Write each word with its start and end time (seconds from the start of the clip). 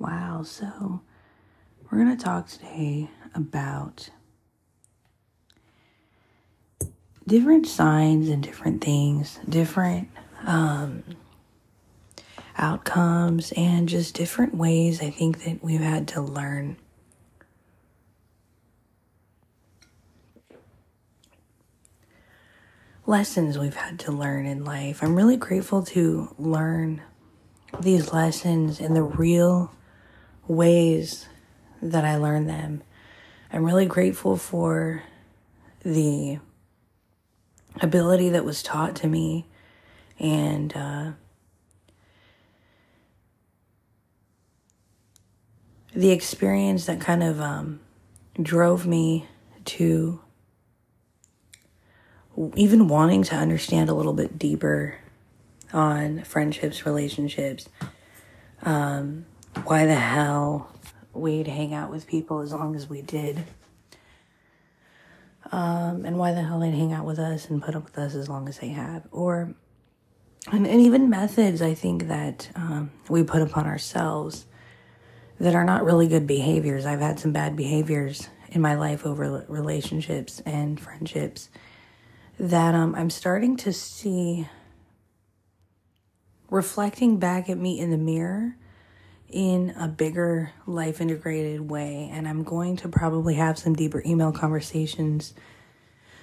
Wow, 0.00 0.44
so 0.44 1.02
we're 1.84 2.02
going 2.02 2.16
to 2.16 2.24
talk 2.24 2.48
today 2.48 3.10
about 3.34 4.08
different 7.26 7.66
signs 7.66 8.30
and 8.30 8.42
different 8.42 8.82
things, 8.82 9.38
different 9.46 10.08
um, 10.46 11.02
outcomes, 12.56 13.52
and 13.58 13.90
just 13.90 14.14
different 14.14 14.54
ways 14.54 15.02
I 15.02 15.10
think 15.10 15.44
that 15.44 15.62
we've 15.62 15.80
had 15.80 16.08
to 16.08 16.22
learn. 16.22 16.78
Lessons 23.04 23.58
we've 23.58 23.74
had 23.74 23.98
to 23.98 24.12
learn 24.12 24.46
in 24.46 24.64
life. 24.64 25.02
I'm 25.02 25.14
really 25.14 25.36
grateful 25.36 25.82
to 25.82 26.34
learn 26.38 27.02
these 27.82 28.14
lessons 28.14 28.80
in 28.80 28.94
the 28.94 29.02
real 29.02 29.70
ways 30.50 31.28
that 31.80 32.04
I 32.04 32.16
learned 32.16 32.48
them. 32.48 32.82
I'm 33.52 33.64
really 33.64 33.86
grateful 33.86 34.36
for 34.36 35.04
the 35.84 36.38
ability 37.80 38.30
that 38.30 38.44
was 38.44 38.62
taught 38.62 38.96
to 38.96 39.06
me 39.06 39.46
and 40.18 40.76
uh, 40.76 41.10
the 45.94 46.10
experience 46.10 46.86
that 46.86 47.00
kind 47.00 47.22
of 47.22 47.40
um, 47.40 47.80
drove 48.42 48.86
me 48.86 49.26
to 49.66 50.20
even 52.56 52.88
wanting 52.88 53.22
to 53.22 53.36
understand 53.36 53.88
a 53.88 53.94
little 53.94 54.12
bit 54.12 54.38
deeper 54.38 54.96
on 55.72 56.24
friendships, 56.24 56.84
relationships, 56.84 57.68
um, 58.62 59.26
why 59.64 59.86
the 59.86 59.94
hell 59.94 60.70
we'd 61.12 61.46
hang 61.46 61.74
out 61.74 61.90
with 61.90 62.06
people 62.06 62.40
as 62.40 62.52
long 62.52 62.76
as 62.76 62.88
we 62.88 63.02
did. 63.02 63.44
Um, 65.52 66.04
and 66.04 66.16
why 66.16 66.32
the 66.32 66.42
hell 66.42 66.60
they'd 66.60 66.70
hang 66.70 66.92
out 66.92 67.04
with 67.04 67.18
us 67.18 67.50
and 67.50 67.62
put 67.62 67.74
up 67.74 67.84
with 67.84 67.98
us 67.98 68.14
as 68.14 68.28
long 68.28 68.48
as 68.48 68.58
they 68.58 68.68
have. 68.68 69.08
Or, 69.10 69.54
and, 70.52 70.66
and 70.66 70.80
even 70.80 71.10
methods 71.10 71.60
I 71.60 71.74
think 71.74 72.06
that 72.06 72.50
um, 72.54 72.90
we 73.08 73.24
put 73.24 73.42
upon 73.42 73.66
ourselves 73.66 74.46
that 75.40 75.54
are 75.54 75.64
not 75.64 75.84
really 75.84 76.06
good 76.06 76.26
behaviors. 76.26 76.86
I've 76.86 77.00
had 77.00 77.18
some 77.18 77.32
bad 77.32 77.56
behaviors 77.56 78.28
in 78.50 78.60
my 78.60 78.74
life 78.74 79.06
over 79.06 79.44
relationships 79.48 80.40
and 80.44 80.78
friendships 80.78 81.48
that 82.38 82.74
um, 82.74 82.94
I'm 82.94 83.10
starting 83.10 83.56
to 83.58 83.72
see 83.72 84.48
reflecting 86.48 87.18
back 87.18 87.48
at 87.48 87.58
me 87.58 87.78
in 87.78 87.90
the 87.90 87.98
mirror 87.98 88.56
in 89.32 89.70
a 89.78 89.88
bigger 89.88 90.52
life 90.66 91.00
integrated 91.00 91.70
way. 91.70 92.10
And 92.12 92.28
I'm 92.28 92.42
going 92.42 92.76
to 92.78 92.88
probably 92.88 93.34
have 93.34 93.58
some 93.58 93.74
deeper 93.74 94.02
email 94.04 94.32
conversations. 94.32 95.34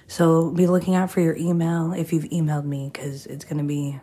So 0.06 0.50
be 0.50 0.66
looking 0.66 0.94
out 0.94 1.10
for 1.10 1.20
your 1.20 1.36
email 1.36 1.92
if 1.92 2.12
you've 2.12 2.24
emailed 2.24 2.64
me 2.64 2.90
because 2.92 3.26
it's 3.26 3.44
going 3.44 3.58
to 3.58 3.64
be 3.64 4.00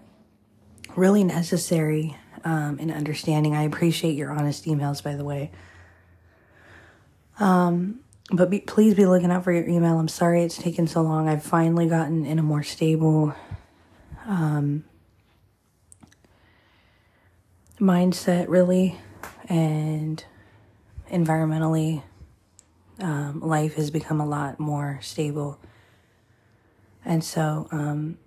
really 0.96 1.24
necessary 1.24 2.16
um, 2.44 2.80
in 2.80 2.92
understanding. 2.92 3.56
I 3.56 3.64
appreciate 3.64 4.16
your 4.16 4.32
honest 4.32 4.66
emails, 4.66 5.04
by 5.04 5.16
the 5.16 5.24
way. 5.24 5.52
Um, 7.40 8.00
but 8.32 8.50
be, 8.50 8.60
please 8.60 8.94
be 8.94 9.06
looking 9.06 9.32
out 9.32 9.44
for 9.44 9.52
your 9.52 9.68
email. 9.68 10.00
I'm 10.00 10.08
sorry 10.08 10.44
it's 10.44 10.58
taken 10.58 10.88
so 10.88 11.02
long. 11.02 11.28
I've 11.28 11.44
finally 11.44 11.88
gotten 11.88 12.26
in 12.26 12.40
a 12.40 12.44
more 12.44 12.64
stable 12.64 13.36
um, 14.26 14.84
mindset, 17.80 18.48
really, 18.48 18.98
and 19.50 20.24
environmentally, 21.12 22.04
um, 23.00 23.42
life 23.42 23.76
has 23.76 23.92
become 23.92 24.22
a 24.22 24.26
lot 24.26 24.60
more 24.60 25.00
stable. 25.02 25.60
And 27.04 27.24
so, 27.24 27.68
um, 27.72 28.18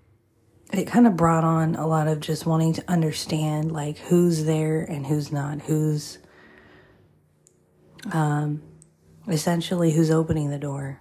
it 0.73 0.87
kind 0.87 1.06
of 1.06 1.17
brought 1.17 1.45
on 1.45 1.75
a 1.77 1.87
lot 1.87 2.09
of 2.09 2.21
just 2.21 2.45
wanting 2.45 2.75
to 2.75 2.84
understand 2.89 3.73
like 3.73 3.99
who's 3.99 4.45
there 4.45 4.83
and 4.83 5.06
who's 5.06 5.33
not, 5.33 5.62
who's 5.62 6.19
um, 8.12 8.62
essentially 9.27 9.93
who's 9.93 10.11
opening 10.11 10.50
the 10.50 10.59
door. 10.59 11.00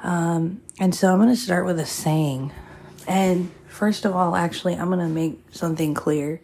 Um, 0.00 0.62
and 0.78 0.94
so 0.94 1.12
I'm 1.12 1.18
going 1.18 1.30
to 1.30 1.36
start 1.36 1.66
with 1.66 1.80
a 1.80 1.86
saying. 1.86 2.52
And 3.08 3.50
first 3.66 4.04
of 4.04 4.14
all, 4.14 4.36
actually, 4.36 4.74
I'm 4.74 4.86
going 4.86 5.00
to 5.00 5.08
make 5.08 5.40
something 5.50 5.94
clear. 5.94 6.40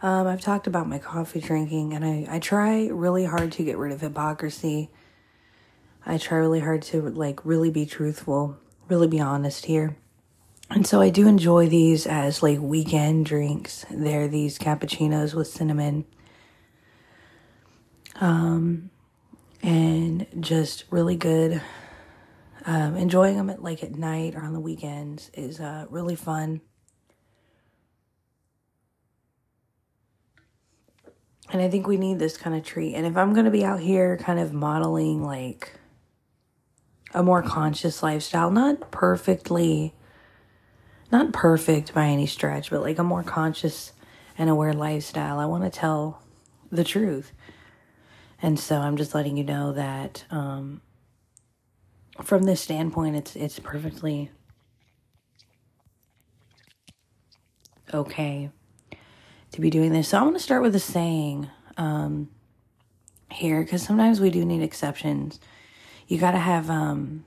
Um, 0.00 0.26
I've 0.26 0.40
talked 0.40 0.66
about 0.66 0.88
my 0.88 0.98
coffee 0.98 1.40
drinking, 1.40 1.92
and 1.92 2.04
I, 2.04 2.26
I 2.30 2.38
try 2.38 2.86
really 2.86 3.24
hard 3.24 3.52
to 3.52 3.64
get 3.64 3.78
rid 3.78 3.92
of 3.92 4.00
hypocrisy. 4.00 4.90
I 6.06 6.18
try 6.18 6.38
really 6.38 6.60
hard 6.60 6.82
to 6.82 7.02
like 7.02 7.44
really 7.44 7.70
be 7.70 7.84
truthful, 7.84 8.56
really 8.88 9.08
be 9.08 9.20
honest 9.20 9.66
here. 9.66 9.96
And 10.70 10.86
so 10.86 11.00
I 11.00 11.10
do 11.10 11.26
enjoy 11.26 11.68
these 11.68 12.06
as 12.06 12.42
like 12.42 12.60
weekend 12.60 13.26
drinks. 13.26 13.84
They're 13.90 14.28
these 14.28 14.58
cappuccinos 14.58 15.34
with 15.34 15.48
cinnamon. 15.48 16.04
Um, 18.20 18.90
and 19.62 20.26
just 20.40 20.84
really 20.90 21.16
good. 21.16 21.60
Um, 22.66 22.96
enjoying 22.96 23.36
them 23.36 23.48
at 23.48 23.62
like 23.62 23.82
at 23.82 23.94
night 23.94 24.34
or 24.34 24.42
on 24.42 24.52
the 24.52 24.60
weekends 24.60 25.30
is 25.34 25.58
uh, 25.58 25.86
really 25.88 26.16
fun. 26.16 26.60
And 31.50 31.62
I 31.62 31.70
think 31.70 31.86
we 31.86 31.96
need 31.96 32.18
this 32.18 32.36
kind 32.36 32.54
of 32.54 32.64
treat. 32.64 32.94
And 32.94 33.06
if 33.06 33.16
I'm 33.16 33.32
going 33.32 33.46
to 33.46 33.50
be 33.50 33.64
out 33.64 33.80
here 33.80 34.16
kind 34.18 34.38
of 34.38 34.52
modeling 34.52 35.22
like 35.22 35.72
a 37.14 37.22
more 37.22 37.42
conscious 37.42 38.02
lifestyle, 38.02 38.50
not 38.50 38.90
perfectly 38.90 39.94
not 41.10 41.32
perfect 41.32 41.94
by 41.94 42.06
any 42.06 42.26
stretch, 42.26 42.70
but 42.70 42.82
like 42.82 42.98
a 42.98 43.04
more 43.04 43.22
conscious 43.22 43.92
and 44.36 44.50
aware 44.50 44.72
lifestyle. 44.72 45.38
I 45.38 45.46
want 45.46 45.64
to 45.64 45.70
tell 45.70 46.22
the 46.70 46.84
truth. 46.84 47.32
And 48.40 48.58
so 48.58 48.76
I'm 48.76 48.96
just 48.96 49.14
letting 49.14 49.36
you 49.36 49.44
know 49.44 49.72
that 49.72 50.24
um, 50.30 50.80
from 52.22 52.44
this 52.44 52.60
standpoint, 52.60 53.16
it's 53.16 53.36
it's 53.36 53.58
perfectly 53.58 54.30
okay 57.92 58.50
to 59.52 59.60
be 59.60 59.70
doing 59.70 59.92
this. 59.92 60.08
So 60.08 60.18
I'm 60.18 60.24
going 60.24 60.34
to 60.34 60.40
start 60.40 60.62
with 60.62 60.74
a 60.74 60.80
saying 60.80 61.48
um, 61.76 62.28
here 63.30 63.62
because 63.62 63.82
sometimes 63.82 64.20
we 64.20 64.30
do 64.30 64.44
need 64.44 64.62
exceptions. 64.62 65.40
You 66.06 66.18
got 66.18 66.32
to 66.32 66.38
have 66.38 66.70
um, 66.70 67.24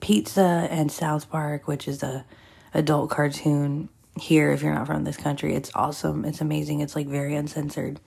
pizza 0.00 0.68
and 0.70 0.90
South 0.90 1.30
Park, 1.30 1.68
which 1.68 1.86
is 1.86 2.02
a 2.02 2.24
adult 2.72 3.10
cartoon 3.10 3.88
here 4.18 4.52
if 4.52 4.62
you're 4.62 4.74
not 4.74 4.86
from 4.86 5.04
this 5.04 5.16
country. 5.16 5.54
It's 5.54 5.70
awesome. 5.74 6.24
It's 6.24 6.40
amazing. 6.40 6.80
It's 6.80 6.96
like 6.96 7.06
very 7.06 7.34
uncensored. 7.34 8.00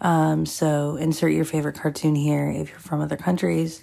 Um, 0.00 0.46
so 0.46 0.96
insert 0.96 1.32
your 1.32 1.44
favorite 1.44 1.76
cartoon 1.76 2.14
here 2.14 2.50
if 2.50 2.70
you're 2.70 2.78
from 2.78 3.00
other 3.00 3.16
countries 3.16 3.82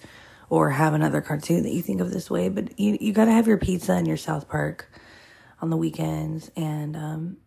or 0.50 0.69
have 0.69 0.94
another 0.94 1.22
cartoon 1.22 1.63
that 1.63 1.72
you 1.72 1.81
think 1.81 2.02
of 2.02 2.12
this 2.12 2.30
way. 2.30 2.50
But 2.50 2.80
you 2.80 2.97
you 3.02 3.13
gotta 3.13 3.31
have 3.31 3.47
your 3.47 3.57
pizza 3.57 3.94
and 3.94 4.07
your 4.07 4.18
South 4.18 4.47
Park 4.47 4.90
on 5.62 5.69
the 5.69 5.78
weekends. 5.78 6.52
And 6.56 6.96
um, 6.96 7.38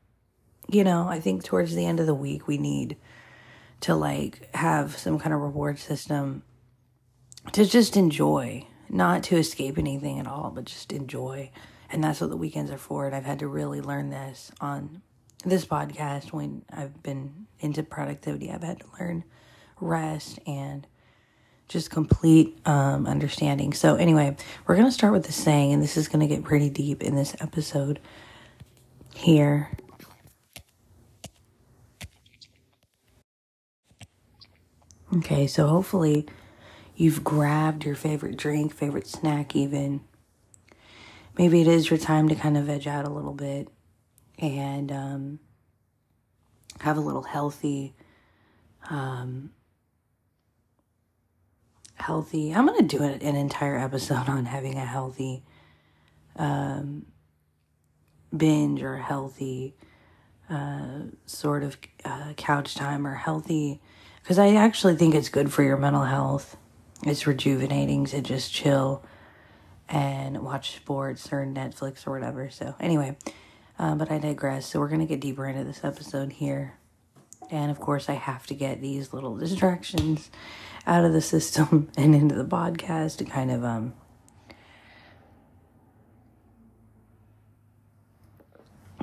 you 0.70 0.84
know, 0.84 1.08
I 1.08 1.20
think 1.20 1.44
towards 1.44 1.74
the 1.74 1.86
end 1.86 2.00
of 2.00 2.06
the 2.06 2.14
week 2.14 2.46
we 2.46 2.58
need 2.58 2.96
to 3.80 3.94
like 3.94 4.54
have 4.54 4.96
some 4.98 5.18
kind 5.18 5.34
of 5.34 5.40
reward 5.40 5.78
system 5.78 6.42
to 7.52 7.64
just 7.64 7.96
enjoy, 7.96 8.66
not 8.88 9.22
to 9.24 9.36
escape 9.36 9.78
anything 9.78 10.18
at 10.18 10.26
all, 10.26 10.50
but 10.50 10.64
just 10.64 10.92
enjoy. 10.92 11.50
And 11.90 12.04
that's 12.04 12.20
what 12.20 12.30
the 12.30 12.36
weekends 12.36 12.70
are 12.70 12.78
for. 12.78 13.06
And 13.06 13.14
I've 13.14 13.24
had 13.24 13.38
to 13.38 13.48
really 13.48 13.80
learn 13.80 14.10
this 14.10 14.52
on 14.60 15.02
this 15.44 15.64
podcast 15.64 16.32
when 16.32 16.64
I've 16.70 17.02
been 17.02 17.46
into 17.60 17.82
productivity. 17.82 18.50
I've 18.50 18.62
had 18.62 18.80
to 18.80 18.86
learn 19.00 19.24
rest 19.80 20.38
and 20.46 20.86
just 21.68 21.90
complete 21.90 22.58
um, 22.66 23.06
understanding. 23.06 23.72
So, 23.72 23.94
anyway, 23.94 24.36
we're 24.66 24.74
going 24.74 24.88
to 24.88 24.92
start 24.92 25.12
with 25.12 25.24
the 25.24 25.32
saying, 25.32 25.72
and 25.72 25.82
this 25.82 25.96
is 25.96 26.08
going 26.08 26.26
to 26.26 26.34
get 26.34 26.44
pretty 26.44 26.70
deep 26.70 27.02
in 27.02 27.14
this 27.14 27.36
episode 27.40 28.00
here. 29.14 29.70
Okay, 35.16 35.46
so 35.46 35.66
hopefully 35.66 36.26
you've 36.94 37.24
grabbed 37.24 37.84
your 37.86 37.94
favorite 37.94 38.36
drink, 38.36 38.74
favorite 38.74 39.06
snack, 39.06 39.56
even 39.56 40.02
maybe 41.38 41.62
it 41.62 41.66
is 41.66 41.88
your 41.88 41.98
time 41.98 42.28
to 42.28 42.34
kind 42.34 42.58
of 42.58 42.64
veg 42.64 42.86
out 42.86 43.06
a 43.06 43.10
little 43.10 43.32
bit 43.32 43.68
and 44.38 44.92
um, 44.92 45.38
have 46.80 46.98
a 46.98 47.00
little 47.00 47.22
healthy, 47.22 47.94
um, 48.90 49.50
healthy. 51.94 52.54
I'm 52.54 52.66
gonna 52.66 52.82
do 52.82 53.02
an, 53.02 53.22
an 53.22 53.34
entire 53.34 53.78
episode 53.78 54.28
on 54.28 54.44
having 54.44 54.76
a 54.76 54.84
healthy 54.84 55.42
um, 56.36 57.06
binge 58.36 58.82
or 58.82 58.98
healthy 58.98 59.74
uh, 60.50 61.04
sort 61.24 61.62
of 61.62 61.78
uh, 62.04 62.34
couch 62.36 62.74
time 62.74 63.06
or 63.06 63.14
healthy 63.14 63.80
because 64.28 64.38
I 64.38 64.56
actually 64.56 64.94
think 64.94 65.14
it's 65.14 65.30
good 65.30 65.50
for 65.50 65.62
your 65.62 65.78
mental 65.78 66.04
health. 66.04 66.54
It's 67.02 67.26
rejuvenating 67.26 68.04
to 68.04 68.20
just 68.20 68.52
chill 68.52 69.02
and 69.88 70.42
watch 70.42 70.76
sports 70.76 71.32
or 71.32 71.46
Netflix 71.46 72.06
or 72.06 72.10
whatever. 72.10 72.50
So, 72.50 72.74
anyway, 72.78 73.16
uh, 73.78 73.94
but 73.94 74.10
I 74.10 74.18
digress. 74.18 74.66
So, 74.66 74.80
we're 74.80 74.88
going 74.88 75.00
to 75.00 75.06
get 75.06 75.20
deeper 75.20 75.46
into 75.46 75.64
this 75.64 75.82
episode 75.82 76.32
here. 76.32 76.74
And 77.50 77.70
of 77.70 77.80
course, 77.80 78.10
I 78.10 78.16
have 78.16 78.46
to 78.48 78.54
get 78.54 78.82
these 78.82 79.14
little 79.14 79.34
distractions 79.34 80.30
out 80.86 81.06
of 81.06 81.14
the 81.14 81.22
system 81.22 81.90
and 81.96 82.14
into 82.14 82.34
the 82.34 82.44
podcast 82.44 83.16
to 83.18 83.24
kind 83.24 83.50
of 83.50 83.64
um, 83.64 83.94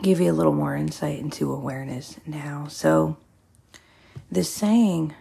give 0.04 0.21
you 0.21 0.31
a 0.31 0.38
little 0.38 0.54
more 0.54 0.75
insight 0.75 1.18
into 1.18 1.51
awareness 1.51 2.19
now. 2.28 2.68
So, 2.69 3.18
this 4.31 4.54
saying 4.54 5.13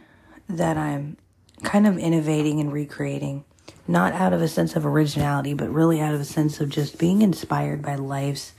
that 0.48 0.76
I'm 0.76 1.16
kind 1.62 1.86
of 1.86 1.98
innovating 1.98 2.60
and 2.60 2.72
recreating, 2.72 3.44
not 3.86 4.12
out 4.12 4.32
of 4.32 4.42
a 4.42 4.48
sense 4.48 4.76
of 4.76 4.84
originality, 4.84 5.54
but 5.54 5.70
really 5.70 6.00
out 6.00 6.14
of 6.14 6.20
a 6.20 6.24
sense 6.24 6.60
of 6.60 6.68
just 6.68 6.98
being 6.98 7.22
inspired 7.22 7.82
by 7.82 7.94
life's 7.94 8.52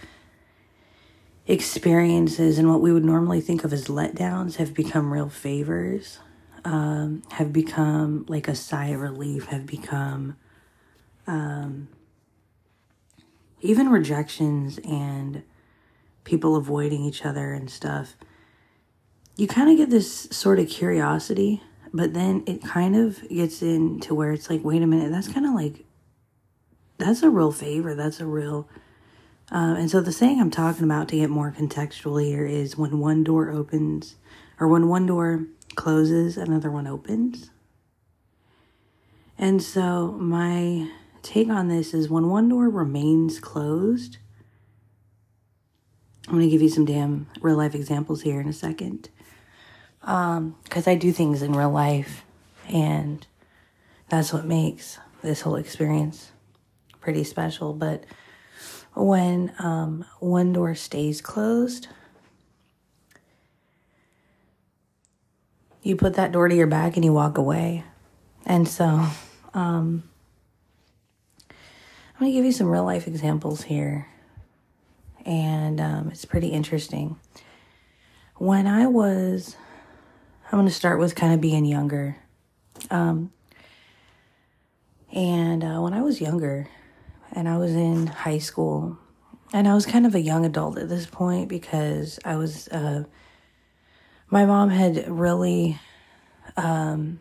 experiences 1.48 2.58
and 2.58 2.70
what 2.70 2.82
we 2.82 2.92
would 2.92 3.06
normally 3.06 3.42
think 3.42 3.64
of 3.64 3.72
as 3.72 3.88
letdowns 3.88 4.56
have 4.56 4.74
become 4.74 5.14
real 5.14 5.30
favors, 5.30 6.20
um, 6.64 7.22
have 7.32 7.54
become 7.54 8.26
like 8.28 8.48
a 8.48 8.56
sigh 8.56 8.88
of 8.88 9.00
relief, 9.00 9.46
have 9.46 9.66
become 9.66 10.36
um, 11.28 11.88
even 13.62 13.90
rejections 13.90 14.80
and 14.80 15.44
people 16.24 16.56
avoiding 16.56 17.04
each 17.04 17.24
other 17.24 17.54
and 17.54 17.70
stuff, 17.70 18.16
you 19.36 19.48
kind 19.48 19.70
of 19.70 19.78
get 19.78 19.90
this 19.90 20.28
sort 20.32 20.60
of 20.60 20.70
curiosity, 20.70 21.62
but 21.94 22.14
then 22.14 22.44
it 22.46 22.64
kind 22.64 22.96
of 22.96 23.28
gets 23.30 23.62
into 23.62 24.16
where 24.16 24.32
it's 24.32 24.50
like, 24.50 24.64
wait 24.64 24.82
a 24.82 24.88
minute, 24.88 25.12
that's 25.12 25.28
kind 25.28 25.46
of 25.46 25.54
like, 25.54 25.86
that's 26.98 27.24
a 27.24 27.30
real 27.30 27.52
favor. 27.52 27.96
That's 27.96 28.20
a 28.20 28.26
real. 28.26 28.68
Uh, 29.52 29.76
and 29.78 29.92
so 29.92 30.02
the 30.02 30.12
saying 30.12 30.40
I'm 30.40 30.52
talking 30.52 30.84
about 30.84 31.10
to 31.10 31.18
get 31.18 31.30
more 31.30 31.52
contextual 31.52 32.24
here 32.24 32.46
is 32.46 32.78
when 32.78 33.00
one 33.00 33.24
door 33.24 33.50
opens, 33.50 34.16
or 34.60 34.68
when 34.68 34.88
one 34.88 35.06
door 35.06 35.46
closes, 35.76 36.38
another 36.38 36.72
one 36.72 36.88
opens. 36.88 37.52
And 39.38 39.62
so 39.62 40.14
my 40.14 40.90
take 41.22 41.50
on 41.50 41.68
this 41.68 41.94
is 41.94 42.10
when 42.10 42.30
one 42.30 42.48
door 42.48 42.70
remains 42.70 43.40
closed, 43.40 44.18
I'm 46.28 46.36
going 46.36 46.46
to 46.46 46.50
give 46.50 46.62
you 46.62 46.70
some 46.70 46.86
damn 46.86 47.28
real 47.42 47.58
life 47.58 47.76
examples 47.76 48.22
here 48.22 48.40
in 48.40 48.48
a 48.48 48.54
second. 48.54 49.10
Um, 50.06 50.56
cuz 50.70 50.88
I 50.88 50.96
do 50.96 51.12
things 51.12 51.42
in 51.42 51.54
real 51.54 51.72
life 51.72 52.24
and 52.70 53.26
that's 54.08 54.32
what 54.32 54.46
makes 54.46 55.00
this 55.22 55.42
whole 55.42 55.56
experience 55.56 56.32
pretty 57.02 57.24
special, 57.24 57.74
but 57.74 58.04
when 58.94 59.54
um, 59.60 60.06
one 60.20 60.54
door 60.54 60.74
stays 60.76 61.22
closed, 61.22 61.88
you 65.82 65.96
put 65.96 66.14
that 66.14 66.32
door 66.32 66.48
to 66.48 66.56
your 66.56 66.68
back 66.68 66.96
and 66.96 67.04
you 67.04 67.12
walk 67.14 67.38
away. 67.38 67.84
And 68.46 68.68
so, 68.68 69.08
um, 69.54 70.04
I'm 71.50 72.20
going 72.20 72.32
to 72.32 72.38
give 72.38 72.46
you 72.46 72.54
some 72.54 72.68
real 72.68 72.86
life 72.86 73.08
examples 73.08 73.64
here 73.64 74.08
and 75.26 75.82
um, 75.82 76.10
it's 76.12 76.24
pretty 76.24 76.50
interesting. 76.50 77.18
When 78.38 78.68
I 78.68 78.88
was, 78.88 79.58
I'm 80.46 80.60
going 80.60 80.68
to 80.68 80.74
start 80.74 81.00
with 81.00 81.16
kind 81.16 81.34
of 81.34 81.42
being 81.42 81.66
younger. 81.66 82.18
Um, 82.92 83.32
and 85.12 85.64
uh, 85.64 85.80
when 85.80 85.94
I 85.94 86.02
was 86.02 86.22
younger, 86.22 86.68
and 87.32 87.50
I 87.50 87.58
was 87.58 87.74
in 87.74 88.08
high 88.08 88.38
school, 88.38 88.98
and 89.54 89.68
I 89.68 89.74
was 89.74 89.86
kind 89.86 90.06
of 90.06 90.14
a 90.14 90.22
young 90.22 90.46
adult 90.46 90.78
at 90.78 90.88
this 90.88 91.08
point 91.08 91.50
because 91.50 92.20
I 92.24 92.36
was, 92.36 92.68
uh, 92.68 93.06
my 94.30 94.46
mom 94.46 94.70
had 94.70 95.10
really, 95.10 95.80
um, 96.58 97.20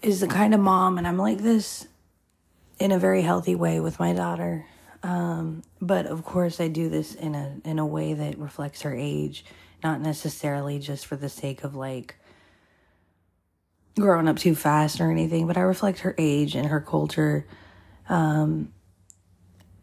is 0.00 0.20
the 0.20 0.28
kind 0.28 0.54
of 0.54 0.60
mom, 0.60 0.96
and 0.96 1.06
I'm 1.06 1.18
like 1.18 1.38
this 1.38 1.86
in 2.78 2.90
a 2.90 2.98
very 2.98 3.22
healthy 3.22 3.54
way 3.54 3.80
with 3.80 3.98
my 3.98 4.12
daughter. 4.12 4.66
Um, 5.02 5.62
but 5.80 6.06
of 6.06 6.24
course, 6.24 6.60
I 6.60 6.68
do 6.68 6.88
this 6.88 7.14
in 7.14 7.34
a 7.34 7.60
in 7.64 7.78
a 7.78 7.86
way 7.86 8.14
that 8.14 8.38
reflects 8.38 8.82
her 8.82 8.94
age, 8.94 9.44
not 9.84 10.00
necessarily 10.00 10.78
just 10.78 11.06
for 11.06 11.14
the 11.14 11.28
sake 11.28 11.62
of 11.62 11.76
like 11.76 12.16
growing 13.96 14.26
up 14.26 14.38
too 14.38 14.54
fast 14.54 15.00
or 15.00 15.10
anything. 15.10 15.46
But 15.46 15.56
I 15.56 15.60
reflect 15.60 16.00
her 16.00 16.14
age 16.18 16.56
and 16.56 16.66
her 16.66 16.80
culture, 16.80 17.46
um, 18.08 18.72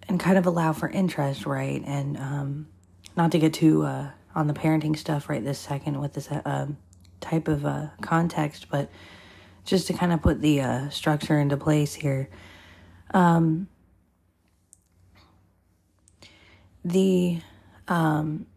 and 0.09 0.19
kind 0.19 0.37
of 0.37 0.45
allow 0.45 0.73
for 0.73 0.89
interest, 0.89 1.45
right? 1.45 1.81
And 1.85 2.17
um, 2.17 2.67
not 3.15 3.31
to 3.31 3.39
get 3.39 3.53
too 3.53 3.83
uh, 3.83 4.09
on 4.35 4.47
the 4.47 4.53
parenting 4.53 4.97
stuff 4.97 5.29
right 5.29 5.43
this 5.43 5.59
second 5.59 6.01
with 6.01 6.13
this 6.13 6.29
uh, 6.29 6.67
type 7.21 7.47
of 7.47 7.65
uh, 7.65 7.87
context, 8.01 8.67
but 8.69 8.89
just 9.63 9.87
to 9.87 9.93
kind 9.93 10.11
of 10.11 10.21
put 10.21 10.41
the 10.41 10.59
uh, 10.59 10.89
structure 10.89 11.39
into 11.39 11.55
place 11.55 11.93
here. 11.93 12.29
Um, 13.13 13.67
the 16.83 17.39
um 17.87 18.47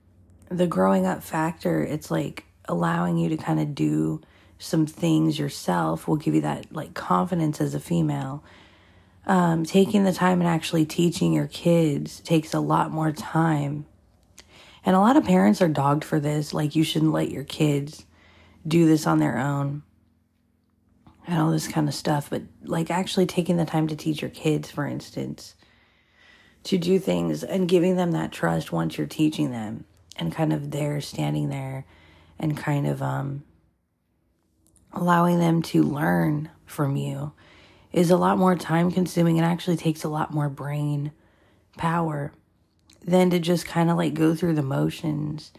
the 0.57 0.67
growing 0.67 1.07
up 1.07 1.23
factor 1.23 1.83
it's 1.83 2.11
like 2.11 2.45
allowing 2.67 3.19
you 3.19 3.29
to 3.29 3.37
kind 3.37 3.61
of 3.61 3.75
do 3.75 4.21
some 4.59 4.87
things 4.87 5.39
yourself 5.39 6.09
will 6.09 6.17
give 6.17 6.35
you 6.35 6.41
that 6.41 6.73
like 6.73 6.95
confidence 6.95 7.61
as 7.61 7.75
a 7.75 7.81
female. 7.81 8.43
Um, 9.27 9.65
taking 9.65 10.05
the 10.05 10.13
time 10.13 10.41
and 10.41 10.49
actually 10.49 10.85
teaching 10.85 11.33
your 11.33 11.47
kids 11.47 12.21
takes 12.21 12.53
a 12.53 12.61
lot 12.61 12.91
more 12.91 13.11
time. 13.11 13.87
And 14.85 14.95
a 14.95 15.01
lot 15.01 15.17
of 15.17 15.25
parents 15.25 15.63
are 15.63 15.69
dogged 15.69 16.05
for 16.05 16.21
this 16.21 16.53
like 16.53 16.77
you 16.77 16.85
shouldn't 16.85 17.13
let 17.13 17.31
your 17.31 17.45
kids 17.45 18.05
do 18.67 18.87
this 18.87 19.07
on 19.07 19.19
their 19.19 19.39
own 19.39 19.83
and 21.27 21.41
all 21.41 21.51
this 21.51 21.69
kind 21.69 21.89
of 21.89 21.95
stuff 21.95 22.29
but 22.31 22.43
like 22.63 22.91
actually 22.91 23.27
taking 23.27 23.57
the 23.57 23.65
time 23.65 23.87
to 23.89 23.97
teach 23.97 24.23
your 24.23 24.31
kids 24.31 24.71
for 24.71 24.87
instance 24.87 25.55
to 26.63 26.79
do 26.79 26.99
things 26.99 27.45
and 27.45 27.69
giving 27.69 27.97
them 27.97 28.13
that 28.13 28.33
trust 28.33 28.73
once 28.73 28.97
you're 28.97 29.07
teaching 29.07 29.51
them 29.51 29.85
and 30.17 30.35
kind 30.35 30.53
of 30.53 30.71
there 30.71 31.01
standing 31.01 31.49
there 31.49 31.85
and 32.39 32.57
kind 32.57 32.87
of 32.87 33.03
um 33.03 33.43
allowing 34.93 35.39
them 35.39 35.63
to 35.63 35.83
learn 35.83 36.51
from 36.67 36.97
you 36.97 37.33
is 37.93 38.11
a 38.11 38.17
lot 38.17 38.39
more 38.39 38.57
time 38.57 38.91
consuming 38.91 39.39
and 39.39 39.47
actually 39.47 39.77
takes 39.77 40.05
a 40.05 40.09
lot 40.09 40.33
more 40.33 40.49
brain 40.49 41.13
power 41.77 42.33
than 43.03 43.31
to 43.31 43.39
just 43.39 43.67
kind 43.67 43.91
of 43.91 43.97
like 43.97 44.15
go 44.15 44.35
through 44.35 44.55
the 44.55 44.63
motions 44.63 45.53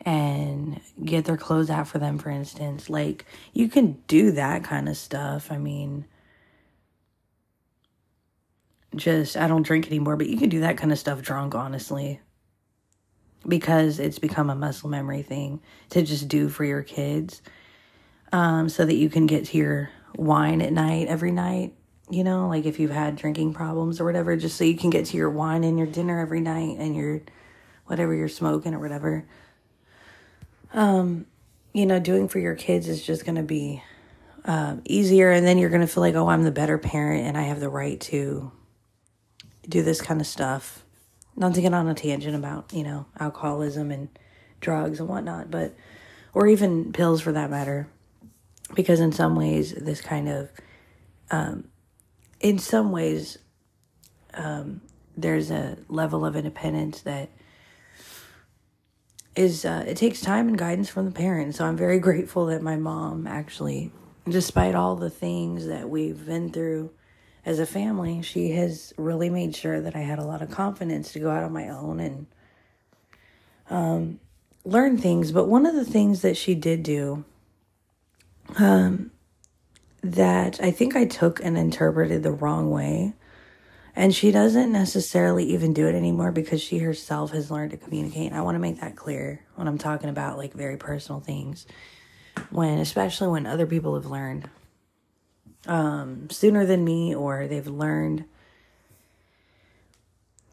and 0.00 0.80
get 1.04 1.24
their 1.24 1.36
clothes 1.36 1.70
out 1.70 1.88
for 1.88 1.98
them 1.98 2.18
for 2.18 2.30
instance 2.30 2.90
like 2.90 3.24
you 3.52 3.68
can 3.68 3.92
do 4.06 4.32
that 4.32 4.62
kind 4.62 4.88
of 4.88 4.96
stuff 4.96 5.50
i 5.50 5.56
mean 5.56 6.04
just 8.96 9.36
I 9.36 9.48
don't 9.48 9.62
drink 9.62 9.86
anymore, 9.86 10.16
but 10.16 10.28
you 10.28 10.36
can 10.36 10.48
do 10.48 10.60
that 10.60 10.76
kind 10.76 10.92
of 10.92 10.98
stuff 10.98 11.22
drunk, 11.22 11.54
honestly. 11.54 12.20
Because 13.46 13.98
it's 13.98 14.18
become 14.18 14.50
a 14.50 14.54
muscle 14.54 14.88
memory 14.88 15.22
thing 15.22 15.60
to 15.90 16.02
just 16.02 16.28
do 16.28 16.48
for 16.48 16.64
your 16.64 16.82
kids. 16.82 17.42
Um, 18.32 18.68
so 18.68 18.84
that 18.84 18.96
you 18.96 19.08
can 19.08 19.26
get 19.26 19.44
to 19.46 19.58
your 19.58 19.90
wine 20.16 20.60
at 20.60 20.72
night 20.72 21.06
every 21.08 21.30
night. 21.30 21.74
You 22.10 22.24
know, 22.24 22.48
like 22.48 22.66
if 22.66 22.78
you've 22.78 22.90
had 22.90 23.16
drinking 23.16 23.54
problems 23.54 24.00
or 24.00 24.04
whatever, 24.04 24.36
just 24.36 24.56
so 24.56 24.64
you 24.64 24.76
can 24.76 24.90
get 24.90 25.06
to 25.06 25.16
your 25.16 25.30
wine 25.30 25.64
and 25.64 25.78
your 25.78 25.86
dinner 25.86 26.20
every 26.20 26.40
night 26.40 26.76
and 26.78 26.96
your 26.96 27.22
whatever 27.86 28.14
you're 28.14 28.28
smoking 28.28 28.74
or 28.74 28.78
whatever. 28.78 29.24
Um, 30.72 31.26
you 31.72 31.86
know, 31.86 31.98
doing 31.98 32.28
for 32.28 32.38
your 32.38 32.54
kids 32.54 32.88
is 32.88 33.02
just 33.02 33.24
going 33.24 33.36
to 33.36 33.42
be 33.42 33.82
um, 34.44 34.82
easier. 34.84 35.30
And 35.30 35.46
then 35.46 35.58
you're 35.58 35.70
going 35.70 35.80
to 35.80 35.86
feel 35.86 36.02
like, 36.02 36.14
oh, 36.14 36.28
I'm 36.28 36.42
the 36.42 36.52
better 36.52 36.78
parent 36.78 37.26
and 37.26 37.36
I 37.36 37.42
have 37.42 37.60
the 37.60 37.68
right 37.68 38.00
to 38.02 38.52
do 39.68 39.82
this 39.82 40.00
kind 40.00 40.20
of 40.20 40.26
stuff. 40.26 40.83
Not 41.36 41.54
to 41.54 41.60
get 41.60 41.74
on 41.74 41.88
a 41.88 41.94
tangent 41.94 42.36
about, 42.36 42.72
you 42.72 42.84
know, 42.84 43.06
alcoholism 43.18 43.90
and 43.90 44.08
drugs 44.60 45.00
and 45.00 45.08
whatnot, 45.08 45.50
but, 45.50 45.74
or 46.32 46.46
even 46.46 46.92
pills 46.92 47.20
for 47.20 47.32
that 47.32 47.50
matter. 47.50 47.88
Because 48.74 49.00
in 49.00 49.12
some 49.12 49.36
ways, 49.36 49.72
this 49.72 50.00
kind 50.00 50.28
of, 50.28 50.50
um, 51.30 51.68
in 52.40 52.58
some 52.58 52.92
ways, 52.92 53.38
um, 54.34 54.80
there's 55.16 55.50
a 55.50 55.76
level 55.88 56.24
of 56.24 56.36
independence 56.36 57.02
that 57.02 57.30
is, 59.36 59.64
uh, 59.64 59.84
it 59.86 59.96
takes 59.96 60.20
time 60.20 60.48
and 60.48 60.58
guidance 60.58 60.88
from 60.88 61.04
the 61.06 61.10
parents. 61.12 61.58
So 61.58 61.64
I'm 61.66 61.76
very 61.76 61.98
grateful 62.08 62.46
that 62.46 62.62
my 62.62 62.76
mom 62.76 63.26
actually, 63.26 63.92
despite 64.28 64.74
all 64.74 64.96
the 64.96 65.10
things 65.10 65.66
that 65.66 65.88
we've 65.88 66.24
been 66.24 66.50
through, 66.50 66.90
as 67.46 67.58
a 67.58 67.66
family, 67.66 68.22
she 68.22 68.50
has 68.52 68.94
really 68.96 69.28
made 69.28 69.54
sure 69.54 69.80
that 69.80 69.94
I 69.94 70.00
had 70.00 70.18
a 70.18 70.24
lot 70.24 70.42
of 70.42 70.50
confidence 70.50 71.12
to 71.12 71.20
go 71.20 71.30
out 71.30 71.42
on 71.42 71.52
my 71.52 71.68
own 71.68 72.00
and 72.00 72.26
um, 73.68 74.20
learn 74.64 74.96
things. 74.96 75.30
But 75.30 75.46
one 75.46 75.66
of 75.66 75.74
the 75.74 75.84
things 75.84 76.22
that 76.22 76.36
she 76.36 76.54
did 76.54 76.82
do 76.82 77.24
um, 78.56 79.10
that 80.02 80.62
I 80.62 80.70
think 80.70 80.96
I 80.96 81.04
took 81.04 81.42
and 81.42 81.58
interpreted 81.58 82.22
the 82.22 82.32
wrong 82.32 82.70
way. 82.70 83.14
And 83.96 84.12
she 84.12 84.32
doesn't 84.32 84.72
necessarily 84.72 85.44
even 85.52 85.72
do 85.72 85.86
it 85.86 85.94
anymore 85.94 86.32
because 86.32 86.60
she 86.60 86.78
herself 86.78 87.30
has 87.30 87.50
learned 87.50 87.70
to 87.70 87.76
communicate. 87.76 88.26
And 88.26 88.36
I 88.36 88.40
want 88.40 88.56
to 88.56 88.58
make 88.60 88.80
that 88.80 88.96
clear 88.96 89.44
when 89.54 89.68
I'm 89.68 89.78
talking 89.78 90.10
about 90.10 90.36
like 90.36 90.52
very 90.52 90.76
personal 90.76 91.20
things. 91.20 91.64
When, 92.50 92.78
especially 92.80 93.28
when 93.28 93.46
other 93.46 93.66
people 93.66 93.94
have 93.94 94.06
learned 94.06 94.48
um, 95.66 96.28
sooner 96.30 96.66
than 96.66 96.84
me 96.84 97.14
or 97.14 97.46
they've 97.46 97.66
learned 97.66 98.24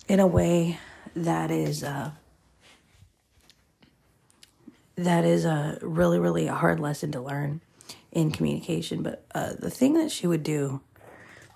in 0.08 0.20
a 0.20 0.28
way 0.28 0.80
that 1.16 1.52
is 1.52 1.84
uh, 1.84 2.12
that 4.96 5.26
is 5.26 5.46
a 5.46 5.78
really 5.82 6.20
really 6.20 6.48
hard 6.48 6.80
lesson 6.80 7.12
to 7.12 7.22
learn 7.22 7.62
in 8.12 8.32
communication. 8.32 9.04
But 9.04 9.26
uh, 9.34 9.54
the 9.58 9.70
thing 9.70 9.94
that 9.96 10.12
she 10.12 10.28
would 10.28 10.44
do 10.44 10.82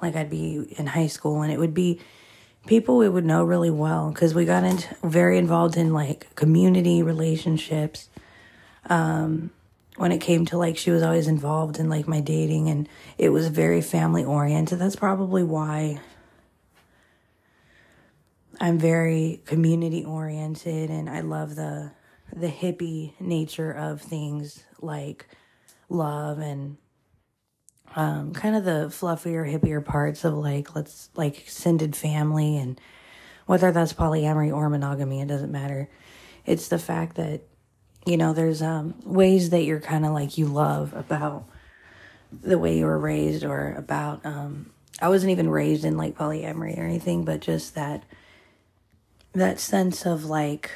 like 0.01 0.15
i'd 0.15 0.29
be 0.29 0.75
in 0.77 0.87
high 0.87 1.07
school 1.07 1.41
and 1.41 1.53
it 1.53 1.57
would 1.57 1.73
be 1.73 1.99
people 2.65 2.97
we 2.97 3.07
would 3.07 3.25
know 3.25 3.43
really 3.43 3.69
well 3.69 4.09
because 4.11 4.33
we 4.33 4.45
got 4.45 4.63
into 4.63 4.87
very 5.03 5.37
involved 5.37 5.77
in 5.77 5.93
like 5.93 6.33
community 6.35 7.03
relationships. 7.03 8.09
Um, 8.89 9.51
when 9.97 10.11
it 10.11 10.19
came 10.19 10.45
to 10.45 10.57
like 10.57 10.77
she 10.77 10.91
was 10.91 11.03
always 11.03 11.27
involved 11.27 11.79
in 11.79 11.89
like 11.89 12.07
my 12.07 12.19
dating 12.19 12.69
and 12.69 12.87
it 13.17 13.29
was 13.29 13.47
very 13.47 13.81
family 13.81 14.23
oriented. 14.23 14.79
That's 14.79 14.95
probably 14.95 15.43
why 15.43 15.99
i'm 18.61 18.77
very 18.77 19.41
community 19.45 20.05
oriented 20.05 20.89
and 20.89 21.09
i 21.09 21.19
love 21.19 21.57
the 21.57 21.91
the 22.33 22.47
hippie 22.47 23.11
nature 23.19 23.69
of 23.69 24.01
things 24.01 24.63
like 24.81 25.27
love 25.89 26.39
and 26.39 26.77
um, 27.95 28.33
kind 28.33 28.55
of 28.55 28.65
the 28.65 28.87
fluffier 28.89 29.49
hippier 29.49 29.83
parts 29.83 30.25
of 30.25 30.33
like 30.33 30.75
let's 30.75 31.09
like 31.15 31.39
extended 31.39 31.95
family 31.95 32.57
and 32.57 32.79
whether 33.45 33.71
that's 33.71 33.93
polyamory 33.93 34.53
or 34.53 34.69
monogamy 34.69 35.21
it 35.21 35.27
doesn't 35.27 35.51
matter. 35.51 35.89
It's 36.45 36.67
the 36.67 36.79
fact 36.79 37.15
that 37.15 37.43
you 38.05 38.17
know 38.17 38.33
there's 38.33 38.61
um 38.61 38.93
ways 39.03 39.49
that 39.49 39.63
you're 39.63 39.79
kind 39.79 40.05
of 40.05 40.13
like 40.13 40.37
you 40.37 40.45
love 40.45 40.93
about 40.93 41.45
the 42.31 42.57
way 42.57 42.77
you 42.77 42.85
were 42.85 42.99
raised 42.99 43.43
or 43.43 43.73
about 43.73 44.25
um 44.25 44.71
I 45.01 45.09
wasn't 45.09 45.31
even 45.31 45.49
raised 45.49 45.83
in 45.83 45.97
like 45.97 46.17
polyamory 46.17 46.77
or 46.77 46.83
anything 46.83 47.25
but 47.25 47.41
just 47.41 47.75
that 47.75 48.03
that 49.33 49.59
sense 49.59 50.05
of 50.05 50.25
like 50.25 50.71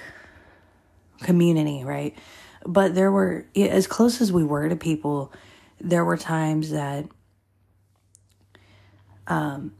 community 1.21 1.83
right? 1.83 2.17
But 2.65 2.95
there 2.95 3.11
were 3.11 3.45
as 3.55 3.87
close 3.87 4.19
as 4.21 4.33
we 4.33 4.43
were 4.43 4.67
to 4.67 4.75
people 4.75 5.31
there 5.79 6.03
were 6.03 6.17
times 6.17 6.71
that 6.71 7.05
um 9.27 9.73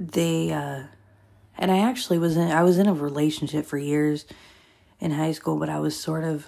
they 0.00 0.50
uh 0.50 0.84
and 1.56 1.70
I 1.70 1.78
actually 1.78 2.18
was 2.18 2.36
in 2.36 2.50
I 2.50 2.62
was 2.62 2.78
in 2.78 2.86
a 2.86 2.94
relationship 2.94 3.66
for 3.66 3.78
years 3.78 4.24
in 5.00 5.12
high 5.12 5.32
school, 5.32 5.56
but 5.56 5.68
I 5.68 5.78
was 5.78 5.98
sort 5.98 6.24
of, 6.24 6.46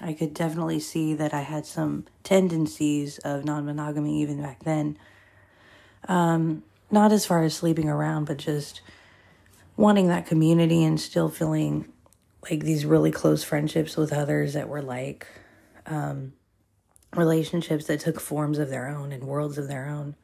I 0.00 0.12
could 0.12 0.34
definitely 0.34 0.80
see 0.80 1.14
that 1.14 1.34
I 1.34 1.40
had 1.40 1.66
some 1.66 2.06
tendencies 2.22 3.18
of 3.18 3.44
non 3.44 3.66
monogamy 3.66 4.22
even 4.22 4.42
back 4.42 4.64
then. 4.64 4.98
Um, 6.08 6.62
not 6.90 7.12
as 7.12 7.26
far 7.26 7.42
as 7.42 7.54
sleeping 7.54 7.88
around, 7.88 8.24
but 8.24 8.38
just 8.38 8.80
wanting 9.76 10.08
that 10.08 10.26
community 10.26 10.84
and 10.84 11.00
still 11.00 11.28
feeling 11.28 11.86
like 12.48 12.64
these 12.64 12.84
really 12.84 13.10
close 13.10 13.44
friendships 13.44 13.96
with 13.96 14.12
others 14.12 14.54
that 14.54 14.68
were 14.68 14.82
like 14.82 15.26
um, 15.86 16.32
relationships 17.14 17.86
that 17.86 18.00
took 18.00 18.20
forms 18.20 18.58
of 18.58 18.70
their 18.70 18.88
own 18.88 19.12
and 19.12 19.24
worlds 19.24 19.58
of 19.58 19.68
their 19.68 19.86
own, 19.88 20.14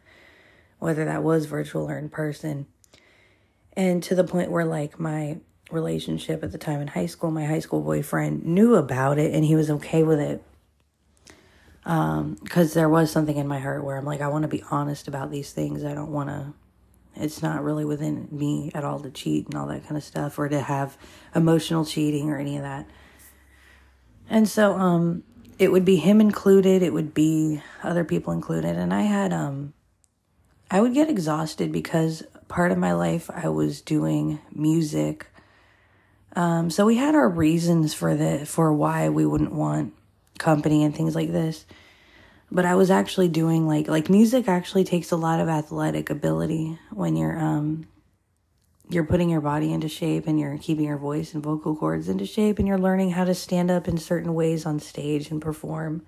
whether 0.79 1.05
that 1.05 1.23
was 1.23 1.47
virtual 1.47 1.91
or 1.91 1.99
in 1.99 2.09
person. 2.09 2.67
And 3.77 4.03
to 4.05 4.15
the 4.15 4.25
point 4.25 4.51
where, 4.53 4.65
like, 4.65 5.01
my 5.01 5.39
relationship 5.75 6.43
at 6.43 6.53
the 6.53 6.59
time 6.59 6.81
in 6.81 6.89
high 6.89 7.07
school, 7.07 7.31
my 7.31 7.45
high 7.45 7.59
school 7.59 7.81
boyfriend 7.81 8.45
knew 8.45 8.75
about 8.75 9.19
it 9.19 9.35
and 9.35 9.45
he 9.45 9.55
was 9.55 9.71
okay 9.71 10.03
with 10.03 10.21
it. 10.21 10.43
Um, 11.85 12.37
cause 12.49 12.73
there 12.73 12.89
was 12.89 13.11
something 13.11 13.37
in 13.37 13.47
my 13.47 13.59
heart 13.59 13.85
where 13.85 13.97
I'm 13.97 14.07
like, 14.07 14.23
I 14.23 14.29
want 14.29 14.43
to 14.43 14.49
be 14.49 14.63
honest 14.71 15.07
about 15.07 15.31
these 15.31 15.53
things. 15.53 15.85
I 15.85 15.93
don't 15.93 16.13
want 16.13 16.31
to, 16.31 16.55
it's 17.17 17.43
not 17.43 17.63
really 17.63 17.85
within 17.85 18.29
me 18.31 18.71
at 18.75 18.85
all 18.85 19.01
to 19.01 19.11
cheat 19.11 19.47
and 19.47 19.55
all 19.55 19.67
that 19.67 19.83
kind 19.83 19.97
of 19.97 20.03
stuff 20.03 20.39
or 20.39 20.49
to 20.49 20.61
have 20.61 20.97
emotional 21.35 21.85
cheating 21.85 22.31
or 22.31 22.39
any 22.39 22.57
of 22.57 22.63
that. 22.63 22.87
And 24.31 24.49
so, 24.49 24.73
um, 24.79 25.25
it 25.59 25.71
would 25.71 25.85
be 25.85 25.97
him 25.97 26.21
included. 26.21 26.83
It 26.83 26.93
would 26.93 27.15
be 27.15 27.63
other 27.83 28.05
people 28.05 28.33
included. 28.33 28.77
And 28.77 28.93
I 28.93 29.03
had, 29.03 29.33
um, 29.33 29.75
I 30.71 30.81
would 30.81 30.95
get 30.95 31.09
exhausted 31.09 31.71
because 31.71 32.25
part 32.49 32.73
of 32.73 32.79
my 32.79 32.93
life 32.93 33.31
I 33.33 33.49
was 33.49 33.81
doing 33.81 34.41
music 34.53 35.27
um, 36.37 36.71
so 36.71 36.85
we 36.85 36.97
had 36.97 37.15
our 37.15 37.29
reasons 37.29 37.95
for 37.95 38.17
the 38.17 38.45
for 38.47 38.73
why 38.73 39.09
we 39.09 39.25
wouldn't 39.25 39.53
want 39.53 39.95
company 40.39 40.83
and 40.83 40.95
things 40.95 41.15
like 41.15 41.31
this. 41.31 41.65
But 42.51 42.65
I 42.65 42.75
was 42.75 42.91
actually 42.91 43.29
doing 43.29 43.67
like 43.67 43.89
like 43.89 44.11
music 44.11 44.49
actually 44.49 44.85
takes 44.85 45.11
a 45.11 45.17
lot 45.17 45.41
of 45.41 45.49
athletic 45.49 46.11
ability 46.11 46.79
when 46.91 47.17
you're 47.17 47.39
um 47.39 47.87
you're 48.91 49.05
putting 49.05 49.31
your 49.31 49.41
body 49.41 49.73
into 49.73 49.89
shape 49.89 50.27
and 50.27 50.39
you're 50.39 50.59
keeping 50.59 50.85
your 50.85 50.99
voice 50.99 51.35
and 51.35 51.43
vocal 51.43 51.75
cords 51.75 52.09
into 52.09 52.27
shape 52.27 52.59
and 52.59 52.69
you're 52.69 52.79
learning 52.79 53.13
how 53.13 53.25
to 53.25 53.35
stand 53.35 53.71
up 53.71 53.89
in 53.89 53.97
certain 53.97 54.35
ways 54.35 54.67
on 54.67 54.79
stage 54.79 55.31
and 55.31 55.41
perform. 55.41 56.05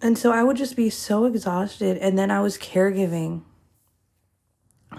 And 0.00 0.18
so 0.18 0.32
I 0.32 0.42
would 0.42 0.56
just 0.56 0.74
be 0.74 0.90
so 0.90 1.26
exhausted 1.26 1.96
and 1.98 2.18
then 2.18 2.30
I 2.30 2.40
was 2.40 2.58
caregiving 2.58 3.42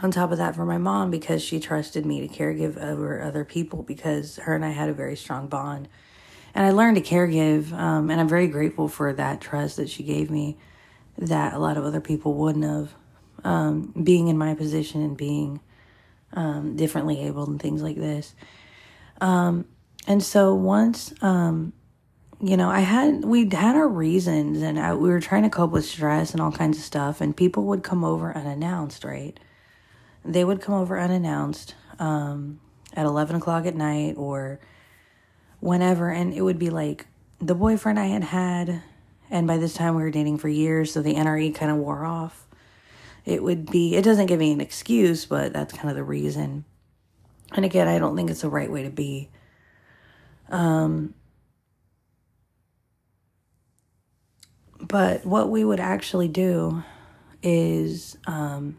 on 0.04 0.12
top 0.12 0.32
of 0.32 0.38
that 0.38 0.56
for 0.56 0.66
my 0.66 0.78
mom 0.78 1.10
because 1.10 1.42
she 1.42 1.60
trusted 1.60 2.06
me 2.06 2.28
to 2.28 2.28
caregive 2.28 2.78
over 2.78 3.22
other 3.22 3.46
people 3.46 3.84
because 3.84 4.36
her 4.38 4.54
and 4.54 4.66
I 4.66 4.72
had 4.72 4.90
a 4.90 4.94
very 4.94 5.16
strong 5.16 5.48
bond. 5.48 5.88
And 6.54 6.66
I 6.66 6.72
learned 6.72 6.98
to 6.98 7.02
caregive, 7.02 7.72
um, 7.74 8.12
and 8.12 8.22
I'm 8.22 8.28
very 8.28 8.48
grateful 8.48 8.88
for 8.88 9.12
that 9.14 9.42
trust 9.42 9.78
that 9.78 9.90
she 9.90 10.04
gave 10.04 10.30
me 10.30 10.58
that 11.18 11.54
a 11.54 11.58
lot 11.58 11.78
of 11.78 11.86
other 11.86 12.02
people 12.02 12.34
wouldn't 12.36 12.66
have. 12.66 12.94
Um, 13.46 13.94
being 14.02 14.30
in 14.30 14.38
my 14.38 14.54
position 14.54 15.02
and 15.02 15.18
being 15.18 15.60
um, 16.32 16.78
differently 16.78 17.20
able 17.22 17.46
and 17.46 17.62
things 17.62 17.82
like 17.82 17.98
this. 17.98 18.36
Um, 19.20 19.66
and 20.08 20.24
so 20.24 20.56
once, 20.56 21.14
um, 21.22 21.74
you 22.42 22.56
know, 22.56 22.70
I 22.70 22.80
had, 22.80 23.26
we 23.26 23.50
had 23.52 23.76
our 23.76 23.88
reasons 23.88 24.62
and 24.62 24.80
I, 24.80 24.94
we 24.94 25.10
were 25.10 25.20
trying 25.20 25.44
to 25.44 25.50
cope 25.50 25.72
with 25.72 25.84
stress 25.84 26.32
and 26.32 26.40
all 26.40 26.54
kinds 26.54 26.78
of 26.78 26.84
stuff, 26.86 27.20
and 27.20 27.36
people 27.36 27.64
would 27.66 27.84
come 27.84 28.06
over 28.06 28.36
unannounced, 28.36 29.04
right? 29.04 29.38
They 30.26 30.44
would 30.44 30.62
come 30.62 30.76
over 30.76 31.00
unannounced 31.00 31.76
um, 32.00 32.60
at 32.94 33.06
11 33.06 33.36
o'clock 33.36 33.66
at 33.66 33.76
night 33.76 34.16
or 34.18 34.60
whenever. 35.60 36.10
And 36.10 36.34
it 36.34 36.42
would 36.42 36.60
be 36.60 36.70
like 36.70 37.08
the 37.40 37.56
boyfriend 37.56 38.00
I 38.00 38.08
had 38.08 38.24
had. 38.24 38.82
And 39.30 39.48
by 39.48 39.58
this 39.58 39.74
time, 39.74 39.96
we 39.96 40.04
were 40.04 40.12
dating 40.12 40.38
for 40.38 40.50
years. 40.50 40.92
So 40.92 41.02
the 41.02 41.16
NRE 41.16 41.54
kind 41.56 41.72
of 41.72 41.78
wore 41.78 42.06
off. 42.06 42.48
It 43.26 43.42
would 43.42 43.72
be, 43.72 43.96
it 43.96 44.04
doesn't 44.04 44.26
give 44.26 44.40
me 44.40 44.52
an 44.52 44.62
excuse, 44.62 45.26
but 45.26 45.54
that's 45.54 45.74
kind 45.74 45.90
of 45.90 45.96
the 45.96 46.04
reason. 46.04 46.66
And 47.54 47.66
again, 47.66 47.88
I 47.88 48.00
don't 48.00 48.16
think 48.16 48.30
it's 48.30 48.42
the 48.42 48.50
right 48.50 48.72
way 48.72 48.84
to 48.84 48.90
be. 48.90 49.30
Um, 50.50 51.14
but 54.80 55.26
what 55.26 55.50
we 55.50 55.64
would 55.64 55.80
actually 55.80 56.28
do 56.28 56.84
is 57.42 58.18
um, 58.28 58.78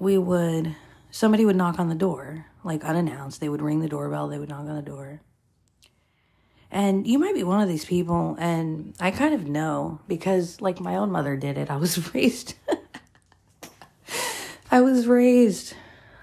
we 0.00 0.18
would 0.18 0.74
somebody 1.12 1.44
would 1.44 1.54
knock 1.54 1.78
on 1.78 1.88
the 1.88 1.94
door 1.94 2.46
like 2.64 2.84
unannounced. 2.84 3.40
They 3.40 3.48
would 3.48 3.62
ring 3.62 3.80
the 3.80 3.88
doorbell 3.88 4.26
they 4.26 4.38
would 4.38 4.48
knock 4.48 4.66
on 4.68 4.74
the 4.74 4.82
door. 4.82 5.20
And 6.72 7.06
you 7.06 7.18
might 7.18 7.34
be 7.34 7.42
one 7.42 7.60
of 7.60 7.68
these 7.68 7.84
people 7.84 8.36
and 8.40 8.94
i 8.98 9.10
kind 9.12 9.34
of 9.34 9.46
know 9.46 10.00
because 10.08 10.60
like 10.60 10.80
my 10.80 10.96
own 10.96 11.12
mother 11.12 11.36
did 11.36 11.58
it. 11.58 11.70
I 11.70 11.76
was 11.76 12.14
raised 12.14 12.54
i 14.72 14.80
was 14.80 15.06
raised 15.06 15.74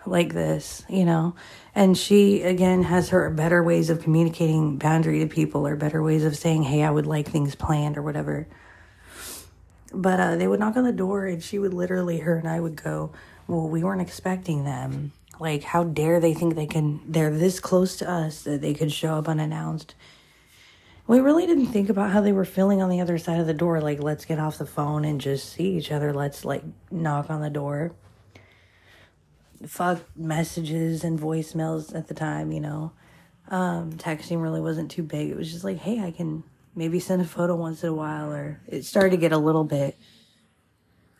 like 0.05 0.33
this 0.33 0.83
you 0.89 1.05
know? 1.05 1.35
And 1.75 1.95
she 1.95 2.41
again 2.41 2.83
has 2.83 3.09
her 3.09 3.29
better 3.29 3.61
ways 3.61 3.91
of 3.91 4.01
communicating 4.01 4.77
boundary 4.77 5.19
to 5.19 5.27
people 5.27 5.67
or 5.67 5.75
better 5.75 6.01
ways 6.01 6.25
of 6.25 6.35
saying 6.35 6.63
hey 6.63 6.81
i 6.83 6.89
would 6.89 7.05
like 7.05 7.29
things 7.29 7.53
planned 7.53 7.97
or 7.97 8.01
whatever. 8.01 8.47
But 9.93 10.19
uh, 10.19 10.35
they 10.35 10.47
would 10.47 10.59
knock 10.59 10.75
on 10.75 10.83
the 10.83 10.91
door 10.91 11.27
and 11.27 11.41
she 11.41 11.59
would 11.59 11.73
literally 11.73 12.19
her 12.19 12.37
and 12.37 12.47
i 12.47 12.59
would 12.59 12.81
go 12.81 13.11
well, 13.47 13.67
we 13.67 13.83
weren't 13.83 14.01
expecting 14.01 14.63
them. 14.63 15.13
Like, 15.39 15.63
how 15.63 15.83
dare 15.83 16.19
they 16.19 16.33
think 16.33 16.55
they 16.55 16.65
can, 16.65 16.99
they're 17.07 17.29
this 17.29 17.59
close 17.59 17.97
to 17.97 18.09
us 18.09 18.41
that 18.43 18.61
they 18.61 18.73
could 18.73 18.91
show 18.91 19.15
up 19.15 19.29
unannounced. 19.29 19.93
We 21.05 21.19
really 21.19 21.45
didn't 21.45 21.67
think 21.67 21.89
about 21.89 22.09
how 22.11 22.21
they 22.21 22.33
were 22.33 22.43
feeling 22.43 22.81
on 22.81 22.89
the 22.89 22.99
other 22.99 23.17
side 23.17 23.39
of 23.39 23.47
the 23.47 23.53
door. 23.53 23.79
Like, 23.79 24.01
let's 24.01 24.25
get 24.25 24.39
off 24.39 24.57
the 24.57 24.65
phone 24.65 25.05
and 25.05 25.21
just 25.21 25.53
see 25.53 25.77
each 25.77 25.91
other. 25.91 26.11
Let's, 26.11 26.43
like, 26.43 26.63
knock 26.91 27.29
on 27.29 27.41
the 27.41 27.49
door. 27.49 27.93
fuck 29.65 30.03
messages 30.15 31.03
and 31.03 31.19
voicemails 31.19 31.95
at 31.95 32.07
the 32.07 32.13
time, 32.13 32.51
you 32.51 32.59
know. 32.59 32.91
Um, 33.49 33.93
texting 33.93 34.41
really 34.41 34.61
wasn't 34.61 34.91
too 34.91 35.03
big. 35.03 35.29
It 35.29 35.37
was 35.37 35.51
just 35.51 35.63
like, 35.63 35.77
hey, 35.77 36.01
I 36.01 36.11
can 36.11 36.43
maybe 36.75 36.99
send 36.99 37.21
a 37.21 37.25
photo 37.25 37.55
once 37.55 37.83
in 37.83 37.89
a 37.89 37.93
while, 37.93 38.31
or 38.31 38.59
it 38.67 38.85
started 38.85 39.11
to 39.11 39.17
get 39.17 39.31
a 39.31 39.37
little 39.37 39.63
bit. 39.63 39.97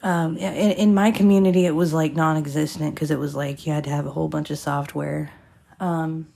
Um, 0.04 0.38
in, 0.38 0.72
in 0.72 0.94
my 0.94 1.12
community, 1.12 1.66
it 1.66 1.76
was 1.76 1.94
like 1.94 2.16
non 2.16 2.38
existent 2.38 2.96
because 2.96 3.12
it 3.12 3.20
was 3.20 3.36
like 3.36 3.66
you 3.66 3.74
had 3.74 3.84
to 3.86 3.90
have 3.90 4.06
a 4.06 4.12
whole 4.12 4.28
bunch 4.28 4.52
of 4.52 4.60
software 4.60 5.32
um, 5.80 6.28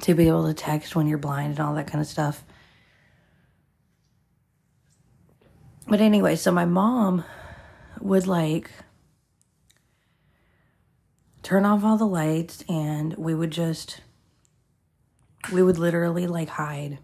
to 0.00 0.14
be 0.14 0.28
able 0.28 0.46
to 0.46 0.54
text 0.54 0.96
when 0.96 1.06
you're 1.06 1.18
blind 1.18 1.50
and 1.50 1.60
all 1.60 1.74
that 1.74 1.86
kind 1.86 2.00
of 2.00 2.06
stuff. 2.06 2.44
But 5.86 6.00
anyway, 6.00 6.36
so 6.36 6.52
my 6.52 6.66
mom 6.66 7.24
would 8.00 8.26
like 8.26 8.70
turn 11.42 11.64
off 11.64 11.82
all 11.82 11.96
the 11.96 12.06
lights 12.06 12.62
and 12.68 13.14
we 13.16 13.34
would 13.34 13.50
just 13.50 14.02
we 15.52 15.62
would 15.62 15.78
literally 15.78 16.26
like 16.26 16.50
hide 16.50 16.98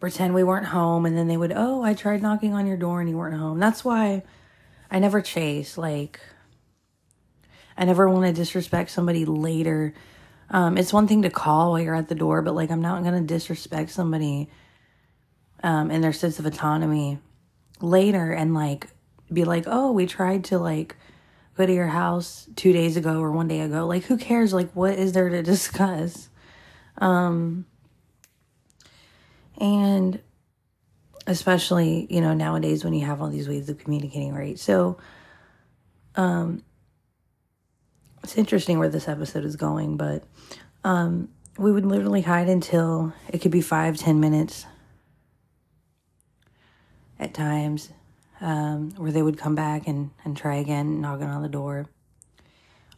pretend 0.00 0.34
we 0.34 0.44
weren't 0.44 0.66
home 0.66 1.06
and 1.06 1.16
then 1.16 1.28
they 1.28 1.36
would 1.36 1.52
oh 1.54 1.82
i 1.82 1.94
tried 1.94 2.22
knocking 2.22 2.54
on 2.54 2.66
your 2.66 2.76
door 2.76 3.00
and 3.00 3.08
you 3.08 3.16
weren't 3.16 3.38
home. 3.38 3.58
That's 3.58 3.84
why 3.84 4.22
i 4.90 4.98
never 4.98 5.20
chase 5.20 5.76
like 5.76 6.20
i 7.76 7.84
never 7.84 8.08
want 8.08 8.26
to 8.26 8.32
disrespect 8.32 8.90
somebody 8.90 9.24
later. 9.24 9.94
Um, 10.50 10.78
it's 10.78 10.94
one 10.94 11.06
thing 11.06 11.22
to 11.22 11.30
call 11.30 11.72
while 11.72 11.80
you're 11.80 11.94
at 11.94 12.08
the 12.08 12.14
door 12.14 12.42
but 12.42 12.54
like 12.54 12.70
i'm 12.70 12.80
not 12.80 13.04
gonna 13.04 13.20
disrespect 13.20 13.90
somebody 13.90 14.48
um, 15.62 15.90
and 15.90 16.02
their 16.02 16.12
sense 16.12 16.38
of 16.38 16.46
autonomy 16.46 17.18
later 17.80 18.32
and 18.32 18.54
like 18.54 18.88
be 19.32 19.44
like 19.44 19.64
oh 19.66 19.92
we 19.92 20.06
tried 20.06 20.44
to 20.44 20.58
like 20.58 20.96
go 21.58 21.66
to 21.66 21.74
your 21.74 21.88
house 21.88 22.48
two 22.54 22.72
days 22.72 22.96
ago 22.96 23.20
or 23.20 23.32
one 23.32 23.48
day 23.48 23.60
ago. 23.60 23.84
Like 23.86 24.04
who 24.04 24.16
cares? 24.16 24.54
Like 24.54 24.70
what 24.72 24.94
is 24.94 25.12
there 25.12 25.28
to 25.28 25.42
discuss? 25.54 26.30
Um 26.96 27.66
and 29.58 30.20
especially, 31.26 32.06
you 32.10 32.20
know, 32.20 32.34
nowadays 32.34 32.84
when 32.84 32.94
you 32.94 33.04
have 33.04 33.20
all 33.20 33.28
these 33.28 33.48
ways 33.48 33.68
of 33.68 33.78
communicating, 33.78 34.34
right? 34.34 34.58
So, 34.58 34.98
um, 36.14 36.64
it's 38.22 38.36
interesting 38.36 38.78
where 38.78 38.88
this 38.88 39.08
episode 39.08 39.44
is 39.44 39.56
going, 39.56 39.96
but 39.96 40.24
um, 40.84 41.28
we 41.56 41.72
would 41.72 41.86
literally 41.86 42.22
hide 42.22 42.48
until 42.48 43.12
it 43.28 43.38
could 43.38 43.50
be 43.50 43.60
five, 43.60 43.96
ten 43.96 44.20
minutes 44.20 44.66
at 47.18 47.34
times, 47.34 47.90
um, 48.40 48.90
where 48.96 49.12
they 49.12 49.22
would 49.22 49.38
come 49.38 49.54
back 49.54 49.86
and, 49.88 50.10
and 50.24 50.36
try 50.36 50.56
again, 50.56 51.00
knocking 51.00 51.26
on 51.26 51.42
the 51.42 51.48
door, 51.48 51.86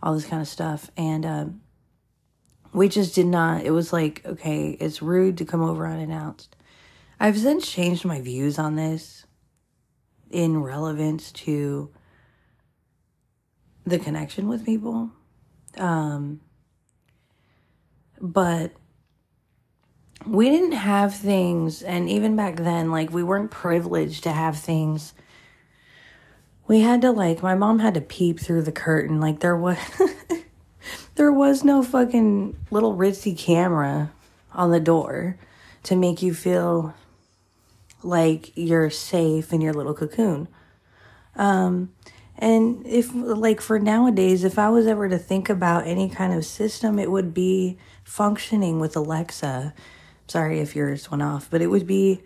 all 0.02 0.14
this 0.14 0.26
kind 0.26 0.42
of 0.42 0.48
stuff. 0.48 0.90
And 0.96 1.24
um, 1.24 1.60
we 2.72 2.88
just 2.88 3.14
did 3.14 3.26
not. 3.26 3.64
It 3.64 3.70
was 3.70 3.92
like 3.92 4.24
okay 4.24 4.70
it's 4.80 5.02
rude 5.02 5.38
to 5.38 5.44
come 5.44 5.62
over 5.62 5.86
unannounced. 5.86 6.56
I've 7.18 7.38
since 7.38 7.70
changed 7.70 8.04
my 8.04 8.20
views 8.20 8.58
on 8.58 8.76
this 8.76 9.26
in 10.30 10.62
relevance 10.62 11.32
to 11.32 11.90
the 13.84 13.98
connection 13.98 14.48
with 14.48 14.64
people. 14.64 15.10
Um 15.76 16.40
but 18.20 18.72
we 20.26 20.50
didn't 20.50 20.72
have 20.72 21.14
things 21.14 21.82
and 21.82 22.08
even 22.08 22.36
back 22.36 22.56
then 22.56 22.90
like 22.90 23.10
we 23.10 23.22
weren't 23.22 23.50
privileged 23.50 24.22
to 24.24 24.32
have 24.32 24.58
things. 24.58 25.14
We 26.68 26.80
had 26.80 27.02
to 27.02 27.10
like 27.10 27.42
my 27.42 27.56
mom 27.56 27.80
had 27.80 27.94
to 27.94 28.00
peep 28.00 28.38
through 28.38 28.62
the 28.62 28.72
curtain. 28.72 29.20
Like 29.20 29.40
there 29.40 29.56
was 29.56 29.78
there 31.20 31.30
was 31.30 31.62
no 31.62 31.82
fucking 31.82 32.56
little 32.70 32.96
ritzy 32.96 33.36
camera 33.36 34.10
on 34.54 34.70
the 34.70 34.80
door 34.80 35.36
to 35.82 35.94
make 35.94 36.22
you 36.22 36.32
feel 36.32 36.94
like 38.02 38.56
you're 38.56 38.88
safe 38.88 39.52
in 39.52 39.60
your 39.60 39.74
little 39.74 39.92
cocoon. 39.92 40.48
Um, 41.36 41.92
and 42.38 42.86
if, 42.86 43.14
like, 43.14 43.60
for 43.60 43.78
nowadays, 43.78 44.44
if 44.44 44.58
I 44.58 44.70
was 44.70 44.86
ever 44.86 45.10
to 45.10 45.18
think 45.18 45.50
about 45.50 45.86
any 45.86 46.08
kind 46.08 46.32
of 46.32 46.46
system, 46.46 46.98
it 46.98 47.10
would 47.10 47.34
be 47.34 47.76
functioning 48.02 48.80
with 48.80 48.96
Alexa. 48.96 49.74
Sorry 50.26 50.60
if 50.60 50.74
yours 50.74 51.10
went 51.10 51.22
off, 51.22 51.50
but 51.50 51.60
it 51.60 51.66
would 51.66 51.86
be 51.86 52.22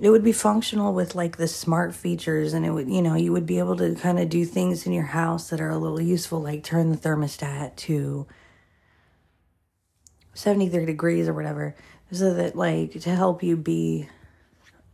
it 0.00 0.10
would 0.10 0.24
be 0.24 0.32
functional 0.32 0.92
with 0.92 1.14
like 1.14 1.36
the 1.36 1.46
smart 1.46 1.94
features 1.94 2.52
and 2.52 2.66
it 2.66 2.70
would 2.70 2.88
you 2.88 3.00
know 3.00 3.14
you 3.14 3.32
would 3.32 3.46
be 3.46 3.58
able 3.58 3.76
to 3.76 3.94
kind 3.94 4.18
of 4.18 4.28
do 4.28 4.44
things 4.44 4.86
in 4.86 4.92
your 4.92 5.04
house 5.04 5.50
that 5.50 5.60
are 5.60 5.70
a 5.70 5.78
little 5.78 6.00
useful 6.00 6.40
like 6.40 6.64
turn 6.64 6.90
the 6.90 6.96
thermostat 6.96 7.76
to 7.76 8.26
73 10.34 10.84
degrees 10.84 11.28
or 11.28 11.34
whatever 11.34 11.74
so 12.10 12.34
that 12.34 12.56
like 12.56 12.92
to 13.00 13.10
help 13.10 13.42
you 13.42 13.56
be 13.56 14.08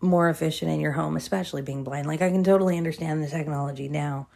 more 0.00 0.28
efficient 0.28 0.70
in 0.70 0.80
your 0.80 0.92
home 0.92 1.16
especially 1.16 1.62
being 1.62 1.84
blind. 1.84 2.06
Like 2.06 2.22
i 2.22 2.30
can 2.30 2.44
totally 2.44 2.78
understand 2.78 3.22
the 3.22 3.28
technology 3.28 3.88
now. 3.88 4.28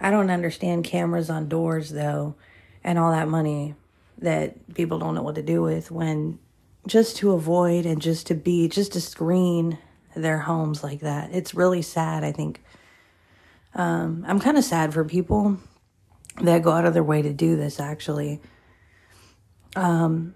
I 0.00 0.10
don't 0.10 0.30
understand 0.30 0.84
cameras 0.84 1.28
on 1.28 1.48
doors 1.48 1.90
though 1.90 2.36
and 2.84 2.98
all 2.98 3.12
that 3.12 3.28
money 3.28 3.74
that 4.18 4.74
people 4.74 4.98
don't 4.98 5.14
know 5.14 5.22
what 5.22 5.34
to 5.36 5.42
do 5.42 5.62
with 5.62 5.90
when 5.90 6.38
just 6.88 7.16
to 7.18 7.32
avoid 7.32 7.86
and 7.86 8.00
just 8.00 8.26
to 8.28 8.34
be, 8.34 8.68
just 8.68 8.92
to 8.94 9.00
screen 9.00 9.78
their 10.16 10.38
homes 10.38 10.82
like 10.82 11.00
that. 11.00 11.30
It's 11.32 11.54
really 11.54 11.82
sad, 11.82 12.24
I 12.24 12.32
think. 12.32 12.62
Um, 13.74 14.24
I'm 14.26 14.40
kind 14.40 14.58
of 14.58 14.64
sad 14.64 14.92
for 14.92 15.04
people 15.04 15.58
that 16.40 16.62
go 16.62 16.72
out 16.72 16.84
of 16.84 16.94
their 16.94 17.04
way 17.04 17.22
to 17.22 17.32
do 17.32 17.56
this, 17.56 17.78
actually. 17.78 18.40
Um, 19.76 20.34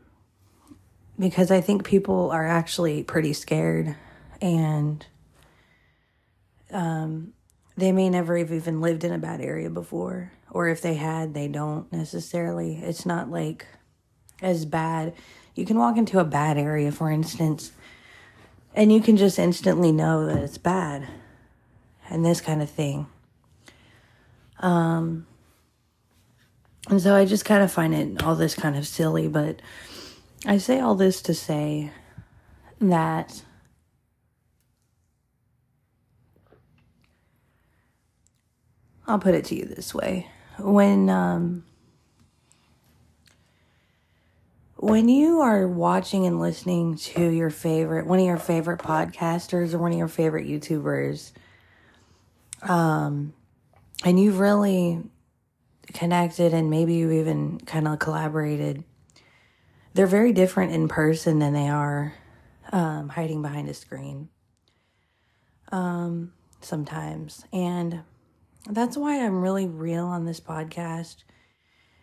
because 1.18 1.50
I 1.50 1.60
think 1.60 1.84
people 1.84 2.30
are 2.30 2.46
actually 2.46 3.02
pretty 3.02 3.32
scared 3.32 3.96
and 4.40 5.04
um, 6.70 7.32
they 7.76 7.92
may 7.92 8.10
never 8.10 8.36
have 8.36 8.52
even 8.52 8.80
lived 8.80 9.04
in 9.04 9.12
a 9.12 9.18
bad 9.18 9.40
area 9.40 9.70
before. 9.70 10.32
Or 10.50 10.68
if 10.68 10.82
they 10.82 10.94
had, 10.94 11.32
they 11.32 11.48
don't 11.48 11.90
necessarily. 11.92 12.76
It's 12.76 13.06
not 13.06 13.30
like 13.30 13.66
as 14.42 14.64
bad 14.64 15.14
you 15.54 15.64
can 15.66 15.78
walk 15.78 15.96
into 15.96 16.18
a 16.18 16.24
bad 16.24 16.56
area, 16.56 16.90
for 16.90 17.10
instance, 17.10 17.72
and 18.74 18.92
you 18.92 19.00
can 19.00 19.16
just 19.16 19.38
instantly 19.38 19.92
know 19.92 20.26
that 20.26 20.38
it's 20.38 20.58
bad 20.58 21.08
and 22.08 22.24
this 22.24 22.40
kind 22.40 22.62
of 22.62 22.70
thing. 22.70 23.06
Um, 24.60 25.26
and 26.88 27.00
so 27.00 27.14
I 27.14 27.24
just 27.24 27.44
kind 27.44 27.62
of 27.62 27.70
find 27.70 27.94
it 27.94 28.22
all 28.22 28.34
this 28.34 28.54
kind 28.54 28.76
of 28.76 28.86
silly, 28.86 29.28
but 29.28 29.60
I 30.46 30.58
say 30.58 30.80
all 30.80 30.94
this 30.94 31.22
to 31.22 31.34
say 31.34 31.90
that 32.80 33.42
I'll 39.06 39.18
put 39.18 39.34
it 39.34 39.44
to 39.46 39.54
you 39.54 39.64
this 39.64 39.94
way. 39.94 40.28
When 40.58 41.10
um, 41.10 41.64
when 44.82 45.08
you 45.08 45.40
are 45.40 45.68
watching 45.68 46.26
and 46.26 46.40
listening 46.40 46.96
to 46.96 47.28
your 47.28 47.50
favorite 47.50 48.04
one 48.04 48.18
of 48.18 48.24
your 48.24 48.36
favorite 48.36 48.80
podcasters 48.80 49.72
or 49.72 49.78
one 49.78 49.92
of 49.92 49.98
your 49.98 50.08
favorite 50.08 50.44
youtubers 50.44 51.30
um 52.62 53.32
and 54.04 54.18
you've 54.18 54.40
really 54.40 55.00
connected 55.92 56.52
and 56.52 56.68
maybe 56.68 56.94
you 56.94 57.12
even 57.12 57.60
kind 57.60 57.86
of 57.86 58.00
collaborated 58.00 58.82
they're 59.94 60.04
very 60.04 60.32
different 60.32 60.72
in 60.72 60.88
person 60.88 61.38
than 61.38 61.52
they 61.52 61.68
are 61.68 62.14
um, 62.72 63.08
hiding 63.10 63.40
behind 63.40 63.68
a 63.68 63.74
screen 63.74 64.30
um, 65.70 66.32
sometimes. 66.60 67.44
And 67.52 68.00
that's 68.70 68.96
why 68.96 69.24
i'm 69.24 69.40
really 69.40 69.66
real 69.66 70.06
on 70.06 70.24
this 70.24 70.40
podcast 70.40 71.16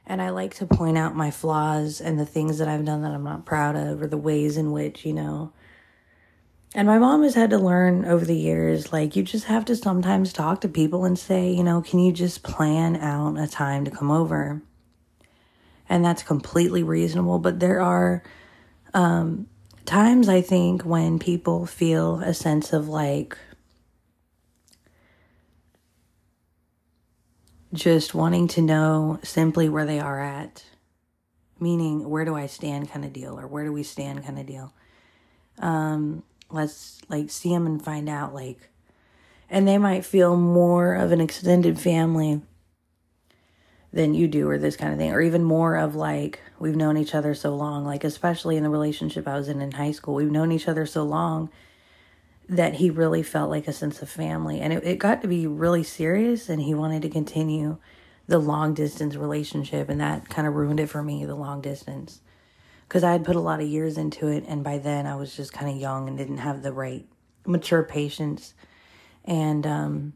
and 0.09 0.23
I 0.23 0.31
like 0.31 0.55
to 0.55 0.65
point 0.65 0.97
out 0.97 1.15
my 1.15 1.29
flaws 1.29 2.01
and 2.01 2.19
the 2.19 2.25
things 2.25 2.57
that 2.57 2.67
I've 2.67 2.83
done 2.83 3.03
that 3.03 3.11
I'm 3.11 3.23
not 3.23 3.45
proud 3.45 3.75
of, 3.75 4.01
or 4.01 4.07
the 4.07 4.17
ways 4.17 4.57
in 4.57 4.71
which, 4.71 5.05
you 5.05 5.13
know. 5.13 5.53
And 6.73 6.87
my 6.87 6.97
mom 6.97 7.21
has 7.21 7.35
had 7.35 7.51
to 7.51 7.59
learn 7.59 8.05
over 8.05 8.25
the 8.25 8.35
years 8.35 8.91
like, 8.91 9.15
you 9.15 9.21
just 9.21 9.45
have 9.45 9.65
to 9.65 9.75
sometimes 9.75 10.33
talk 10.33 10.61
to 10.61 10.67
people 10.67 11.05
and 11.05 11.17
say, 11.17 11.51
you 11.51 11.63
know, 11.63 11.81
can 11.81 11.99
you 11.99 12.11
just 12.11 12.41
plan 12.41 12.95
out 12.95 13.37
a 13.37 13.47
time 13.47 13.85
to 13.85 13.91
come 13.91 14.09
over? 14.09 14.63
And 15.87 16.03
that's 16.03 16.23
completely 16.23 16.81
reasonable. 16.81 17.37
But 17.37 17.59
there 17.59 17.79
are 17.79 18.23
um, 18.95 19.47
times 19.85 20.27
I 20.27 20.41
think 20.41 20.81
when 20.81 21.19
people 21.19 21.67
feel 21.67 22.19
a 22.21 22.33
sense 22.33 22.73
of 22.73 22.87
like, 22.87 23.37
just 27.73 28.13
wanting 28.15 28.47
to 28.49 28.61
know 28.61 29.19
simply 29.23 29.69
where 29.69 29.85
they 29.85 29.99
are 29.99 30.21
at, 30.21 30.63
meaning 31.59 32.09
where 32.09 32.25
do 32.25 32.35
I 32.35 32.47
stand 32.47 32.89
kind 32.89 33.05
of 33.05 33.13
deal, 33.13 33.39
or 33.39 33.47
where 33.47 33.65
do 33.65 33.73
we 33.73 33.83
stand 33.83 34.25
kind 34.25 34.39
of 34.39 34.45
deal. 34.45 34.73
Um, 35.59 36.23
let's 36.51 37.01
like 37.09 37.29
see 37.29 37.49
them 37.49 37.65
and 37.65 37.83
find 37.83 38.09
out 38.09 38.33
like 38.33 38.69
and 39.49 39.67
they 39.67 39.77
might 39.77 40.05
feel 40.05 40.35
more 40.35 40.93
of 40.95 41.11
an 41.11 41.21
extended 41.21 41.79
family 41.79 42.41
than 43.91 44.13
you 44.13 44.27
do 44.27 44.47
or 44.47 44.57
this 44.57 44.75
kind 44.75 44.93
of 44.93 44.99
thing 44.99 45.11
or 45.11 45.21
even 45.21 45.43
more 45.43 45.75
of 45.75 45.95
like 45.95 46.39
we've 46.59 46.75
known 46.75 46.97
each 46.97 47.15
other 47.15 47.33
so 47.33 47.55
long 47.55 47.85
like 47.85 48.03
especially 48.03 48.57
in 48.57 48.63
the 48.63 48.69
relationship 48.69 49.27
I 49.27 49.35
was 49.35 49.47
in 49.47 49.61
in 49.61 49.71
high 49.71 49.91
school 49.91 50.15
we've 50.15 50.31
known 50.31 50.51
each 50.51 50.67
other 50.67 50.85
so 50.85 51.03
long 51.03 51.49
that 52.49 52.75
he 52.75 52.89
really 52.89 53.23
felt 53.23 53.49
like 53.49 53.67
a 53.67 53.73
sense 53.73 54.01
of 54.01 54.09
family 54.09 54.59
and 54.59 54.73
it, 54.73 54.83
it 54.83 54.99
got 54.99 55.21
to 55.21 55.27
be 55.27 55.45
really 55.45 55.83
serious 55.83 56.49
and 56.49 56.61
he 56.61 56.73
wanted 56.73 57.01
to 57.01 57.09
continue 57.09 57.77
the 58.27 58.39
long 58.39 58.73
distance 58.73 59.15
relationship 59.15 59.89
and 59.89 60.01
that 60.01 60.27
kind 60.29 60.47
of 60.47 60.55
ruined 60.55 60.79
it 60.79 60.87
for 60.87 61.03
me 61.03 61.25
the 61.25 61.35
long 61.35 61.61
distance 61.61 62.21
because 62.87 63.03
I 63.03 63.11
had 63.11 63.23
put 63.23 63.35
a 63.35 63.41
lot 63.41 63.61
of 63.61 63.67
years 63.67 63.97
into 63.97 64.27
it 64.27 64.45
and 64.47 64.63
by 64.63 64.79
then 64.79 65.05
I 65.05 65.15
was 65.15 65.35
just 65.35 65.53
kind 65.53 65.71
of 65.71 65.77
young 65.77 66.07
and 66.07 66.17
didn't 66.17 66.39
have 66.39 66.63
the 66.63 66.73
right 66.73 67.05
mature 67.45 67.83
patience 67.83 68.53
and 69.25 69.65
um, 69.65 70.13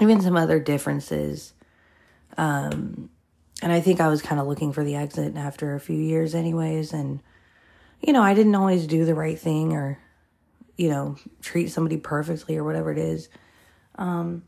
even 0.00 0.20
some 0.20 0.36
other 0.36 0.60
differences 0.60 1.54
um, 2.36 3.10
and 3.62 3.72
I 3.72 3.80
think 3.80 4.00
I 4.00 4.08
was 4.08 4.20
kind 4.20 4.40
of 4.40 4.46
looking 4.46 4.72
for 4.72 4.84
the 4.84 4.96
exit 4.96 5.36
after 5.36 5.74
a 5.74 5.80
few 5.80 5.96
years, 5.96 6.34
anyways. 6.34 6.92
And, 6.92 7.20
you 8.00 8.12
know, 8.12 8.22
I 8.22 8.34
didn't 8.34 8.56
always 8.56 8.86
do 8.86 9.04
the 9.04 9.14
right 9.14 9.38
thing 9.38 9.72
or, 9.72 9.98
you 10.76 10.88
know, 10.88 11.16
treat 11.40 11.68
somebody 11.68 11.96
perfectly 11.96 12.56
or 12.56 12.64
whatever 12.64 12.90
it 12.90 12.98
is. 12.98 13.28
Um, 13.96 14.42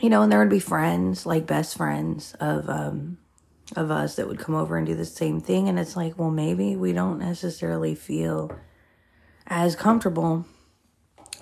you 0.00 0.08
know, 0.08 0.22
and 0.22 0.32
there 0.32 0.38
would 0.38 0.48
be 0.48 0.60
friends, 0.60 1.26
like 1.26 1.46
best 1.46 1.76
friends 1.76 2.34
of, 2.40 2.68
um, 2.68 3.18
of 3.76 3.90
us 3.90 4.16
that 4.16 4.26
would 4.26 4.38
come 4.38 4.54
over 4.54 4.76
and 4.76 4.86
do 4.86 4.94
the 4.94 5.04
same 5.04 5.40
thing. 5.40 5.68
And 5.68 5.78
it's 5.78 5.96
like, 5.96 6.18
well, 6.18 6.30
maybe 6.30 6.76
we 6.76 6.92
don't 6.92 7.18
necessarily 7.18 7.94
feel 7.94 8.50
as 9.46 9.76
comfortable 9.76 10.46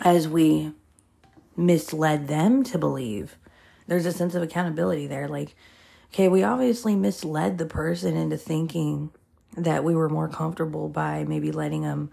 as 0.01 0.29
we 0.29 0.73
misled 1.57 2.29
them 2.29 2.62
to 2.64 2.79
believe. 2.79 3.37
There's 3.87 4.07
a 4.07 4.12
sense 4.12 4.35
of 4.35 4.42
accountability 4.42 5.07
there. 5.07 5.29
Like, 5.29 5.55
okay, 6.12 6.29
we 6.29 6.42
obviously 6.42 6.94
misled 6.94 7.59
the 7.59 7.66
person 7.66 8.16
into 8.16 8.37
thinking 8.37 9.11
that 9.64 9.85
we 9.85 9.94
were 9.94 10.09
more 10.09 10.29
comfortable 10.29 10.88
by 10.88 11.25
maybe 11.25 11.53
letting 11.53 11.83
them 11.83 12.11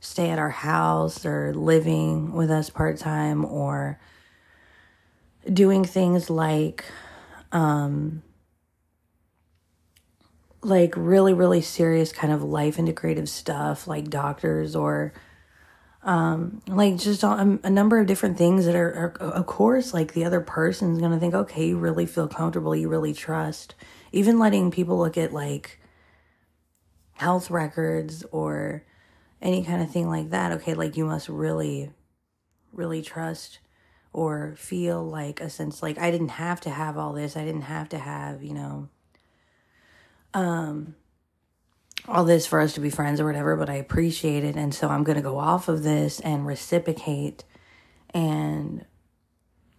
stay 0.00 0.30
at 0.30 0.38
our 0.38 0.50
house 0.50 1.26
or 1.26 1.52
living 1.54 2.32
with 2.32 2.50
us 2.50 2.70
part 2.70 2.98
time 2.98 3.44
or 3.44 3.98
doing 5.52 5.84
things 5.84 6.30
like 6.30 6.84
um 7.52 8.22
like 10.62 10.92
really 10.96 11.32
really 11.32 11.60
serious 11.60 12.12
kind 12.12 12.32
of 12.32 12.42
life 12.42 12.76
integrative 12.76 13.28
stuff 13.28 13.86
like 13.86 14.08
doctors 14.10 14.76
or 14.76 15.12
um, 16.02 16.62
like 16.66 16.96
just 16.96 17.22
a, 17.22 17.58
a, 17.62 17.70
number 17.70 17.98
of 17.98 18.06
different 18.06 18.38
things 18.38 18.66
that 18.66 18.76
are, 18.76 19.14
are, 19.20 19.30
of 19.32 19.46
course, 19.46 19.92
like 19.92 20.14
the 20.14 20.24
other 20.24 20.40
person's 20.40 21.00
gonna 21.00 21.18
think, 21.18 21.34
okay, 21.34 21.68
you 21.68 21.76
really 21.76 22.06
feel 22.06 22.28
comfortable, 22.28 22.74
you 22.74 22.88
really 22.88 23.12
trust. 23.12 23.74
Even 24.12 24.38
letting 24.38 24.70
people 24.70 24.96
look 24.96 25.18
at 25.18 25.32
like 25.32 25.80
health 27.18 27.50
records 27.50 28.24
or 28.30 28.84
any 29.42 29.64
kind 29.64 29.82
of 29.82 29.90
thing 29.90 30.08
like 30.08 30.30
that, 30.30 30.52
okay, 30.52 30.74
like 30.74 30.96
you 30.96 31.04
must 31.04 31.28
really, 31.28 31.90
really 32.72 33.02
trust 33.02 33.58
or 34.12 34.54
feel 34.56 35.04
like 35.04 35.40
a 35.40 35.50
sense 35.50 35.82
like 35.82 35.98
I 35.98 36.12
didn't 36.12 36.28
have 36.28 36.60
to 36.62 36.70
have 36.70 36.96
all 36.96 37.12
this, 37.12 37.36
I 37.36 37.44
didn't 37.44 37.62
have 37.62 37.88
to 37.90 37.98
have, 37.98 38.42
you 38.42 38.54
know, 38.54 38.88
um, 40.32 40.94
all 42.06 42.24
this 42.24 42.46
for 42.46 42.60
us 42.60 42.74
to 42.74 42.80
be 42.80 42.88
friends 42.88 43.20
or 43.20 43.26
whatever, 43.26 43.56
but 43.56 43.68
I 43.68 43.74
appreciate 43.74 44.44
it. 44.44 44.54
And 44.54 44.72
so 44.72 44.88
I'm 44.88 45.02
going 45.02 45.16
to 45.16 45.22
go 45.22 45.38
off 45.38 45.68
of 45.68 45.82
this 45.82 46.20
and 46.20 46.46
reciprocate 46.46 47.42
and 48.14 48.84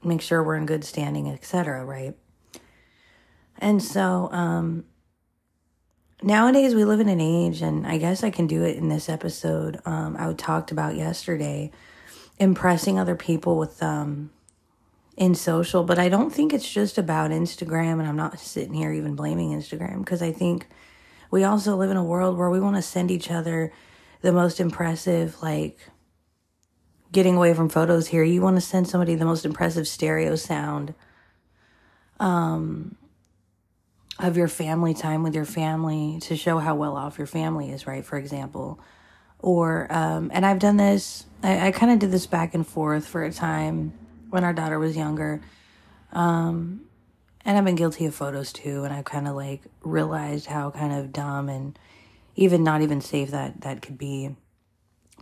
make 0.04 0.22
sure 0.22 0.44
we're 0.44 0.58
in 0.58 0.66
good 0.66 0.84
standing, 0.84 1.30
etc. 1.30 1.86
Right. 1.86 2.16
And 3.58 3.82
so, 3.82 4.30
um, 4.34 4.86
nowadays 6.22 6.76
we 6.76 6.86
live 6.86 7.00
in 7.00 7.10
an 7.10 7.22
age, 7.22 7.62
and 7.62 7.86
I 7.86 7.98
guess 7.98 8.24
I 8.24 8.30
can 8.30 8.48
do 8.48 8.64
it 8.64 8.78
in 8.78 8.90
this 8.90 9.10
episode. 9.10 9.80
Um, 9.86 10.16
I 10.18 10.32
talked 10.34 10.72
about 10.72 10.96
yesterday 10.96 11.72
impressing 12.38 12.98
other 12.98 13.16
people 13.16 13.58
with, 13.58 13.82
um, 13.84 14.32
in 15.18 15.36
social, 15.36 15.84
but 15.84 16.00
I 16.00 16.08
don't 16.08 16.30
think 16.30 16.54
it's 16.54 16.72
just 16.72 16.98
about 16.98 17.32
Instagram, 17.32 18.00
and 18.00 18.08
I'm 18.08 18.16
not 18.16 18.40
sitting 18.40 18.74
here 18.74 18.94
even 18.94 19.16
blaming 19.16 19.52
Instagram 19.52 20.00
because 20.00 20.22
I 20.22 20.32
think 20.32 20.68
we 21.30 21.44
also 21.44 21.76
live 21.76 21.92
in 21.92 21.98
a 21.98 22.04
world 22.04 22.38
where 22.38 22.50
we 22.50 22.60
want 22.60 22.78
to 22.78 22.82
send 22.82 23.12
each 23.12 23.30
other 23.30 23.74
the 24.22 24.32
most 24.32 24.60
impressive, 24.60 25.42
like, 25.42 25.78
getting 27.12 27.36
away 27.36 27.54
from 27.54 27.70
photos 27.70 28.08
here, 28.08 28.24
you 28.24 28.42
want 28.42 28.58
to 28.58 28.62
send 28.62 28.88
somebody 28.88 29.16
the 29.16 29.26
most 29.26 29.46
impressive 29.46 29.88
stereo 29.88 30.36
sound 30.36 30.94
um, 32.20 32.96
of 34.20 34.36
your 34.36 34.48
family 34.48 34.94
time 34.94 35.24
with 35.24 35.34
your 35.34 35.46
family 35.46 36.20
to 36.22 36.36
show 36.36 36.60
how 36.60 36.76
well 36.76 36.96
off 36.96 37.18
your 37.18 37.28
family 37.28 37.72
is, 37.72 37.88
right? 37.88 38.06
For 38.06 38.18
example. 38.18 38.80
Or, 39.40 39.88
um, 39.90 40.30
and 40.34 40.46
I've 40.46 40.60
done 40.60 40.76
this, 40.76 41.26
I, 41.42 41.68
I 41.68 41.72
kind 41.72 41.92
of 41.94 42.00
did 42.00 42.12
this 42.12 42.28
back 42.28 42.54
and 42.54 42.68
forth 42.68 43.08
for 43.08 43.24
a 43.24 43.32
time 43.32 43.94
when 44.30 44.44
our 44.44 44.54
daughter 44.54 44.78
was 44.78 44.98
younger. 44.98 45.42
Um, 46.12 46.82
and 47.46 47.58
I've 47.58 47.64
been 47.64 47.76
guilty 47.76 48.06
of 48.06 48.14
photos 48.14 48.52
too, 48.52 48.84
and 48.84 48.94
I've 48.94 49.06
kind 49.06 49.28
of 49.28 49.36
like 49.36 49.62
realized 49.82 50.48
how 50.48 50.72
kind 50.72 50.94
of 50.94 51.14
dumb 51.14 51.48
and 51.48 51.80
even 52.36 52.64
not 52.64 52.82
even 52.82 53.00
safe 53.00 53.32
that 53.32 53.62
that 53.62 53.82
could 53.82 53.98
be 53.98 54.36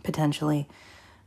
potentially. 0.02 0.68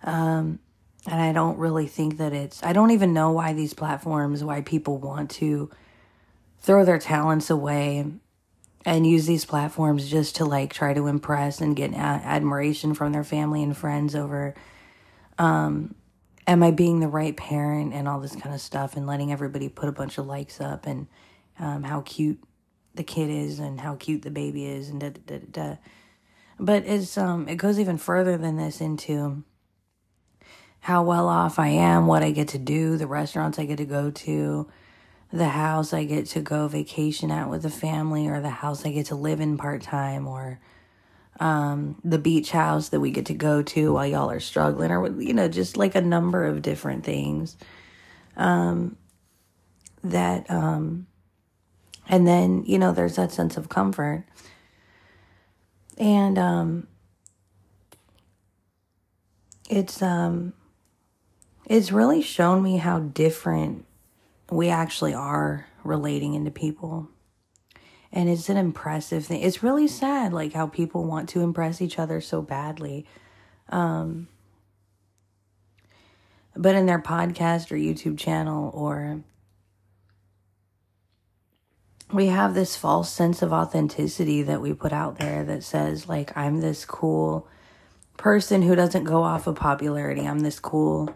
Um, 0.04 0.60
and 1.08 1.22
I 1.22 1.32
don't 1.32 1.58
really 1.58 1.88
think 1.88 2.18
that 2.18 2.34
it's. 2.34 2.62
I 2.64 2.74
don't 2.74 2.92
even 2.92 3.14
know 3.14 3.32
why 3.32 3.54
these 3.54 3.74
platforms, 3.74 4.44
why 4.44 4.62
people 4.62 4.98
want 4.98 5.32
to 5.32 5.72
throw 6.62 6.86
their 6.86 7.00
talents 7.00 7.50
away 7.50 8.06
and 8.86 9.06
use 9.06 9.26
these 9.26 9.46
platforms 9.46 10.10
just 10.10 10.38
to 10.38 10.46
like 10.46 10.74
try 10.74 10.94
to 10.94 11.08
impress 11.08 11.62
and 11.62 11.76
get 11.76 11.94
admiration 11.94 12.94
from 12.94 13.12
their 13.12 13.24
family 13.24 13.62
and 13.62 13.76
friends 13.76 14.16
over 14.16 14.56
um 15.38 15.94
am 16.48 16.64
I 16.64 16.72
being 16.72 17.00
the 17.00 17.08
right 17.08 17.36
parent 17.36 17.94
and 17.94 18.08
all 18.08 18.20
this 18.20 18.36
kind 18.36 18.54
of 18.54 18.62
stuff 18.62 18.96
and 18.96 19.08
letting 19.08 19.32
everybody 19.32 19.70
put 19.70 19.90
a 19.90 19.94
bunch 19.94 20.18
of 20.18 20.26
likes 20.26 20.60
up 20.60 20.86
and 20.86 21.08
um, 21.60 21.84
how 21.84 22.02
cute 22.02 22.44
the 22.96 23.04
kid 23.04 23.30
is 23.30 23.60
and 23.60 23.80
how 23.80 23.96
cute 23.96 24.24
the 24.24 24.32
baby 24.32 24.66
is 24.66 24.90
and 24.90 25.00
da 25.00 25.10
da 25.10 25.38
da. 25.38 25.46
da. 25.52 25.76
But 26.60 26.86
it's 26.86 27.18
um 27.18 27.48
it 27.48 27.56
goes 27.56 27.80
even 27.80 27.98
further 27.98 28.38
than 28.38 28.58
this 28.58 28.82
into 28.82 29.44
how 30.82 31.04
well 31.04 31.28
off 31.28 31.60
I 31.60 31.70
am, 31.70 32.08
what 32.08 32.24
I 32.24 32.32
get 32.32 32.50
to 32.50 32.58
do, 32.58 32.98
the 32.98 33.08
restaurants 33.08 33.60
I 33.60 33.66
get 33.66 33.78
to 33.78 33.86
go 33.86 34.10
to, 34.10 34.68
the 35.34 35.50
house 35.50 35.94
I 35.94 36.04
get 36.04 36.26
to 36.28 36.42
go 36.42 36.68
vacation 36.68 37.32
at 37.32 37.50
with 37.50 37.64
the 37.64 37.70
family, 37.70 38.28
or 38.28 38.42
the 38.42 38.50
house 38.50 38.86
I 38.86 38.92
get 38.92 39.08
to 39.08 39.16
live 39.16 39.40
in 39.40 39.58
part 39.58 39.82
time, 39.82 40.28
or 40.28 40.60
um, 41.40 42.00
the 42.04 42.18
beach 42.20 42.52
house 42.52 42.90
that 42.90 43.00
we 43.00 43.12
get 43.12 43.28
to 43.28 43.34
go 43.34 43.62
to 43.62 43.94
while 43.94 44.06
y'all 44.06 44.30
are 44.30 44.40
struggling, 44.40 44.92
or 44.92 45.22
you 45.22 45.34
know, 45.34 45.48
just 45.48 45.78
like 45.78 45.96
a 45.96 46.02
number 46.02 46.46
of 46.46 46.62
different 46.62 47.04
things. 47.04 47.56
Um, 48.36 48.98
that, 50.04 50.50
um, 50.50 51.08
and 52.10 52.28
then 52.28 52.64
you 52.66 52.78
know, 52.78 52.92
there's 52.92 53.16
that 53.16 53.32
sense 53.32 53.56
of 53.56 53.70
comfort, 53.70 54.26
and 55.98 56.38
um, 56.38 56.88
it's 59.70 60.02
um, 60.02 60.54
it's 61.66 61.94
really 61.94 62.22
shown 62.22 62.62
me 62.62 62.78
how 62.78 63.00
different 63.00 63.86
we 64.52 64.70
actually 64.70 65.14
are 65.14 65.66
relating 65.84 66.36
into 66.36 66.52
people 66.52 67.10
and 68.12 68.30
it's 68.30 68.50
an 68.50 68.58
impressive 68.58 69.26
thing. 69.26 69.42
It's 69.42 69.64
really 69.64 69.88
sad, 69.88 70.34
like 70.34 70.54
how 70.54 70.68
people 70.68 71.06
want 71.06 71.30
to 71.30 71.42
impress 71.42 71.82
each 71.82 71.98
other 71.98 72.20
so 72.20 72.42
badly. 72.42 73.06
Um, 73.70 74.28
but 76.56 76.76
in 76.76 76.86
their 76.86 77.02
podcast 77.02 77.72
or 77.72 77.78
YouTube 77.78 78.18
channel, 78.18 78.70
or 78.74 79.24
we 82.12 82.28
have 82.28 82.54
this 82.54 82.76
false 82.76 83.10
sense 83.10 83.42
of 83.42 83.54
authenticity 83.54 84.44
that 84.44 84.62
we 84.62 84.74
put 84.74 84.92
out 84.92 85.18
there 85.18 85.46
that 85.46 85.64
says, 85.64 86.10
like, 86.10 86.36
I'm 86.36 86.60
this 86.60 86.84
cool 86.84 87.48
person 88.18 88.62
who 88.62 88.76
doesn't 88.76 89.06
go 89.06 89.24
off 89.24 89.48
of 89.48 89.56
popularity. 89.56 90.28
I'm 90.28 90.42
this 90.42 90.60
cool 90.60 91.16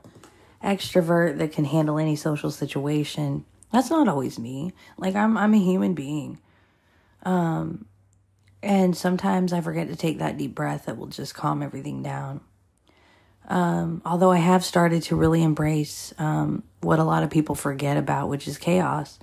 extrovert 0.63 1.37
that 1.37 1.51
can 1.51 1.65
handle 1.65 1.97
any 1.97 2.15
social 2.15 2.51
situation. 2.51 3.45
That's 3.71 3.89
not 3.89 4.07
always 4.07 4.39
me. 4.39 4.73
Like 4.97 5.15
I'm 5.15 5.37
I'm 5.37 5.53
a 5.53 5.59
human 5.59 5.93
being. 5.93 6.39
Um, 7.23 7.85
and 8.61 8.95
sometimes 8.95 9.53
I 9.53 9.61
forget 9.61 9.89
to 9.89 9.95
take 9.95 10.19
that 10.19 10.37
deep 10.37 10.55
breath 10.55 10.85
that 10.85 10.97
will 10.97 11.07
just 11.07 11.35
calm 11.35 11.61
everything 11.61 12.01
down. 12.01 12.41
Um, 13.47 14.01
although 14.05 14.31
I 14.31 14.37
have 14.37 14.65
started 14.65 15.03
to 15.03 15.15
really 15.15 15.43
embrace 15.43 16.13
um, 16.17 16.63
what 16.81 16.99
a 16.99 17.03
lot 17.03 17.23
of 17.23 17.29
people 17.29 17.53
forget 17.53 17.95
about, 17.97 18.29
which 18.29 18.47
is 18.47 18.57
chaos. 18.57 19.19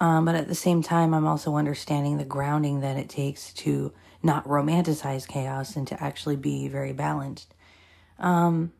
Um, 0.00 0.24
but 0.24 0.34
at 0.34 0.48
the 0.48 0.54
same 0.54 0.82
time, 0.82 1.12
I'm 1.12 1.26
also 1.26 1.56
understanding 1.56 2.16
the 2.16 2.24
grounding 2.24 2.80
that 2.80 2.96
it 2.96 3.08
takes 3.08 3.52
to 3.54 3.92
not 4.22 4.44
romanticize 4.44 5.28
chaos 5.28 5.76
and 5.76 5.86
to 5.88 6.02
actually 6.02 6.36
be 6.36 6.66
very 6.68 6.92
balanced. 6.92 7.54
Um, 8.18 8.72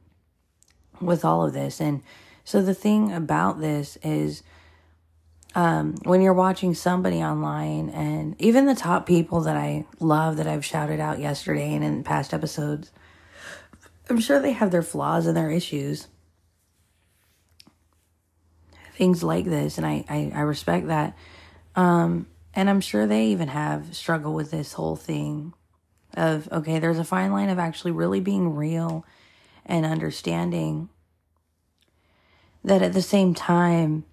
with 1.02 1.24
all 1.24 1.44
of 1.44 1.52
this. 1.52 1.80
And 1.80 2.02
so 2.44 2.62
the 2.62 2.74
thing 2.74 3.12
about 3.12 3.60
this 3.60 3.98
is 4.02 4.42
um, 5.54 5.96
when 6.04 6.22
you're 6.22 6.32
watching 6.32 6.74
somebody 6.74 7.22
online, 7.22 7.90
and 7.90 8.40
even 8.40 8.66
the 8.66 8.74
top 8.74 9.06
people 9.06 9.42
that 9.42 9.56
I 9.56 9.84
love 10.00 10.38
that 10.38 10.46
I've 10.46 10.64
shouted 10.64 10.98
out 10.98 11.18
yesterday 11.18 11.74
and 11.74 11.84
in 11.84 12.04
past 12.04 12.32
episodes, 12.32 12.90
I'm 14.08 14.18
sure 14.18 14.40
they 14.40 14.52
have 14.52 14.70
their 14.70 14.82
flaws 14.82 15.26
and 15.26 15.36
their 15.36 15.50
issues. 15.50 16.08
Things 18.94 19.22
like 19.22 19.44
this, 19.44 19.78
and 19.78 19.86
I, 19.86 20.04
I, 20.08 20.32
I 20.34 20.40
respect 20.40 20.86
that. 20.86 21.16
Um, 21.76 22.26
and 22.54 22.68
I'm 22.68 22.80
sure 22.80 23.06
they 23.06 23.26
even 23.26 23.48
have 23.48 23.94
struggled 23.94 24.34
with 24.34 24.50
this 24.50 24.74
whole 24.74 24.96
thing 24.96 25.54
of, 26.14 26.48
okay, 26.52 26.78
there's 26.78 26.98
a 26.98 27.04
fine 27.04 27.32
line 27.32 27.48
of 27.48 27.58
actually 27.58 27.92
really 27.92 28.20
being 28.20 28.54
real 28.54 29.04
and 29.64 29.86
understanding 29.86 30.88
that 32.64 32.82
at 32.82 32.92
the 32.92 33.02
same 33.02 33.34
time, 33.34 34.04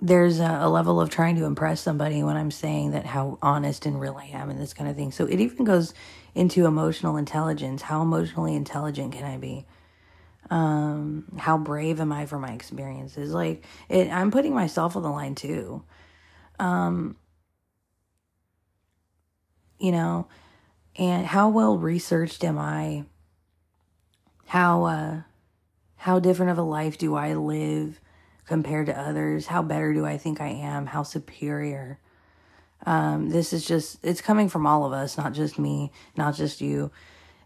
there's 0.00 0.40
a, 0.40 0.58
a, 0.62 0.68
level 0.68 1.00
of 1.00 1.10
trying 1.10 1.36
to 1.36 1.44
impress 1.44 1.80
somebody 1.80 2.24
when 2.24 2.36
I'm 2.36 2.50
saying 2.50 2.90
that 2.90 3.06
how 3.06 3.38
honest 3.40 3.86
and 3.86 4.00
real 4.00 4.16
I 4.16 4.26
am 4.26 4.50
and 4.50 4.60
this 4.60 4.74
kind 4.74 4.90
of 4.90 4.96
thing. 4.96 5.12
So 5.12 5.26
it 5.26 5.40
even 5.40 5.64
goes 5.64 5.94
into 6.34 6.66
emotional 6.66 7.16
intelligence. 7.16 7.82
How 7.82 8.02
emotionally 8.02 8.56
intelligent 8.56 9.12
can 9.12 9.24
I 9.24 9.36
be? 9.36 9.64
Um, 10.50 11.26
how 11.38 11.56
brave 11.56 12.00
am 12.00 12.12
I 12.12 12.26
for 12.26 12.38
my 12.38 12.50
experiences? 12.50 13.32
Like 13.32 13.64
it, 13.88 14.10
I'm 14.10 14.32
putting 14.32 14.52
myself 14.54 14.96
on 14.96 15.04
the 15.04 15.10
line 15.10 15.36
too. 15.36 15.84
Um, 16.58 17.16
you 19.78 19.92
know, 19.92 20.26
and 20.96 21.26
how 21.26 21.48
well 21.48 21.78
researched 21.78 22.42
am 22.44 22.58
I? 22.58 23.04
How, 24.46 24.84
uh, 24.84 25.22
how 26.02 26.18
different 26.18 26.52
of 26.52 26.58
a 26.58 26.62
life 26.62 26.98
do 26.98 27.14
I 27.14 27.34
live? 27.34 27.98
compared 28.46 28.86
to 28.86 28.98
others? 28.98 29.46
How 29.46 29.62
better 29.62 29.94
do 29.94 30.04
I 30.04 30.18
think 30.18 30.40
I 30.40 30.48
am? 30.48 30.86
How 30.86 31.02
superior? 31.02 31.98
Um, 32.84 33.30
this 33.30 33.52
is 33.52 33.64
just, 33.64 33.98
it's 34.04 34.20
coming 34.20 34.48
from 34.48 34.66
all 34.66 34.84
of 34.84 34.92
us, 34.92 35.16
not 35.16 35.32
just 35.32 35.58
me, 35.58 35.92
not 36.16 36.34
just 36.34 36.60
you. 36.60 36.90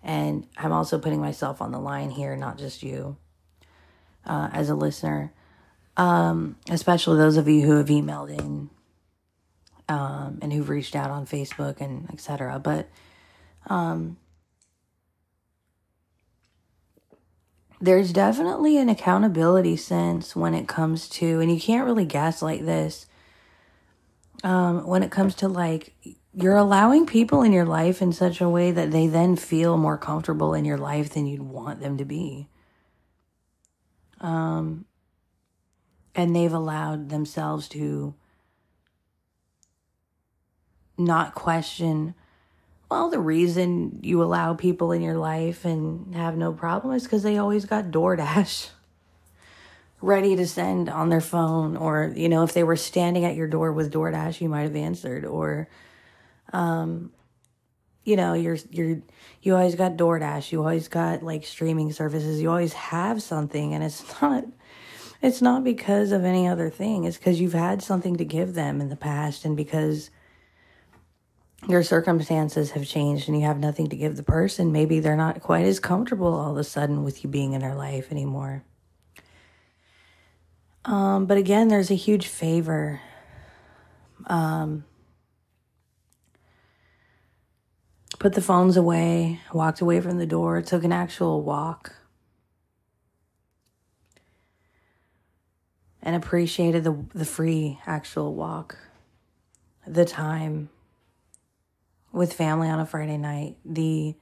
And 0.02 0.46
I'm 0.56 0.72
also 0.72 0.98
putting 0.98 1.20
myself 1.20 1.60
on 1.60 1.72
the 1.72 1.78
line 1.78 2.10
here, 2.10 2.36
not 2.36 2.58
just 2.58 2.82
you, 2.82 3.16
uh, 4.24 4.48
as 4.52 4.70
a 4.70 4.74
listener. 4.74 5.32
Um, 5.96 6.56
especially 6.70 7.18
those 7.18 7.36
of 7.36 7.48
you 7.48 7.62
who 7.62 7.76
have 7.76 7.86
emailed 7.86 8.36
in 8.36 8.70
um, 9.88 10.38
and 10.42 10.52
who've 10.52 10.68
reached 10.68 10.94
out 10.96 11.10
on 11.10 11.26
Facebook 11.26 11.80
and 11.80 12.10
etc. 12.12 12.58
But 12.58 12.88
um, 13.68 14.16
there's 17.86 18.12
definitely 18.12 18.76
an 18.76 18.88
accountability 18.88 19.76
sense 19.76 20.34
when 20.34 20.54
it 20.54 20.66
comes 20.66 21.08
to, 21.08 21.40
and 21.40 21.50
you 21.50 21.60
can't 21.60 21.86
really 21.86 22.04
gaslight 22.04 22.66
this. 22.66 23.06
Um, 24.44 24.86
when 24.86 25.02
it 25.02 25.10
comes 25.10 25.34
to 25.36 25.48
like, 25.48 25.94
you're 26.34 26.56
allowing 26.56 27.06
people 27.06 27.42
in 27.42 27.52
your 27.52 27.64
life 27.64 28.02
in 28.02 28.12
such 28.12 28.40
a 28.40 28.48
way 28.48 28.70
that 28.72 28.90
they 28.90 29.06
then 29.06 29.36
feel 29.36 29.76
more 29.76 29.96
comfortable 29.96 30.52
in 30.52 30.64
your 30.64 30.76
life 30.76 31.14
than 31.14 31.26
you'd 31.26 31.42
want 31.42 31.80
them 31.80 31.96
to 31.96 32.04
be. 32.04 32.48
Um, 34.20 34.84
and 36.14 36.34
they've 36.34 36.52
allowed 36.52 37.08
themselves 37.08 37.68
to 37.70 38.14
not 40.98 41.34
question 41.34 42.14
well, 42.88 43.10
the 43.10 43.18
reason 43.18 43.98
you 44.02 44.22
allow 44.22 44.54
people 44.54 44.92
in 44.92 45.02
your 45.02 45.16
life 45.16 45.64
and 45.64 46.14
have 46.14 46.36
no 46.36 46.52
problem 46.52 46.94
is 46.94 47.02
because 47.02 47.22
they 47.22 47.36
always 47.36 47.64
got 47.64 47.86
DoorDash 47.86 48.70
ready 50.00 50.36
to 50.36 50.46
send 50.46 50.88
on 50.88 51.08
their 51.08 51.20
phone. 51.20 51.76
Or, 51.76 52.12
you 52.14 52.28
know, 52.28 52.44
if 52.44 52.52
they 52.52 52.62
were 52.62 52.76
standing 52.76 53.24
at 53.24 53.34
your 53.34 53.48
door 53.48 53.72
with 53.72 53.92
DoorDash, 53.92 54.40
you 54.40 54.48
might 54.48 54.62
have 54.62 54.76
answered. 54.76 55.24
Or, 55.24 55.68
um, 56.52 57.10
you 58.04 58.14
know, 58.14 58.34
you're, 58.34 58.58
you're, 58.70 59.02
you 59.42 59.56
always 59.56 59.74
got 59.74 59.96
DoorDash. 59.96 60.52
You 60.52 60.60
always 60.60 60.86
got 60.86 61.24
like 61.24 61.44
streaming 61.44 61.92
services. 61.92 62.40
You 62.40 62.50
always 62.50 62.74
have 62.74 63.20
something. 63.20 63.74
And 63.74 63.82
it's 63.82 64.04
not, 64.22 64.44
it's 65.20 65.42
not 65.42 65.64
because 65.64 66.12
of 66.12 66.24
any 66.24 66.46
other 66.46 66.70
thing. 66.70 67.02
It's 67.02 67.16
because 67.16 67.40
you've 67.40 67.52
had 67.52 67.82
something 67.82 68.14
to 68.16 68.24
give 68.24 68.54
them 68.54 68.80
in 68.80 68.90
the 68.90 68.96
past 68.96 69.44
and 69.44 69.56
because 69.56 70.10
your 71.68 71.82
circumstances 71.82 72.72
have 72.72 72.86
changed 72.86 73.28
and 73.28 73.38
you 73.38 73.44
have 73.44 73.58
nothing 73.58 73.88
to 73.88 73.96
give 73.96 74.16
the 74.16 74.22
person, 74.22 74.72
maybe 74.72 75.00
they're 75.00 75.16
not 75.16 75.40
quite 75.40 75.66
as 75.66 75.80
comfortable 75.80 76.34
all 76.34 76.52
of 76.52 76.56
a 76.58 76.64
sudden 76.64 77.02
with 77.02 77.24
you 77.24 77.30
being 77.30 77.54
in 77.54 77.60
their 77.60 77.74
life 77.74 78.10
anymore. 78.12 78.62
Um, 80.84 81.26
but 81.26 81.36
again, 81.36 81.68
there's 81.68 81.90
a 81.90 81.94
huge 81.94 82.28
favor. 82.28 83.00
Um, 84.26 84.84
put 88.20 88.34
the 88.34 88.40
phones 88.40 88.76
away, 88.76 89.40
walked 89.52 89.80
away 89.80 90.00
from 90.00 90.18
the 90.18 90.26
door, 90.26 90.62
took 90.62 90.84
an 90.84 90.92
actual 90.92 91.42
walk, 91.42 91.96
and 96.00 96.14
appreciated 96.14 96.84
the 96.84 97.04
the 97.14 97.24
free 97.24 97.80
actual 97.84 98.32
walk, 98.34 98.78
the 99.84 100.04
time 100.04 100.70
with 102.16 102.32
family 102.32 102.66
on 102.68 102.80
a 102.80 102.86
Friday 102.86 103.18
night, 103.18 103.56
the 103.62 104.14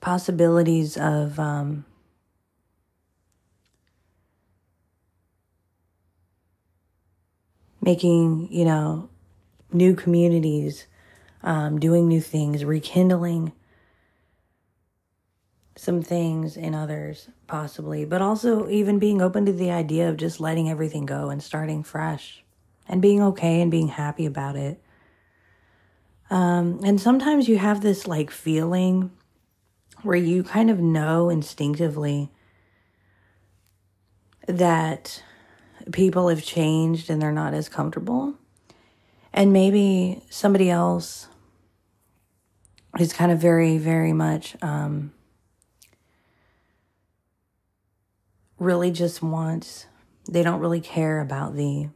possibilities 0.00 0.96
of 0.96 1.38
um, 1.38 1.84
making, 7.82 8.48
you 8.50 8.64
know, 8.64 9.10
new 9.74 9.94
communities, 9.94 10.86
um, 11.42 11.78
doing 11.78 12.08
new 12.08 12.20
things, 12.20 12.64
rekindling 12.64 13.52
some 15.76 16.00
things 16.00 16.56
in 16.56 16.74
others, 16.74 17.28
possibly, 17.46 18.06
but 18.06 18.22
also 18.22 18.70
even 18.70 18.98
being 18.98 19.20
open 19.20 19.44
to 19.44 19.52
the 19.52 19.70
idea 19.70 20.08
of 20.08 20.16
just 20.16 20.40
letting 20.40 20.70
everything 20.70 21.04
go 21.04 21.28
and 21.28 21.42
starting 21.42 21.82
fresh 21.82 22.42
and 22.88 23.02
being 23.02 23.22
okay 23.22 23.60
and 23.60 23.70
being 23.70 23.88
happy 23.88 24.24
about 24.24 24.56
it. 24.56 24.83
Um, 26.30 26.80
and 26.84 27.00
sometimes 27.00 27.48
you 27.48 27.58
have 27.58 27.80
this 27.80 28.06
like 28.06 28.30
feeling 28.30 29.10
where 30.02 30.16
you 30.16 30.42
kind 30.42 30.70
of 30.70 30.80
know 30.80 31.30
instinctively 31.30 32.30
that 34.46 35.22
people 35.92 36.28
have 36.28 36.42
changed 36.42 37.10
and 37.10 37.20
they're 37.20 37.32
not 37.32 37.54
as 37.54 37.68
comfortable. 37.68 38.34
And 39.32 39.52
maybe 39.52 40.22
somebody 40.30 40.70
else 40.70 41.28
is 42.98 43.12
kind 43.12 43.32
of 43.32 43.38
very, 43.38 43.78
very 43.78 44.12
much 44.12 44.56
um, 44.62 45.12
really 48.58 48.90
just 48.90 49.22
wants, 49.22 49.86
they 50.28 50.42
don't 50.42 50.60
really 50.60 50.80
care 50.80 51.20
about 51.20 51.56
the 51.56 51.88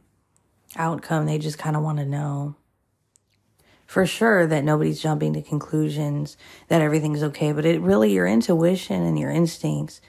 outcome. 0.75 1.25
They 1.25 1.37
just 1.37 1.57
kind 1.57 1.75
of 1.75 1.83
want 1.83 1.99
to 1.99 2.05
know 2.05 2.55
for 3.89 4.05
sure 4.05 4.45
that 4.45 4.63
nobody's 4.63 5.01
jumping 5.01 5.33
to 5.33 5.41
conclusions 5.41 6.37
that 6.67 6.79
everything's 6.79 7.23
okay, 7.23 7.51
but 7.51 7.65
it 7.65 7.81
really, 7.81 8.13
your 8.13 8.27
intuition 8.27 9.01
and 9.01 9.17
your 9.17 9.31
instincts 9.31 9.99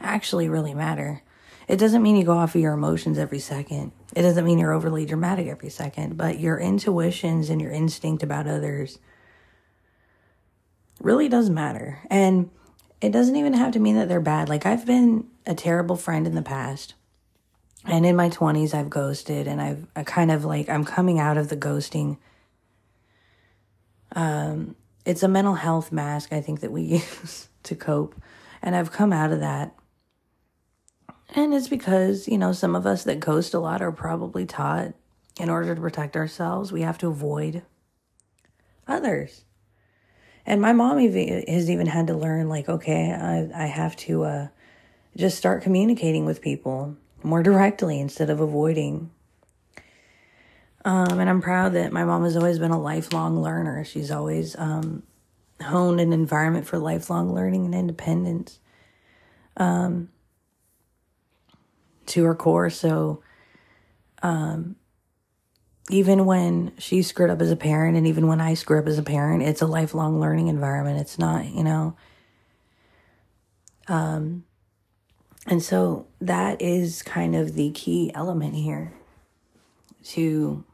actually 0.00 0.48
really 0.48 0.72
matter. 0.72 1.22
It 1.68 1.76
doesn't 1.76 2.02
mean 2.02 2.16
you 2.16 2.24
go 2.24 2.38
off 2.38 2.54
of 2.54 2.62
your 2.62 2.72
emotions 2.72 3.18
every 3.18 3.38
second. 3.38 3.92
It 4.14 4.22
doesn't 4.22 4.46
mean 4.46 4.58
you're 4.58 4.72
overly 4.72 5.04
dramatic 5.04 5.48
every 5.48 5.68
second, 5.68 6.16
but 6.16 6.40
your 6.40 6.58
intuitions 6.58 7.50
and 7.50 7.60
your 7.60 7.72
instinct 7.72 8.22
about 8.22 8.46
others 8.46 8.98
really 11.02 11.28
does 11.28 11.50
matter. 11.50 11.98
And 12.08 12.48
it 13.02 13.10
doesn't 13.10 13.36
even 13.36 13.52
have 13.52 13.72
to 13.72 13.78
mean 13.78 13.96
that 13.96 14.08
they're 14.08 14.18
bad. 14.18 14.48
Like 14.48 14.64
I've 14.64 14.86
been 14.86 15.26
a 15.44 15.54
terrible 15.54 15.96
friend 15.96 16.26
in 16.26 16.36
the 16.36 16.40
past. 16.40 16.94
And 17.84 18.06
in 18.06 18.16
my 18.16 18.30
20s 18.30 18.72
I've 18.72 18.88
ghosted 18.88 19.46
and 19.46 19.60
I've 19.60 19.86
I 19.94 20.04
kind 20.04 20.30
of 20.30 20.46
like 20.46 20.70
I'm 20.70 20.86
coming 20.86 21.18
out 21.18 21.36
of 21.36 21.50
the 21.50 21.56
ghosting 21.56 22.16
um, 24.16 24.74
it's 25.04 25.22
a 25.22 25.28
mental 25.28 25.54
health 25.54 25.92
mask, 25.92 26.32
I 26.32 26.40
think, 26.40 26.60
that 26.60 26.72
we 26.72 26.82
use 27.22 27.48
to 27.62 27.76
cope. 27.76 28.20
And 28.60 28.74
I've 28.74 28.90
come 28.90 29.12
out 29.12 29.30
of 29.30 29.40
that. 29.40 29.76
And 31.34 31.54
it's 31.54 31.68
because, 31.68 32.26
you 32.26 32.38
know, 32.38 32.52
some 32.52 32.74
of 32.74 32.86
us 32.86 33.04
that 33.04 33.20
ghost 33.20 33.54
a 33.54 33.60
lot 33.60 33.82
are 33.82 33.92
probably 33.92 34.46
taught 34.46 34.94
in 35.38 35.50
order 35.50 35.74
to 35.74 35.80
protect 35.80 36.16
ourselves, 36.16 36.72
we 36.72 36.80
have 36.80 36.96
to 36.98 37.08
avoid 37.08 37.62
others. 38.88 39.44
And 40.46 40.62
my 40.62 40.72
mom 40.72 40.98
has 40.98 41.70
even 41.70 41.86
had 41.86 42.06
to 42.06 42.16
learn, 42.16 42.48
like, 42.48 42.68
okay, 42.68 43.12
I, 43.12 43.64
I 43.64 43.66
have 43.66 43.96
to 43.96 44.22
uh, 44.24 44.48
just 45.16 45.36
start 45.36 45.62
communicating 45.62 46.24
with 46.24 46.40
people 46.40 46.96
more 47.22 47.42
directly 47.42 48.00
instead 48.00 48.30
of 48.30 48.40
avoiding 48.40 49.10
um, 50.86 51.20
and 51.20 51.28
I'm 51.28 51.42
proud 51.42 51.74
that 51.74 51.92
my 51.92 52.04
mom 52.04 52.24
has 52.24 52.36
always 52.36 52.58
been 52.58 52.70
a 52.70 52.80
lifelong 52.80 53.42
learner. 53.42 53.84
She's 53.84 54.10
always 54.10 54.56
um, 54.58 55.02
honed 55.60 56.00
an 56.00 56.14
environment 56.14 56.66
for 56.66 56.78
lifelong 56.78 57.34
learning 57.34 57.66
and 57.66 57.74
independence. 57.74 58.60
um, 59.58 60.08
to 62.06 62.24
her 62.24 62.34
core. 62.34 62.70
So, 62.70 63.22
um, 64.22 64.76
even 65.88 66.24
when 66.26 66.72
she 66.78 67.02
screwed 67.02 67.30
up 67.30 67.40
as 67.40 67.50
a 67.50 67.56
parent 67.56 67.96
and 67.96 68.06
even 68.06 68.26
when 68.26 68.40
I 68.40 68.54
screw 68.54 68.78
up 68.78 68.86
as 68.86 68.98
a 68.98 69.02
parent, 69.02 69.42
it's 69.42 69.62
a 69.62 69.66
lifelong 69.66 70.20
learning 70.20 70.48
environment. 70.48 71.00
It's 71.00 71.18
not, 71.18 71.46
you 71.46 71.62
know. 71.62 71.96
Um, 73.88 74.44
and 75.46 75.62
so 75.62 76.06
that 76.20 76.60
is 76.60 77.02
kind 77.02 77.36
of 77.36 77.54
the 77.54 77.70
key 77.70 78.10
element 78.14 78.56
here 78.56 78.92
to 80.06 80.64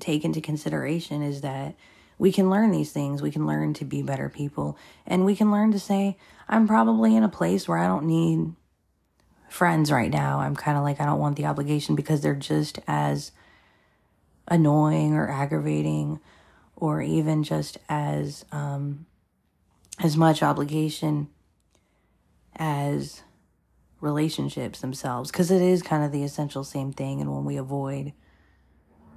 take 0.00 0.24
into 0.24 0.40
consideration 0.40 1.22
is 1.22 1.40
that 1.42 1.74
we 2.18 2.32
can 2.32 2.50
learn 2.50 2.70
these 2.70 2.92
things. 2.92 3.22
We 3.22 3.30
can 3.30 3.46
learn 3.46 3.72
to 3.74 3.84
be 3.84 4.02
better 4.02 4.28
people. 4.28 4.76
And 5.06 5.24
we 5.24 5.34
can 5.34 5.50
learn 5.50 5.72
to 5.72 5.78
say, 5.78 6.18
I'm 6.48 6.68
probably 6.68 7.16
in 7.16 7.22
a 7.22 7.28
place 7.28 7.66
where 7.66 7.78
I 7.78 7.86
don't 7.86 8.06
need 8.06 8.54
friends 9.48 9.90
right 9.90 10.10
now. 10.10 10.40
I'm 10.40 10.54
kind 10.54 10.76
of 10.76 10.84
like, 10.84 11.00
I 11.00 11.06
don't 11.06 11.18
want 11.18 11.36
the 11.36 11.46
obligation 11.46 11.94
because 11.94 12.20
they're 12.20 12.34
just 12.34 12.78
as 12.86 13.32
annoying 14.48 15.14
or 15.14 15.30
aggravating 15.30 16.20
or 16.76 17.00
even 17.00 17.42
just 17.42 17.78
as 17.88 18.44
um, 18.52 19.06
as 19.98 20.16
much 20.16 20.42
obligation 20.42 21.28
as 22.56 23.22
relationships 24.00 24.80
themselves 24.80 25.30
because 25.30 25.50
it 25.50 25.62
is 25.62 25.82
kind 25.82 26.02
of 26.02 26.10
the 26.10 26.22
essential 26.22 26.64
same 26.64 26.92
thing 26.92 27.20
and 27.20 27.32
when 27.32 27.44
we 27.44 27.56
avoid 27.56 28.12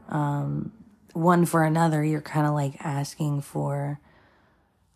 um, 0.10 0.72
one 1.14 1.46
for 1.46 1.64
another 1.64 2.04
you're 2.04 2.22
kind 2.22 2.48
of 2.48 2.54
like 2.54 2.76
asking 2.80 3.42
for 3.42 4.00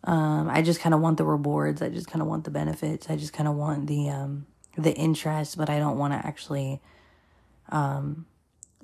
um, 0.04 0.48
i 0.50 0.62
just 0.62 0.80
kind 0.80 0.94
of 0.94 1.00
want 1.00 1.16
the 1.16 1.24
rewards 1.24 1.82
i 1.82 1.88
just 1.88 2.08
kind 2.08 2.22
of 2.22 2.28
want 2.28 2.44
the 2.44 2.50
benefits 2.50 3.08
i 3.08 3.16
just 3.16 3.32
kind 3.32 3.48
of 3.48 3.54
want 3.54 3.86
the 3.86 4.08
um, 4.08 4.46
the 4.76 4.94
interest 4.94 5.56
but 5.56 5.70
i 5.70 5.78
don't 5.78 5.98
want 5.98 6.12
to 6.12 6.26
actually 6.26 6.80
um, 7.70 8.26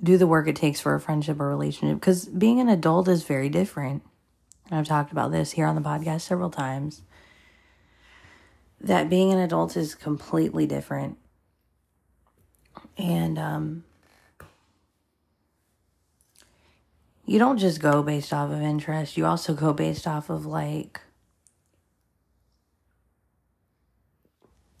do 0.03 0.17
the 0.17 0.27
work 0.27 0.47
it 0.47 0.55
takes 0.55 0.79
for 0.79 0.93
a 0.95 0.99
friendship 0.99 1.39
or 1.39 1.47
relationship 1.47 1.99
because 1.99 2.25
being 2.25 2.59
an 2.59 2.69
adult 2.69 3.07
is 3.07 3.23
very 3.23 3.49
different. 3.49 4.03
I've 4.71 4.87
talked 4.87 5.11
about 5.11 5.31
this 5.31 5.51
here 5.51 5.67
on 5.67 5.75
the 5.75 5.81
podcast 5.81 6.21
several 6.21 6.49
times. 6.49 7.01
That 8.81 9.09
being 9.09 9.31
an 9.31 9.39
adult 9.39 9.77
is 9.77 9.95
completely 9.95 10.65
different. 10.65 11.17
And 12.97 13.39
um, 13.39 13.83
you 17.25 17.39
don't 17.39 17.57
just 17.57 17.81
go 17.81 18.03
based 18.03 18.31
off 18.31 18.51
of 18.51 18.61
interest, 18.61 19.17
you 19.17 19.25
also 19.25 19.53
go 19.53 19.73
based 19.73 20.07
off 20.07 20.29
of 20.29 20.45
like 20.45 21.01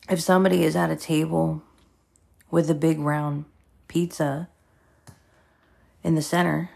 if 0.09 0.21
somebody 0.21 0.63
is 0.63 0.75
at 0.75 0.91
a 0.91 0.95
table 0.95 1.63
with 2.51 2.69
a 2.69 2.75
big 2.75 2.99
round 2.99 3.45
pizza 3.87 4.47
in 6.03 6.15
the 6.15 6.21
center. 6.21 6.69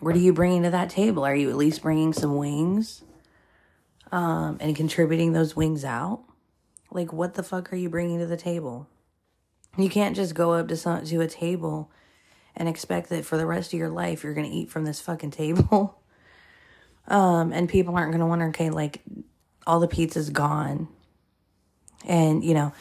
What 0.00 0.14
are 0.14 0.20
you 0.20 0.32
bringing 0.32 0.62
to 0.62 0.70
that 0.70 0.90
table? 0.90 1.24
Are 1.24 1.34
you 1.34 1.50
at 1.50 1.56
least 1.56 1.82
bringing 1.82 2.12
some 2.12 2.36
wings 2.36 3.02
um, 4.12 4.58
and 4.60 4.76
contributing 4.76 5.32
those 5.32 5.56
wings 5.56 5.84
out? 5.84 6.22
Like, 6.90 7.12
what 7.12 7.34
the 7.34 7.42
fuck 7.42 7.72
are 7.72 7.76
you 7.76 7.88
bringing 7.88 8.20
to 8.20 8.26
the 8.26 8.36
table? 8.36 8.86
You 9.76 9.90
can't 9.90 10.14
just 10.14 10.34
go 10.34 10.52
up 10.52 10.68
to 10.68 10.76
some 10.76 11.04
to 11.04 11.20
a 11.20 11.26
table 11.26 11.90
and 12.58 12.68
expect 12.68 13.08
that 13.08 13.24
for 13.24 13.38
the 13.38 13.46
rest 13.46 13.72
of 13.72 13.78
your 13.78 13.88
life 13.88 14.22
you're 14.22 14.34
gonna 14.34 14.48
eat 14.48 14.68
from 14.68 14.84
this 14.84 15.00
fucking 15.00 15.30
table. 15.30 15.98
um, 17.08 17.52
and 17.52 17.68
people 17.68 17.96
aren't 17.96 18.12
gonna 18.12 18.26
wonder, 18.26 18.48
okay, 18.48 18.68
like 18.68 19.00
all 19.66 19.80
the 19.80 19.88
pizza's 19.88 20.28
gone. 20.28 20.88
And 22.06 22.44
you 22.44 22.52
know, 22.52 22.72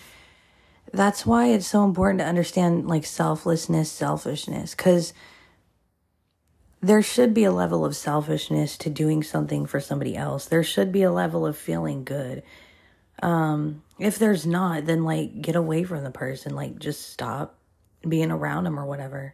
that's 0.92 1.26
why 1.26 1.48
it's 1.48 1.68
so 1.68 1.84
important 1.84 2.20
to 2.20 2.26
understand 2.26 2.88
like 2.88 3.06
selflessness, 3.06 3.92
selfishness, 3.92 4.74
because 4.76 5.14
there 6.82 7.02
should 7.02 7.34
be 7.34 7.44
a 7.44 7.52
level 7.52 7.86
of 7.86 7.96
selfishness 7.96 8.78
to 8.78 8.90
doing 8.90 9.24
something 9.24 9.66
for 9.66 9.80
somebody 9.80 10.16
else. 10.16 10.46
There 10.46 10.64
should 10.64 10.92
be 10.92 11.04
a 11.04 11.12
level 11.12 11.46
of 11.46 11.58
feeling 11.58 12.04
good. 12.04 12.44
Um, 13.22 13.84
if 14.00 14.20
there's 14.20 14.46
not, 14.46 14.86
then 14.86 15.04
like 15.04 15.42
get 15.42 15.56
away 15.56 15.84
from 15.84 16.04
the 16.04 16.12
person, 16.12 16.56
like 16.56 16.80
just 16.80 17.10
stop 17.10 17.58
being 18.08 18.32
around 18.32 18.64
them 18.64 18.80
or 18.80 18.86
whatever. 18.86 19.34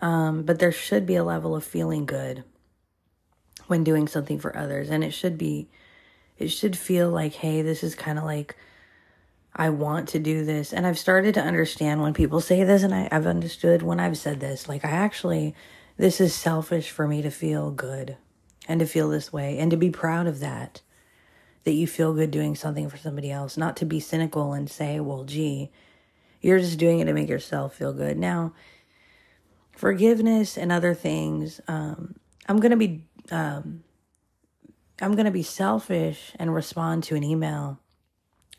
Um, 0.00 0.42
but 0.42 0.58
there 0.58 0.72
should 0.72 1.06
be 1.06 1.16
a 1.16 1.24
level 1.24 1.54
of 1.54 1.64
feeling 1.64 2.06
good 2.06 2.44
when 3.66 3.84
doing 3.84 4.08
something 4.08 4.38
for 4.38 4.56
others. 4.56 4.90
And 4.90 5.04
it 5.04 5.12
should 5.12 5.38
be, 5.38 5.68
it 6.38 6.48
should 6.48 6.76
feel 6.76 7.10
like, 7.10 7.34
hey, 7.34 7.62
this 7.62 7.82
is 7.82 7.94
kind 7.94 8.18
of 8.18 8.24
like, 8.24 8.56
I 9.54 9.68
want 9.68 10.08
to 10.10 10.18
do 10.18 10.44
this. 10.44 10.72
And 10.72 10.86
I've 10.86 10.98
started 10.98 11.34
to 11.34 11.42
understand 11.42 12.00
when 12.00 12.14
people 12.14 12.40
say 12.40 12.64
this, 12.64 12.82
and 12.82 12.94
I, 12.94 13.08
I've 13.12 13.26
understood 13.26 13.82
when 13.82 14.00
I've 14.00 14.16
said 14.16 14.40
this. 14.40 14.68
Like, 14.68 14.84
I 14.84 14.90
actually 14.90 15.54
this 15.96 16.20
is 16.20 16.34
selfish 16.34 16.90
for 16.90 17.06
me 17.06 17.22
to 17.22 17.30
feel 17.30 17.70
good 17.70 18.16
and 18.66 18.80
to 18.80 18.86
feel 18.86 19.08
this 19.08 19.32
way 19.32 19.58
and 19.58 19.70
to 19.70 19.76
be 19.76 19.90
proud 19.90 20.26
of 20.26 20.40
that. 20.40 20.82
That 21.64 21.72
you 21.72 21.86
feel 21.86 22.12
good 22.12 22.32
doing 22.32 22.56
something 22.56 22.88
for 22.88 22.96
somebody 22.96 23.30
else, 23.30 23.56
not 23.56 23.76
to 23.76 23.84
be 23.84 24.00
cynical 24.00 24.52
and 24.52 24.68
say, 24.68 24.98
well, 24.98 25.22
gee, 25.22 25.70
you're 26.40 26.58
just 26.58 26.76
doing 26.76 26.98
it 26.98 27.04
to 27.04 27.12
make 27.12 27.28
yourself 27.28 27.76
feel 27.76 27.92
good. 27.92 28.18
Now, 28.18 28.52
forgiveness 29.82 30.56
and 30.56 30.70
other 30.70 30.94
things, 30.94 31.60
um, 31.66 32.14
I'm 32.48 32.60
to 32.70 32.76
be. 32.76 33.04
Um, 33.32 33.82
I'm 35.00 35.16
to 35.24 35.32
be 35.32 35.42
selfish 35.42 36.30
and 36.38 36.54
respond 36.54 37.02
to 37.04 37.16
an 37.16 37.24
email 37.24 37.80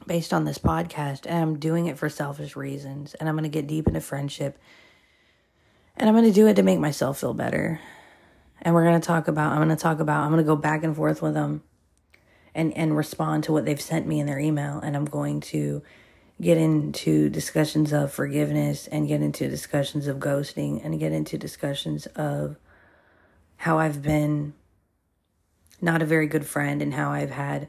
based 0.05 0.33
on 0.33 0.43
this 0.43 0.57
podcast, 0.57 1.25
and 1.25 1.37
I'm 1.37 1.59
doing 1.59 1.85
it 1.85 1.97
for 1.97 2.09
selfish 2.09 2.57
reasons. 2.57 3.13
And 3.13 3.29
I'm 3.29 3.35
to 3.45 3.49
get 3.49 3.67
deep 3.67 3.87
into 3.87 4.01
friendship 4.01 4.57
and 5.95 6.09
I'm 6.09 6.15
to 6.23 6.31
do 6.31 6.47
it 6.47 6.55
to 6.55 6.63
make 6.63 6.79
myself 6.79 7.19
feel 7.19 7.33
better. 7.33 7.79
And 8.61 8.73
we're 8.73 8.83
to 8.99 9.05
talk 9.05 9.29
about, 9.29 9.53
I'm 9.53 9.59
to 9.69 9.81
talk 9.81 10.01
about, 10.01 10.25
I'm 10.25 10.35
to 10.35 10.43
go 10.43 10.57
back 10.57 10.83
and 10.83 10.93
forth 10.93 11.21
with 11.21 11.33
them 11.33 11.63
and, 12.53 12.75
and 12.75 12.97
respond 12.97 13.45
to 13.45 13.53
what 13.53 13.63
they've 13.63 13.79
sent 13.79 14.07
me 14.07 14.19
in 14.19 14.25
their 14.25 14.39
email. 14.39 14.79
And 14.79 14.95
I'm 14.95 15.05
going 15.05 15.39
to 15.41 15.83
get 16.41 16.57
into 16.57 17.29
discussions 17.29 17.93
of 17.93 18.11
forgiveness 18.11 18.87
and 18.87 19.07
get 19.07 19.21
into 19.21 19.47
discussions 19.47 20.07
of 20.07 20.17
ghosting 20.17 20.83
and 20.83 20.99
get 20.99 21.11
into 21.11 21.37
discussions 21.37 22.05
of 22.07 22.57
how 23.57 23.79
I've 23.79 24.01
been 24.01 24.53
not 25.81 26.01
a 26.01 26.05
very 26.05 26.27
good 26.27 26.45
friend 26.45 26.81
and 26.81 26.93
how 26.93 27.11
I've 27.11 27.31
had 27.31 27.67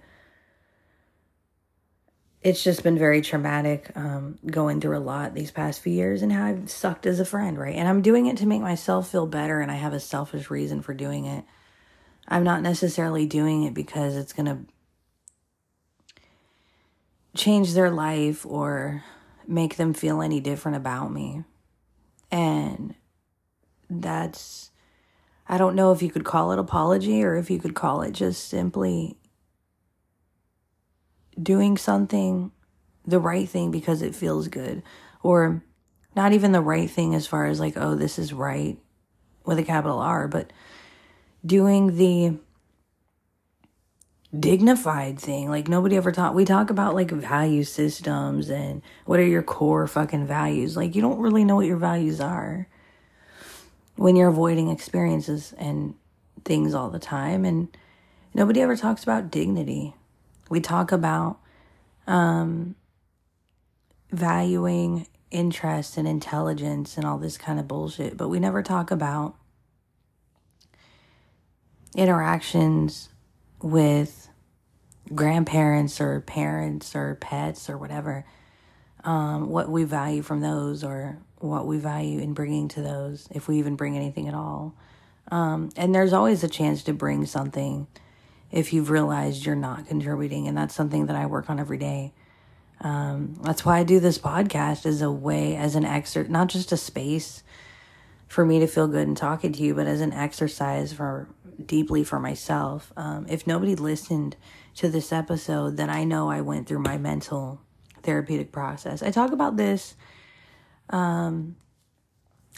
it's 2.45 2.63
just 2.63 2.83
been 2.83 2.99
very 2.99 3.23
traumatic 3.23 3.91
um, 3.97 4.39
going 4.45 4.79
through 4.79 4.99
a 4.99 5.01
lot 5.01 5.33
these 5.33 5.51
past 5.51 5.81
few 5.81 5.95
years 5.95 6.21
and 6.21 6.31
how 6.31 6.45
I've 6.45 6.71
sucked 6.71 7.07
as 7.07 7.19
a 7.19 7.25
friend, 7.25 7.59
right? 7.59 7.75
And 7.75 7.89
I'm 7.89 8.03
doing 8.03 8.27
it 8.27 8.37
to 8.37 8.47
make 8.47 8.61
myself 8.61 9.11
feel 9.11 9.27
better 9.27 9.61
and 9.61 9.71
I 9.71 9.77
have 9.77 9.95
a 9.95 10.01
selfish 10.01 10.51
reason 10.51 10.83
for 10.83 10.93
doing 10.93 11.25
it. 11.25 11.43
I'm 12.29 12.45
not 12.45 12.61
necessarily 12.61 13.25
doing 13.25 13.65
it 13.65 13.73
because 13.73 14.15
it's 14.15 14.35
going 14.35 14.47
to 14.47 14.59
change 17.35 17.75
their 17.75 17.91
life 17.91 18.47
or 18.47 19.05
make 19.47 19.77
them 19.77 19.93
feel 19.93 20.23
any 20.23 20.41
different 20.41 20.77
about 20.77 21.13
me. 21.13 21.45
And 22.31 22.95
that's, 23.91 24.71
I 25.49 25.59
don't 25.59 25.75
know 25.75 25.93
if 25.93 26.03
you 26.03 26.11
could 26.11 26.25
call 26.25 26.53
it 26.53 26.59
apology 26.59 27.23
or 27.23 27.37
if 27.37 27.51
you 27.51 27.59
could 27.59 27.75
call 27.75 28.03
it 28.03 28.13
just 28.13 28.49
simply 28.49 29.17
doing 31.41 31.77
something 31.77 32.53
the 33.07 33.21
right 33.21 33.49
thing 33.49 33.71
because 33.71 34.03
it 34.03 34.15
feels 34.15 34.49
good 34.49 34.83
or 35.23 35.63
not 36.17 36.33
even 36.33 36.53
the 36.53 36.61
right 36.61 36.89
thing 36.89 37.15
as 37.15 37.27
far 37.27 37.47
as 37.47 37.61
like 37.61 37.77
oh 37.77 37.95
this 37.95 38.19
is 38.19 38.33
right 38.33 38.79
with 39.45 39.59
a 39.59 39.65
capital 39.65 39.99
R 39.99 40.29
but 40.29 40.53
doing 41.45 41.97
the 41.97 42.39
dignified 44.41 45.19
thing. 45.19 45.49
Like 45.49 45.69
nobody 45.69 45.97
ever 45.97 46.13
taught 46.13 46.35
we 46.35 46.45
talk 46.45 46.71
about 46.71 46.95
like 46.95 47.11
value 47.11 47.65
systems 47.65 48.51
and 48.51 48.83
what 49.05 49.21
are 49.21 49.27
your 49.27 49.43
core 49.43 49.87
fucking 49.87 50.27
values. 50.27 50.77
Like 50.77 50.95
you 50.95 51.03
don't 51.03 51.19
really 51.19 51.45
know 51.45 51.57
what 51.57 51.67
your 51.67 51.77
values 51.77 52.21
are 52.21 52.69
when 53.97 54.17
you're 54.17 54.29
avoiding 54.29 54.71
experiences 54.71 55.55
and 55.59 55.95
things 56.45 56.75
all 56.75 56.91
the 56.91 56.99
time. 56.99 57.45
And 57.45 57.75
nobody 58.33 58.61
ever 58.61 58.77
talks 58.77 59.03
about 59.03 59.31
dignity. 59.31 59.95
We 60.51 60.61
talk 60.61 60.93
about 60.93 61.39
um, 62.07 62.75
valuing 64.11 65.07
interest 65.31 65.97
and 65.97 66.07
intelligence 66.07 66.97
and 66.97 67.05
all 67.05 67.19
this 67.19 67.37
kind 67.37 67.59
of 67.59 67.67
bullshit, 67.67 68.17
but 68.17 68.29
we 68.29 68.39
never 68.39 68.63
talk 68.63 68.91
about 68.91 69.35
interactions 71.97 73.09
with 73.63 74.24
grandparents 75.13 76.01
or 76.01 76.21
parents 76.21 76.95
or 76.95 77.17
pets 77.17 77.69
or 77.69 77.77
whatever. 77.77 78.25
Um, 79.03 79.51
what 79.51 79.69
we 79.69 79.85
value 79.85 80.23
from 80.23 80.41
those 80.41 80.83
or 80.83 81.19
what 81.39 81.67
we 81.67 81.79
value 81.79 82.21
in 82.21 82.33
bringing 82.33 82.69
to 82.69 82.81
those, 82.81 83.29
if 83.31 83.49
we 83.49 83.59
even 83.59 83.77
bring 83.77 83.97
anything 83.97 84.29
at 84.29 84.35
all. 84.35 84.75
Um, 85.31 85.71
and 85.77 85.95
there's 85.95 86.13
always 86.13 86.43
a 86.43 86.49
chance 86.49 86.83
to 86.85 86.95
bring 86.95 87.27
something 87.27 87.87
if 88.51 88.73
you've 88.73 88.91
realized 88.91 89.45
you're 89.45 89.57
not 89.57 89.87
contributing. 89.87 90.49
And 90.49 90.57
that's 90.57 90.75
something 90.75 91.07
that 91.07 91.17
I 91.17 91.27
work 91.27 91.51
on 91.51 91.61
every 91.61 91.79
day. 91.79 92.13
Um, 92.81 93.39
that's 93.43 93.65
why 93.65 93.79
I 93.79 93.85
do 93.85 94.01
this 94.01 94.19
podcast 94.19 94.87
as 94.87 95.03
a 95.03 95.11
way, 95.11 95.57
as 95.57 95.75
an 95.75 95.85
exercise, 95.85 96.31
not 96.31 96.49
just 96.49 96.73
a 96.73 96.77
space 96.77 97.43
for 98.29 98.45
me 98.45 98.59
to 98.61 98.67
feel 98.67 98.89
good 98.89 99.07
and 99.07 99.17
talking 99.17 99.53
to 99.53 99.63
you, 99.63 99.75
but 99.75 99.87
as 99.87 100.01
an 100.01 100.13
exercise 100.13 100.93
for 100.93 101.29
deeply 101.67 102.05
for 102.05 102.19
myself. 102.19 102.93
Um, 102.97 103.27
if 103.29 103.47
nobody 103.47 103.75
listened 103.75 104.37
to 104.77 104.89
this 104.89 105.13
episode, 105.13 105.77
then 105.77 105.91
I 105.91 106.05
know 106.05 106.31
I 106.31 106.41
went 106.41 106.67
through 106.67 106.81
my 106.81 106.99
mental 106.99 107.61
therapeutic 108.03 108.53
process. 108.53 109.03
I 109.03 109.11
talk 109.11 109.33
about 109.33 109.57
this 109.57 109.95
um, 110.91 111.57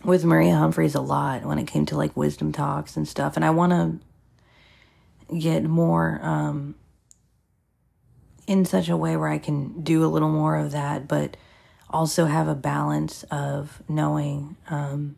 with 0.05 0.25
Maria 0.25 0.57
Humphreys 0.57 0.95
a 0.95 1.01
lot 1.01 1.45
when 1.45 1.59
it 1.59 1.67
came 1.67 1.87
to 1.87 1.97
like 1.97 2.17
wisdom 2.17 2.53
talks 2.53 2.97
and 2.97 3.07
stuff, 3.07 3.37
and 3.37 3.45
I 3.45 3.51
want 3.51 3.73
to 3.73 5.37
get 5.39 5.65
more 5.65 6.21
um, 6.23 6.75
in 8.47 8.65
such 8.65 8.89
a 8.89 8.97
way 8.97 9.17
where 9.17 9.29
I 9.29 9.39
can 9.39 9.83
do 9.83 10.05
a 10.05 10.09
little 10.09 10.29
more 10.29 10.57
of 10.57 10.73
that, 10.73 11.09
but 11.09 11.37
also 11.91 12.27
have 12.27 12.49
a 12.49 12.55
balance 12.55 13.25
of 13.25 13.83
knowing. 13.89 14.57
Um, 14.69 15.17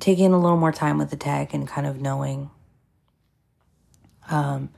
taking 0.00 0.32
a 0.32 0.38
little 0.40 0.56
more 0.56 0.72
time 0.72 0.98
with 0.98 1.10
the 1.10 1.16
tech 1.16 1.54
and 1.54 1.68
kind 1.68 1.86
of 1.86 2.00
knowing 2.00 2.50
um, 4.30 4.70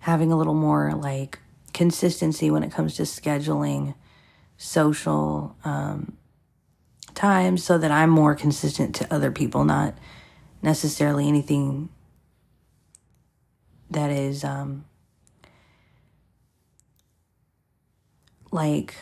having 0.00 0.32
a 0.32 0.36
little 0.36 0.54
more 0.54 0.92
like 0.92 1.38
consistency 1.72 2.50
when 2.50 2.62
it 2.62 2.72
comes 2.72 2.94
to 2.96 3.02
scheduling 3.02 3.94
social 4.56 5.56
um, 5.64 6.16
times 7.14 7.62
so 7.62 7.78
that 7.78 7.90
I'm 7.90 8.10
more 8.10 8.34
consistent 8.34 8.94
to 8.96 9.14
other 9.14 9.30
people, 9.30 9.64
not 9.64 9.94
necessarily 10.62 11.28
anything 11.28 11.88
that 13.90 14.10
is 14.10 14.44
um, 14.44 14.84
like 18.50 18.94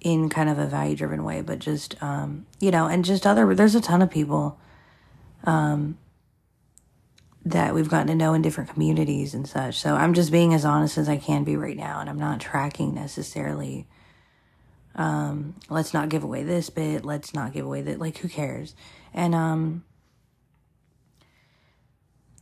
in 0.00 0.28
kind 0.28 0.48
of 0.48 0.58
a 0.58 0.66
value 0.66 0.96
driven 0.96 1.24
way, 1.24 1.42
but 1.42 1.58
just, 1.58 2.02
um, 2.02 2.46
you 2.58 2.70
know, 2.70 2.86
and 2.86 3.04
just 3.04 3.26
other, 3.26 3.54
there's 3.54 3.74
a 3.74 3.80
ton 3.80 4.00
of 4.00 4.10
people 4.10 4.58
um, 5.44 5.98
that 7.44 7.74
we've 7.74 7.88
gotten 7.88 8.08
to 8.08 8.14
know 8.14 8.34
in 8.34 8.42
different 8.42 8.70
communities 8.70 9.34
and 9.34 9.48
such. 9.48 9.78
So 9.78 9.94
I'm 9.94 10.14
just 10.14 10.30
being 10.30 10.52
as 10.52 10.64
honest 10.64 10.98
as 10.98 11.08
I 11.08 11.16
can 11.16 11.44
be 11.44 11.56
right 11.56 11.76
now, 11.76 12.00
and 12.00 12.10
I'm 12.10 12.18
not 12.18 12.40
tracking 12.40 12.94
necessarily. 12.94 13.86
Um, 14.94 15.54
let's 15.68 15.94
not 15.94 16.08
give 16.08 16.24
away 16.24 16.42
this 16.42 16.68
bit. 16.68 17.04
Let's 17.04 17.32
not 17.32 17.52
give 17.52 17.64
away 17.64 17.82
that. 17.82 17.98
Like, 17.98 18.18
who 18.18 18.28
cares? 18.28 18.74
And 19.14 19.34
um, 19.34 19.84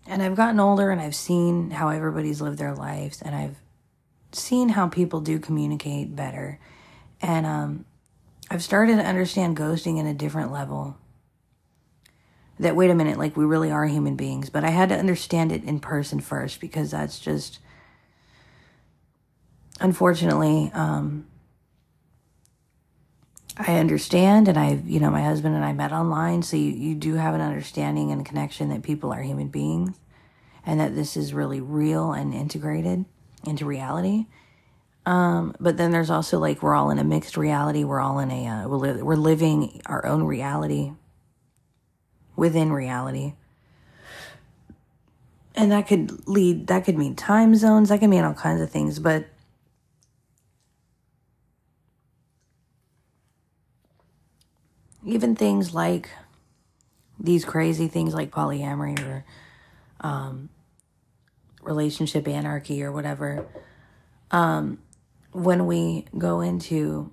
and 0.07 0.23
I've 0.23 0.35
gotten 0.35 0.59
older, 0.59 0.91
and 0.91 1.01
I've 1.01 1.15
seen 1.15 1.71
how 1.71 1.91
everybody's 1.91 2.41
lived 2.41 2.59
their 2.59 2.75
lives, 2.75 3.23
and 3.23 3.35
I've 3.35 3.57
seen 4.33 4.71
how 4.71 4.89
people 4.89 5.21
do 5.21 5.39
communicate 5.39 6.17
better, 6.17 6.59
and 7.21 7.47
um, 7.47 7.85
I've 8.51 8.63
started 8.63 8.97
to 8.97 9.05
understand 9.05 9.57
ghosting 9.57 9.99
in 9.99 10.07
a 10.07 10.15
different 10.15 10.51
level 10.51 10.97
that 12.61 12.77
wait 12.77 12.91
a 12.91 12.95
minute, 12.95 13.19
like 13.19 13.37
we 13.37 13.45
really 13.45 13.71
are 13.71 13.87
human 13.87 14.17
beings. 14.17 14.51
But 14.51 14.65
I 14.65 14.71
had 14.71 14.89
to 14.89 14.97
understand 14.97 15.53
it 15.53 15.65
in 15.65 15.81
person 15.81 16.21
first 16.21 16.61
because 16.61 16.91
that's 16.91 17.19
just 17.19 17.59
unfortunately 19.81 20.71
um, 20.75 21.27
I 23.57 23.79
understand 23.79 24.49
and 24.49 24.59
I 24.59 24.81
you 24.85 25.01
know 25.01 25.11
my 25.11 25.23
husband 25.23 25.55
and 25.55 25.65
I 25.65 25.73
met 25.73 25.93
online 25.93 26.43
so 26.43 26.57
you, 26.57 26.71
you 26.71 26.95
do 26.95 27.15
have 27.15 27.35
an 27.35 27.41
understanding 27.41 28.11
and 28.11 28.27
connection 28.27 28.71
that 28.71 28.83
people 28.83 29.13
are 29.13 29.23
human 29.23 29.49
beings 29.49 29.99
and 30.67 30.81
that 30.81 30.95
this 30.95 31.17
is 31.17 31.33
really 31.33 31.61
real 31.61 32.13
and 32.13 32.35
integrated 32.35 33.05
into 33.45 33.65
reality. 33.65 34.27
Um, 35.07 35.55
but 35.59 35.77
then 35.79 35.93
there's 35.93 36.11
also 36.11 36.39
like 36.39 36.63
we're 36.63 36.75
all 36.75 36.91
in 36.91 36.99
a 36.99 37.05
mixed 37.05 37.37
reality. 37.37 37.85
We're 37.85 38.01
all 38.01 38.19
in 38.19 38.31
a 38.31 38.47
uh, 38.47 38.69
we're, 38.69 38.77
li- 38.77 39.03
we're 39.03 39.17
living 39.17 39.81
our 39.87 40.05
own 40.05 40.25
reality 40.25 40.93
within 42.39 42.73
reality. 42.73 43.35
And 45.57 45.73
that 45.73 45.89
could 45.89 46.29
lead, 46.29 46.69
that 46.69 46.85
could 46.85 46.97
mean 46.97 47.17
time 47.17 47.57
zones, 47.57 47.89
that 47.89 47.99
could 47.99 48.09
mean 48.09 48.23
all 48.23 48.33
kinds 48.33 48.61
of 48.61 48.71
things, 48.71 49.01
but 49.01 49.27
even 55.05 55.35
things 55.35 55.75
like 55.75 56.11
these 57.19 57.45
crazy 57.45 57.89
things 57.89 58.15
like 58.15 58.31
polyamory 58.31 59.01
or 59.05 59.25
um, 60.01 60.49
relationship 61.61 62.29
anarchy 62.29 62.85
or 62.85 62.93
whatever, 62.93 63.47
um, 64.31 64.79
when 65.33 65.67
we 65.67 66.07
go 66.17 66.41
into 66.41 67.13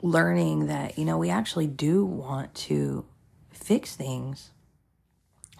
learning 0.00 0.68
that, 0.68 0.96
you 0.96 1.04
know, 1.04 1.18
we 1.18 1.28
actually 1.28 1.66
do 1.66 2.02
want 2.02 2.54
to 2.54 3.04
fix 3.56 3.94
things, 3.96 4.50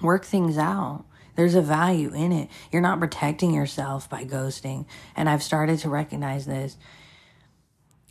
work 0.01 0.25
things 0.25 0.59
out. 0.59 1.05
There's 1.35 1.55
a 1.55 1.63
value 1.63 2.15
in 2.15 2.33
it. 2.33 2.49
You're 2.73 2.83
not 2.83 2.99
protecting 2.99 3.53
yourself 3.53 4.09
by 4.09 4.25
ghosting. 4.25 4.87
And 5.15 5.29
I've 5.29 5.43
started 5.43 5.79
to 5.81 5.91
recognize 5.91 6.47
this. 6.47 6.77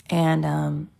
And 0.09 0.45
um, 0.45 0.91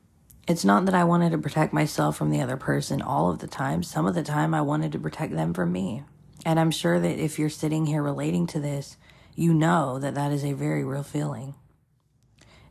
it's 0.48 0.66
not 0.66 0.86
that 0.86 0.96
I 0.96 1.04
wanted 1.04 1.32
to 1.32 1.38
protect 1.38 1.72
myself 1.72 2.18
from 2.18 2.32
the 2.32 2.42
other 2.42 2.58
person 2.58 3.02
all 3.02 3.30
of 3.30 3.40
the 3.40 3.48
time. 3.48 3.84
Some 3.84 4.06
of 4.06 4.16
the 4.16 4.24
time, 4.24 4.54
I 4.54 4.62
wanted 4.62 4.92
to 4.94 5.00
protect 5.00 5.36
them 5.36 5.54
from 5.54 5.72
me. 5.72 6.04
And 6.46 6.60
I'm 6.60 6.72
sure 6.72 7.00
that 7.00 7.20
if 7.20 7.38
you're 7.38 7.50
sitting 7.50 7.86
here 7.86 8.02
relating 8.02 8.48
to 8.48 8.60
this, 8.60 8.98
you 9.36 9.54
know 9.54 10.00
that 10.00 10.16
that 10.16 10.32
is 10.32 10.44
a 10.44 10.54
very 10.54 10.84
real 10.84 11.04
feeling. 11.04 11.56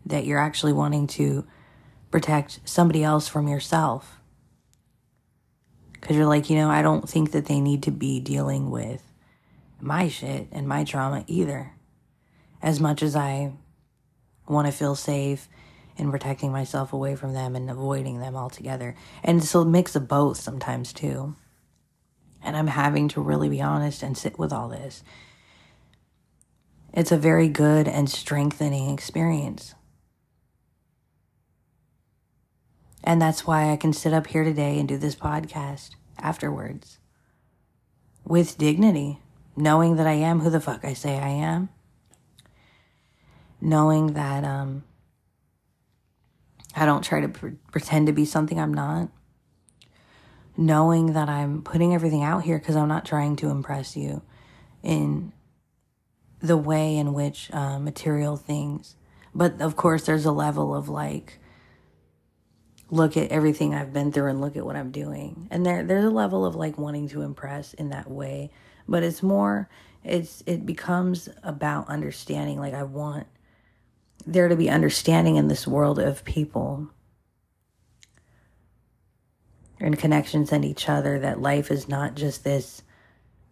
That 0.06 0.24
you're 0.24 0.38
actually 0.38 0.72
wanting 0.72 1.06
to 1.08 1.46
protect 2.10 2.60
somebody 2.64 3.02
else 3.02 3.28
from 3.28 3.48
yourself. 3.48 4.20
Because 6.04 6.18
you're 6.18 6.26
like, 6.26 6.50
you 6.50 6.56
know, 6.56 6.68
I 6.68 6.82
don't 6.82 7.08
think 7.08 7.30
that 7.30 7.46
they 7.46 7.62
need 7.62 7.84
to 7.84 7.90
be 7.90 8.20
dealing 8.20 8.70
with 8.70 9.02
my 9.80 10.08
shit 10.08 10.48
and 10.52 10.68
my 10.68 10.84
trauma 10.84 11.24
either. 11.26 11.72
As 12.60 12.78
much 12.78 13.02
as 13.02 13.16
I 13.16 13.54
want 14.46 14.66
to 14.66 14.72
feel 14.72 14.96
safe 14.96 15.48
and 15.96 16.10
protecting 16.10 16.52
myself 16.52 16.92
away 16.92 17.16
from 17.16 17.32
them 17.32 17.56
and 17.56 17.70
avoiding 17.70 18.20
them 18.20 18.36
altogether. 18.36 18.94
And 19.22 19.40
it's 19.40 19.54
a 19.54 19.64
mix 19.64 19.96
of 19.96 20.06
both 20.06 20.36
sometimes 20.36 20.92
too. 20.92 21.36
And 22.42 22.54
I'm 22.54 22.66
having 22.66 23.08
to 23.08 23.22
really 23.22 23.48
be 23.48 23.62
honest 23.62 24.02
and 24.02 24.14
sit 24.14 24.38
with 24.38 24.52
all 24.52 24.68
this. 24.68 25.02
It's 26.92 27.12
a 27.12 27.16
very 27.16 27.48
good 27.48 27.88
and 27.88 28.10
strengthening 28.10 28.90
experience. 28.90 29.74
And 33.06 33.20
that's 33.20 33.46
why 33.46 33.70
I 33.70 33.76
can 33.76 33.92
sit 33.92 34.14
up 34.14 34.26
here 34.26 34.44
today 34.44 34.78
and 34.78 34.88
do 34.88 34.96
this 34.96 35.14
podcast 35.14 35.90
afterwards. 36.18 36.98
With 38.24 38.56
dignity, 38.56 39.20
knowing 39.54 39.96
that 39.96 40.06
I 40.06 40.14
am 40.14 40.40
who 40.40 40.48
the 40.48 40.60
fuck 40.60 40.84
I 40.86 40.94
say 40.94 41.18
I 41.18 41.28
am, 41.28 41.68
knowing 43.60 44.14
that 44.14 44.42
um, 44.42 44.84
I 46.74 46.86
don't 46.86 47.04
try 47.04 47.20
to 47.20 47.28
pre- 47.28 47.58
pretend 47.70 48.06
to 48.06 48.14
be 48.14 48.24
something 48.24 48.58
I'm 48.58 48.72
not, 48.72 49.10
knowing 50.56 51.12
that 51.12 51.28
I'm 51.28 51.60
putting 51.60 51.94
everything 51.94 52.22
out 52.22 52.44
here 52.44 52.58
because 52.58 52.74
I'm 52.74 52.88
not 52.88 53.04
trying 53.04 53.36
to 53.36 53.50
impress 53.50 53.98
you 53.98 54.22
in 54.82 55.32
the 56.40 56.56
way 56.56 56.96
in 56.96 57.12
which 57.12 57.52
uh, 57.52 57.78
material 57.78 58.38
things. 58.38 58.96
But 59.34 59.60
of 59.60 59.76
course, 59.76 60.06
there's 60.06 60.24
a 60.24 60.32
level 60.32 60.74
of 60.74 60.88
like, 60.88 61.38
look 62.90 63.16
at 63.16 63.30
everything 63.30 63.74
I've 63.74 63.92
been 63.92 64.12
through 64.12 64.30
and 64.30 64.40
look 64.40 64.56
at 64.56 64.64
what 64.64 64.76
I'm 64.76 64.90
doing. 64.90 65.48
And 65.50 65.64
there 65.64 65.82
there's 65.82 66.04
a 66.04 66.10
level 66.10 66.44
of 66.44 66.54
like 66.54 66.78
wanting 66.78 67.08
to 67.08 67.22
impress 67.22 67.74
in 67.74 67.90
that 67.90 68.10
way, 68.10 68.50
but 68.88 69.02
it's 69.02 69.22
more 69.22 69.68
it's 70.02 70.42
it 70.46 70.66
becomes 70.66 71.28
about 71.42 71.88
understanding 71.88 72.60
like 72.60 72.74
I 72.74 72.82
want 72.82 73.26
there 74.26 74.48
to 74.48 74.56
be 74.56 74.70
understanding 74.70 75.36
in 75.36 75.48
this 75.48 75.66
world 75.66 75.98
of 75.98 76.24
people 76.24 76.88
and 79.80 79.98
connections 79.98 80.52
and 80.52 80.64
each 80.64 80.88
other 80.88 81.18
that 81.18 81.40
life 81.40 81.70
is 81.70 81.88
not 81.88 82.14
just 82.14 82.44
this 82.44 82.82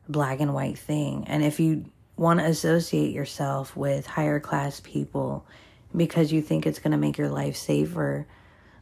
black 0.08 0.40
and 0.40 0.54
white 0.54 0.78
thing. 0.78 1.24
And 1.26 1.42
if 1.42 1.60
you 1.60 1.84
want 2.16 2.40
to 2.40 2.46
associate 2.46 3.12
yourself 3.12 3.76
with 3.76 4.06
higher 4.06 4.40
class 4.40 4.80
people 4.80 5.46
because 5.94 6.32
you 6.32 6.40
think 6.40 6.66
it's 6.66 6.78
going 6.78 6.92
to 6.92 6.96
make 6.96 7.18
your 7.18 7.28
life 7.28 7.56
safer, 7.56 8.26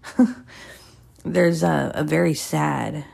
there's 1.24 1.62
a, 1.62 1.92
a 1.94 2.04
very 2.04 2.34
sad 2.34 3.04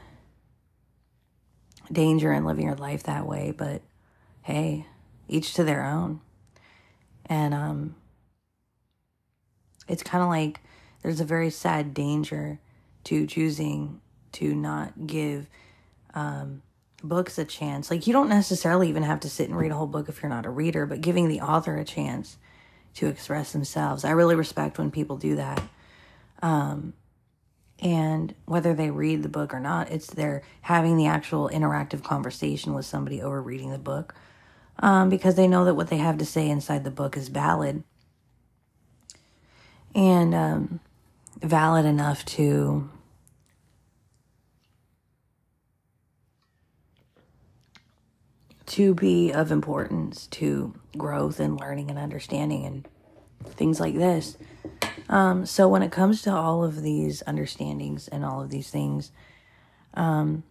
danger 1.91 2.33
in 2.33 2.45
living 2.45 2.67
your 2.67 2.77
life 2.77 3.05
that 3.05 3.27
way, 3.27 3.53
but 3.57 3.83
hey, 4.43 4.87
each 5.29 5.55
to 5.55 5.65
their 5.65 5.85
own. 5.85 6.21
And 7.27 7.55
um 7.55 7.97
it's 9.89 10.03
kind 10.03 10.23
of 10.23 10.29
like 10.29 10.61
there's 11.03 11.21
a 11.21 11.25
very 11.25 11.51
sad 11.51 11.95
danger 11.95 12.59
to 13.05 13.27
choosing 13.27 14.01
to 14.33 14.55
not 14.55 15.07
give 15.07 15.49
um 16.15 16.63
books 17.03 17.39
a 17.39 17.45
chance. 17.45 17.91
Like 17.91 18.07
you 18.07 18.13
don't 18.13 18.29
necessarily 18.29 18.89
even 18.89 19.03
have 19.03 19.21
to 19.21 19.31
sit 19.31 19.49
and 19.49 19.59
read 19.59 19.71
a 19.71 19.77
whole 19.77 19.87
book 19.87 20.09
if 20.09 20.23
you're 20.23 20.31
not 20.31 20.47
a 20.47 20.51
reader, 20.51 20.87
but 20.87 21.01
giving 21.01 21.29
the 21.29 21.41
author 21.41 21.77
a 21.77 21.85
chance 21.85 22.39
to 22.95 23.07
express 23.07 23.53
themselves. 23.53 24.05
I 24.05 24.11
really 24.11 24.35
respect 24.35 24.79
when 24.79 24.91
people 24.91 25.17
do 25.17 25.37
that. 25.37 25.63
Um, 26.47 26.93
and 27.81 28.37
whether 28.45 28.73
they 28.73 28.91
read 28.91 29.25
the 29.25 29.29
book 29.29 29.53
or 29.53 29.59
not, 29.59 29.91
it's 29.91 30.07
they're 30.07 30.43
having 30.63 30.97
the 30.97 31.07
actual 31.07 31.51
interactive 31.53 32.05
conversation 32.05 32.73
with 32.73 32.87
somebody 32.87 33.21
over 33.21 33.43
reading 33.43 33.71
the 33.71 33.79
book 33.79 34.15
um, 34.79 35.09
because 35.09 35.35
they 35.35 35.49
know 35.49 35.65
that 35.65 35.75
what 35.75 35.89
they 35.89 35.97
have 35.97 36.19
to 36.19 36.25
say 36.25 36.49
inside 36.49 36.85
the 36.85 36.91
book 36.93 37.17
is 37.17 37.27
valid 37.27 37.83
and 39.93 40.37
um, 40.37 40.79
valid 41.43 41.85
enough 41.85 42.25
to 42.27 42.89
to 48.67 48.95
be 48.95 49.33
of 49.33 49.51
importance 49.51 50.29
to 50.29 50.75
growth 50.97 51.41
and 51.41 51.59
learning 51.59 51.91
and 51.91 51.99
understanding 51.99 52.65
and 52.65 52.89
things 53.45 53.81
like 53.81 53.95
this. 53.95 54.37
Um, 55.09 55.47
so 55.47 55.69
when 55.69 55.83
it 55.83 55.93
comes 55.93 56.23
to 56.23 56.33
all 56.33 56.65
of 56.65 56.83
these 56.83 57.23
understandings 57.27 58.09
and 58.09 58.25
all 58.25 58.43
of 58.43 58.51
these 58.51 58.71
things, 58.71 59.13
um, 59.95 60.43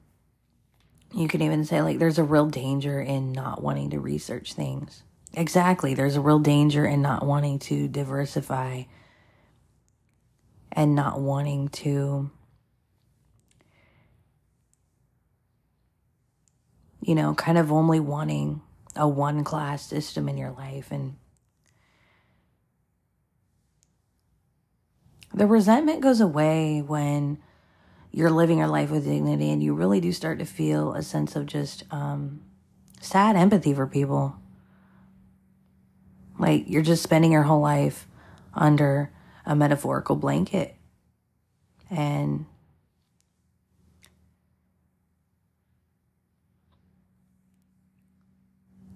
you 1.13 1.27
can 1.27 1.41
even 1.41 1.65
say 1.65 1.81
like 1.81 1.99
there's 1.99 2.17
a 2.17 2.23
real 2.23 2.47
danger 2.47 2.99
in 3.01 3.31
not 3.31 3.61
wanting 3.61 3.89
to 3.91 3.99
research 3.99 4.53
things. 4.53 5.03
Exactly, 5.33 5.93
there's 5.93 6.15
a 6.15 6.21
real 6.21 6.39
danger 6.39 6.85
in 6.85 7.01
not 7.01 7.25
wanting 7.25 7.59
to 7.59 7.87
diversify 7.87 8.83
and 10.71 10.95
not 10.95 11.19
wanting 11.19 11.69
to 11.69 12.29
you 17.05 17.13
know, 17.13 17.35
kind 17.35 17.57
of 17.57 17.71
only 17.71 17.99
wanting 17.99 18.61
a 18.95 19.07
one 19.07 19.43
class 19.43 19.85
system 19.85 20.27
in 20.27 20.37
your 20.37 20.51
life 20.51 20.91
and 20.91 21.15
the 25.35 25.45
resentment 25.45 25.99
goes 25.99 26.21
away 26.21 26.81
when 26.81 27.37
you're 28.09 28.31
living 28.31 28.59
your 28.59 28.69
life 28.69 28.89
with 28.89 29.03
dignity 29.03 29.51
and 29.51 29.61
you 29.61 29.73
really 29.73 29.99
do 29.99 30.13
start 30.13 30.39
to 30.39 30.45
feel 30.45 30.93
a 30.93 31.03
sense 31.03 31.35
of 31.35 31.45
just 31.45 31.83
um, 31.91 32.39
sad 33.01 33.35
empathy 33.35 33.73
for 33.73 33.85
people. 33.85 34.37
Like 36.39 36.63
you're 36.67 36.81
just 36.81 37.03
spending 37.03 37.33
your 37.33 37.43
whole 37.43 37.59
life 37.59 38.07
under 38.53 39.11
a 39.45 39.57
metaphorical 39.57 40.15
blanket. 40.15 40.75
And 41.89 42.45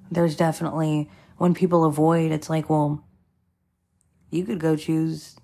there's 0.10 0.38
definitely, 0.38 1.10
when 1.38 1.54
people 1.54 1.84
avoid, 1.84 2.32
it's 2.32 2.50
like, 2.50 2.70
well, 2.70 3.04
you 4.32 4.46
could 4.46 4.60
go 4.60 4.78
choose 4.78 5.36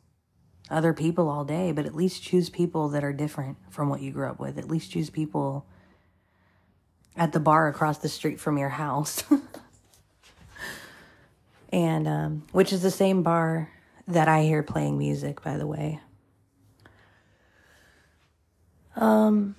other 0.70 0.93
people 0.93 1.30
all 1.30 1.45
day, 1.45 1.72
but 1.72 1.86
at 1.86 1.95
least 1.95 2.24
choose 2.24 2.49
people 2.49 2.89
that 2.89 3.03
are 3.03 3.13
different 3.13 3.57
from 3.70 3.89
what 3.89 4.01
you 4.01 4.11
grew 4.11 4.28
up 4.28 4.39
with. 4.39 4.57
At 4.57 4.68
least 4.68 4.91
choose 4.91 5.09
people 5.09 5.66
at 7.16 7.32
the 7.32 7.39
bar 7.39 7.68
across 7.68 7.99
the 7.99 8.09
street 8.09 8.39
from 8.39 8.57
your 8.57 8.70
house. 8.70 9.24
and 11.72 12.07
um, 12.07 12.43
which 12.51 12.74
is 12.74 12.82
the 12.82 12.91
same 12.91 13.24
bar 13.24 13.70
that 14.07 14.28
I 14.28 14.43
hear 14.43 14.63
playing 14.63 14.97
music, 14.97 15.43
by 15.43 15.57
the 15.57 15.68
way. 15.68 15.99
Um, 18.95 19.55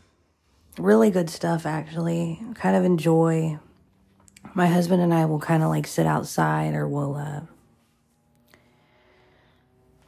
really 0.79 1.11
good 1.11 1.31
stuff, 1.31 1.67
actually. 1.67 2.41
Kind 2.55 2.77
of 2.77 2.85
enjoy. 2.85 3.59
My 4.55 4.67
husband 4.67 5.03
and 5.03 5.13
I 5.13 5.27
will 5.27 5.41
kind 5.41 5.63
of 5.63 5.69
like 5.69 5.87
sit 5.87 6.07
outside 6.07 6.75
or 6.75 6.89
we'll 6.89 7.17
uh, 7.17 7.41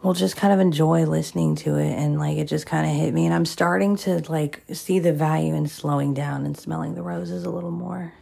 will 0.08 0.14
just 0.14 0.38
kind 0.38 0.54
of 0.54 0.58
enjoy 0.58 1.04
listening 1.04 1.54
to 1.54 1.76
it 1.76 1.92
and 1.92 2.18
like 2.18 2.38
it 2.38 2.46
just 2.46 2.64
kind 2.64 2.86
of 2.86 2.96
hit 2.96 3.12
me 3.12 3.26
and 3.26 3.34
i'm 3.34 3.44
starting 3.44 3.94
to 3.94 4.18
like 4.32 4.62
see 4.72 4.98
the 4.98 5.12
value 5.12 5.54
in 5.54 5.68
slowing 5.68 6.14
down 6.14 6.46
and 6.46 6.56
smelling 6.56 6.94
the 6.94 7.02
roses 7.02 7.44
a 7.44 7.50
little 7.50 7.70
more. 7.70 8.14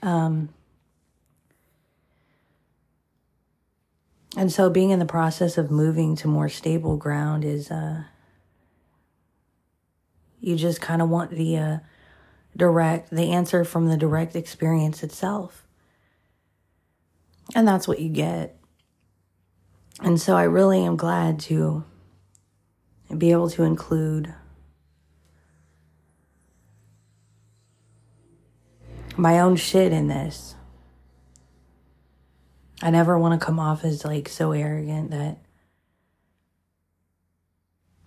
Um 0.00 0.48
and 4.34 4.50
so 4.50 4.70
being 4.70 4.88
in 4.88 4.98
the 4.98 5.04
process 5.04 5.58
of 5.58 5.70
moving 5.70 6.16
to 6.16 6.26
more 6.26 6.48
stable 6.48 6.96
ground 6.96 7.44
is 7.44 7.70
uh 7.70 8.04
you 10.40 10.56
just 10.56 10.80
kind 10.80 11.02
of 11.02 11.10
want 11.10 11.32
the 11.32 11.58
uh 11.58 11.78
direct 12.56 13.10
the 13.10 13.30
answer 13.30 13.62
from 13.62 13.88
the 13.90 13.98
direct 13.98 14.34
experience 14.34 15.02
itself. 15.02 15.66
And 17.54 17.68
that's 17.68 17.86
what 17.86 18.00
you 18.00 18.08
get 18.08 18.58
and 20.00 20.20
so 20.20 20.36
I 20.36 20.44
really 20.44 20.84
am 20.84 20.96
glad 20.96 21.38
to 21.40 21.84
be 23.16 23.30
able 23.30 23.50
to 23.50 23.62
include 23.62 24.34
my 29.16 29.38
own 29.38 29.56
shit 29.56 29.92
in 29.92 30.08
this. 30.08 30.54
I 32.82 32.90
never 32.90 33.18
want 33.18 33.38
to 33.38 33.44
come 33.44 33.60
off 33.60 33.84
as 33.84 34.04
like 34.04 34.28
so 34.28 34.52
arrogant 34.52 35.10
that 35.12 35.38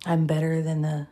I'm 0.04 0.26
better 0.26 0.62
than 0.62 0.82
the 0.82 1.08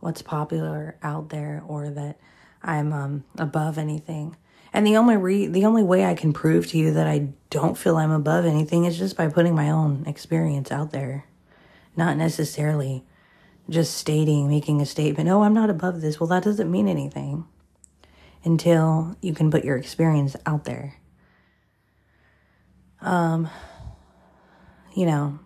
what's 0.00 0.22
popular 0.22 0.96
out 1.02 1.28
there 1.28 1.62
or 1.66 1.90
that 1.90 2.18
I'm 2.62 2.92
um, 2.92 3.24
above 3.38 3.78
anything. 3.78 4.36
And 4.72 4.86
the 4.86 4.96
only 4.96 5.16
re- 5.16 5.46
the 5.46 5.64
only 5.64 5.82
way 5.82 6.04
I 6.04 6.14
can 6.14 6.32
prove 6.32 6.66
to 6.68 6.78
you 6.78 6.92
that 6.92 7.06
I 7.06 7.30
don't 7.50 7.76
feel 7.76 7.96
I'm 7.96 8.12
above 8.12 8.44
anything 8.44 8.84
is 8.84 8.98
just 8.98 9.16
by 9.16 9.28
putting 9.28 9.54
my 9.54 9.70
own 9.70 10.04
experience 10.06 10.70
out 10.70 10.92
there. 10.92 11.26
Not 11.96 12.16
necessarily 12.16 13.04
just 13.68 13.96
stating, 13.96 14.48
making 14.48 14.80
a 14.80 14.86
statement, 14.86 15.28
"Oh, 15.28 15.42
I'm 15.42 15.54
not 15.54 15.70
above 15.70 16.00
this." 16.00 16.20
Well, 16.20 16.28
that 16.28 16.44
doesn't 16.44 16.70
mean 16.70 16.88
anything 16.88 17.46
until 18.44 19.16
you 19.20 19.34
can 19.34 19.50
put 19.50 19.64
your 19.64 19.76
experience 19.76 20.36
out 20.46 20.64
there. 20.64 20.94
Um 23.00 23.48
you 24.94 25.06
know, 25.06 25.38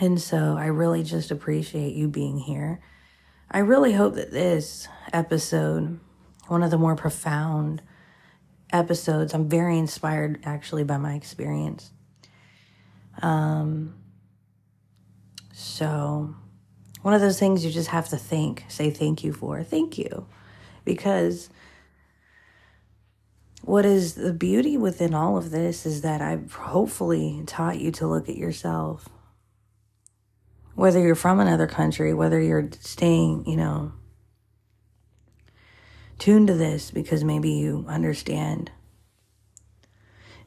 and 0.00 0.20
so 0.20 0.56
I 0.58 0.66
really 0.66 1.02
just 1.02 1.30
appreciate 1.30 1.94
you 1.94 2.08
being 2.08 2.38
here. 2.38 2.80
I 3.50 3.58
really 3.58 3.92
hope 3.92 4.14
that 4.14 4.30
this 4.30 4.88
episode 5.12 6.00
one 6.50 6.62
of 6.64 6.70
the 6.70 6.78
more 6.78 6.96
profound 6.96 7.80
episodes. 8.72 9.32
I'm 9.32 9.48
very 9.48 9.78
inspired 9.78 10.40
actually 10.44 10.84
by 10.84 10.96
my 10.96 11.14
experience. 11.14 11.92
Um, 13.22 13.94
so, 15.52 16.34
one 17.02 17.14
of 17.14 17.20
those 17.20 17.38
things 17.38 17.64
you 17.64 17.70
just 17.70 17.88
have 17.88 18.08
to 18.08 18.16
think, 18.16 18.64
say 18.68 18.90
thank 18.90 19.22
you 19.22 19.32
for. 19.32 19.62
Thank 19.62 19.96
you. 19.96 20.26
Because 20.84 21.50
what 23.62 23.84
is 23.84 24.14
the 24.14 24.32
beauty 24.32 24.76
within 24.76 25.14
all 25.14 25.36
of 25.36 25.50
this 25.50 25.86
is 25.86 26.00
that 26.02 26.20
I've 26.20 26.52
hopefully 26.52 27.42
taught 27.46 27.78
you 27.78 27.92
to 27.92 28.08
look 28.08 28.28
at 28.28 28.36
yourself. 28.36 29.08
Whether 30.74 31.00
you're 31.00 31.14
from 31.14 31.40
another 31.40 31.66
country, 31.66 32.12
whether 32.14 32.40
you're 32.40 32.70
staying, 32.80 33.46
you 33.46 33.56
know, 33.56 33.92
tune 36.20 36.46
to 36.46 36.54
this 36.54 36.90
because 36.92 37.24
maybe 37.24 37.50
you 37.50 37.84
understand. 37.88 38.70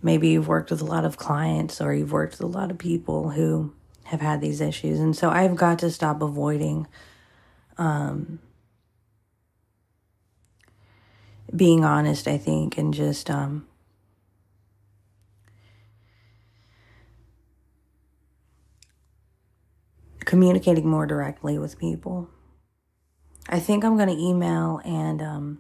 Maybe 0.02 0.30
you've 0.30 0.48
worked 0.48 0.70
with 0.70 0.82
a 0.82 0.86
lot 0.86 1.04
of 1.04 1.18
clients 1.18 1.82
or 1.82 1.94
you've 1.94 2.12
worked 2.12 2.34
with 2.34 2.42
a 2.42 2.58
lot 2.58 2.72
of 2.72 2.78
people 2.78 3.32
who 3.32 3.74
have 4.06 4.22
had 4.22 4.40
these 4.40 4.62
issues. 4.62 5.00
And 5.00 5.16
so 5.16 5.30
I've 5.30 5.56
got 5.56 5.80
to 5.80 5.90
stop 5.90 6.22
avoiding 6.22 6.88
um, 7.78 8.40
being 11.56 11.84
honest, 11.84 12.28
I 12.28 12.38
think, 12.38 12.78
and 12.78 12.94
just 12.94 13.30
um, 13.30 13.66
communicating 20.20 20.88
more 20.88 21.08
directly 21.08 21.58
with 21.58 21.80
people. 21.80 22.30
I 23.54 23.60
think 23.60 23.86
I'm 23.86 23.98
going 23.98 24.10
to 24.10 24.20
email 24.20 24.82
and 24.84 25.22
um, 25.22 25.60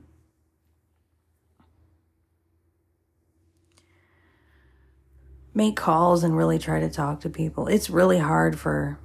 make 5.54 5.76
calls 5.76 6.24
and 6.24 6.36
really 6.36 6.58
try 6.58 6.80
to 6.80 6.90
talk 6.90 7.20
to 7.20 7.30
people. 7.30 7.68
It's 7.68 7.92
really 7.92 8.18
hard 8.18 8.58
for 8.58 8.98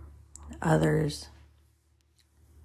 others 0.62 1.28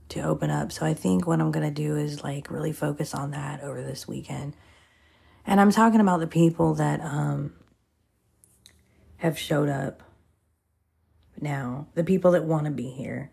to 0.07 0.21
open 0.21 0.49
up. 0.49 0.71
So 0.71 0.85
I 0.85 0.93
think 0.93 1.27
what 1.27 1.41
I'm 1.41 1.51
going 1.51 1.67
to 1.67 1.81
do 1.83 1.97
is 1.97 2.23
like 2.23 2.49
really 2.49 2.71
focus 2.71 3.13
on 3.13 3.31
that 3.31 3.61
over 3.61 3.83
this 3.83 4.07
weekend. 4.07 4.55
And 5.45 5.59
I'm 5.59 5.73
talking 5.73 5.99
about 5.99 6.21
the 6.21 6.27
people 6.27 6.75
that 6.75 7.01
um, 7.01 7.51
have 9.17 9.37
showed 9.37 9.67
up 9.67 10.03
now, 11.41 11.87
the 11.95 12.03
people 12.05 12.31
that 12.31 12.45
want 12.45 12.63
to 12.63 12.71
be 12.71 12.91
here 12.91 13.29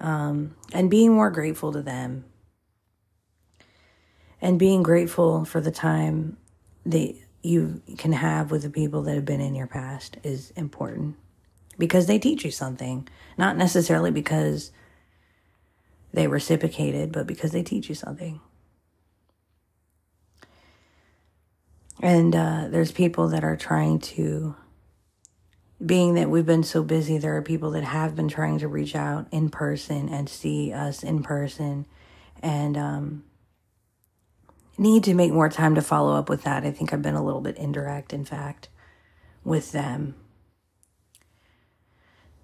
um, 0.00 0.54
and 0.72 0.90
being 0.90 1.14
more 1.14 1.30
grateful 1.30 1.72
to 1.72 1.82
them. 1.82 2.24
And 4.40 4.58
being 4.58 4.82
grateful 4.82 5.44
for 5.44 5.60
the 5.60 5.72
time 5.72 6.36
that 6.86 7.14
you 7.42 7.82
can 7.96 8.12
have 8.12 8.50
with 8.50 8.62
the 8.62 8.70
people 8.70 9.02
that 9.02 9.14
have 9.14 9.24
been 9.24 9.40
in 9.40 9.54
your 9.54 9.66
past 9.66 10.16
is 10.22 10.50
important. 10.52 11.16
Because 11.76 12.06
they 12.06 12.18
teach 12.18 12.44
you 12.44 12.50
something, 12.50 13.08
not 13.36 13.56
necessarily 13.56 14.10
because 14.10 14.70
they 16.12 16.26
reciprocated, 16.26 17.12
but 17.12 17.26
because 17.26 17.52
they 17.52 17.62
teach 17.62 17.88
you 17.88 17.94
something. 17.94 18.40
And 22.00 22.34
uh, 22.34 22.68
there's 22.68 22.92
people 22.92 23.28
that 23.28 23.44
are 23.44 23.56
trying 23.56 23.98
to, 24.00 24.54
being 25.84 26.14
that 26.14 26.28
we've 26.28 26.46
been 26.46 26.64
so 26.64 26.82
busy, 26.82 27.18
there 27.18 27.36
are 27.36 27.42
people 27.42 27.70
that 27.72 27.84
have 27.84 28.16
been 28.16 28.28
trying 28.28 28.58
to 28.58 28.68
reach 28.68 28.96
out 28.96 29.26
in 29.30 29.48
person 29.48 30.08
and 30.08 30.28
see 30.28 30.72
us 30.72 31.02
in 31.02 31.22
person 31.22 31.86
and 32.42 32.76
um, 32.76 33.24
need 34.76 35.04
to 35.04 35.14
make 35.14 35.32
more 35.32 35.48
time 35.48 35.74
to 35.76 35.82
follow 35.82 36.16
up 36.16 36.28
with 36.28 36.42
that. 36.42 36.64
I 36.64 36.72
think 36.72 36.92
I've 36.92 37.02
been 37.02 37.14
a 37.14 37.24
little 37.24 37.40
bit 37.40 37.56
indirect, 37.56 38.12
in 38.12 38.24
fact, 38.24 38.68
with 39.44 39.72
them. 39.72 40.14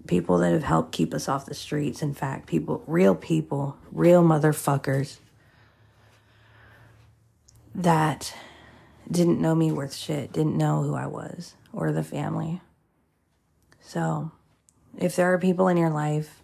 People 0.07 0.37
that 0.37 0.53
have 0.53 0.63
helped 0.63 0.91
keep 0.91 1.13
us 1.13 1.27
off 1.27 1.45
the 1.45 1.55
streets, 1.55 2.01
in 2.01 2.13
fact, 2.13 2.47
people, 2.47 2.83
real 2.87 3.15
people, 3.15 3.77
real 3.91 4.23
motherfuckers 4.23 5.17
that 7.73 8.33
didn't 9.09 9.41
know 9.41 9.55
me 9.55 9.71
worth 9.71 9.93
shit, 9.93 10.31
didn't 10.31 10.55
know 10.55 10.83
who 10.83 10.95
I 10.95 11.07
was 11.07 11.55
or 11.73 11.91
the 11.91 12.03
family. 12.03 12.61
So, 13.87 14.31
if 14.97 15.15
there 15.15 15.31
are 15.31 15.37
people 15.37 15.67
in 15.67 15.77
your 15.77 15.91
life 15.91 16.41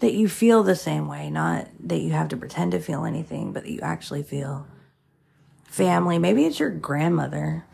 that 0.00 0.12
you 0.12 0.28
feel 0.28 0.62
the 0.62 0.74
same 0.74 1.06
way, 1.06 1.30
not 1.30 1.68
that 1.80 2.00
you 2.00 2.10
have 2.10 2.28
to 2.28 2.36
pretend 2.36 2.72
to 2.72 2.80
feel 2.80 3.04
anything, 3.04 3.52
but 3.52 3.62
that 3.62 3.70
you 3.70 3.80
actually 3.80 4.24
feel 4.24 4.66
family, 5.66 6.18
maybe 6.18 6.44
it's 6.44 6.58
your 6.58 6.70
grandmother. 6.70 7.64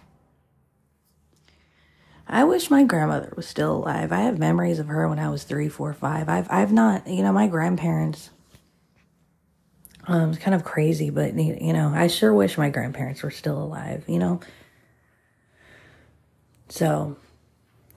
I 2.28 2.44
wish 2.44 2.70
my 2.70 2.84
grandmother 2.84 3.32
was 3.36 3.48
still 3.48 3.76
alive. 3.78 4.12
I 4.12 4.20
have 4.20 4.38
memories 4.38 4.78
of 4.78 4.88
her 4.88 5.08
when 5.08 5.18
I 5.18 5.30
was 5.30 5.44
three, 5.44 5.68
four, 5.68 5.94
five. 5.94 6.28
I've 6.28 6.46
I've 6.50 6.72
not, 6.72 7.08
you 7.08 7.22
know, 7.22 7.32
my 7.32 7.46
grandparents 7.46 8.30
um, 10.06 10.30
it's 10.30 10.38
kind 10.38 10.54
of 10.54 10.64
crazy, 10.64 11.08
but 11.08 11.34
you 11.34 11.72
know, 11.72 11.88
I 11.94 12.08
sure 12.08 12.34
wish 12.34 12.58
my 12.58 12.68
grandparents 12.68 13.22
were 13.22 13.30
still 13.30 13.62
alive, 13.62 14.04
you 14.06 14.18
know? 14.18 14.40
So, 16.68 17.16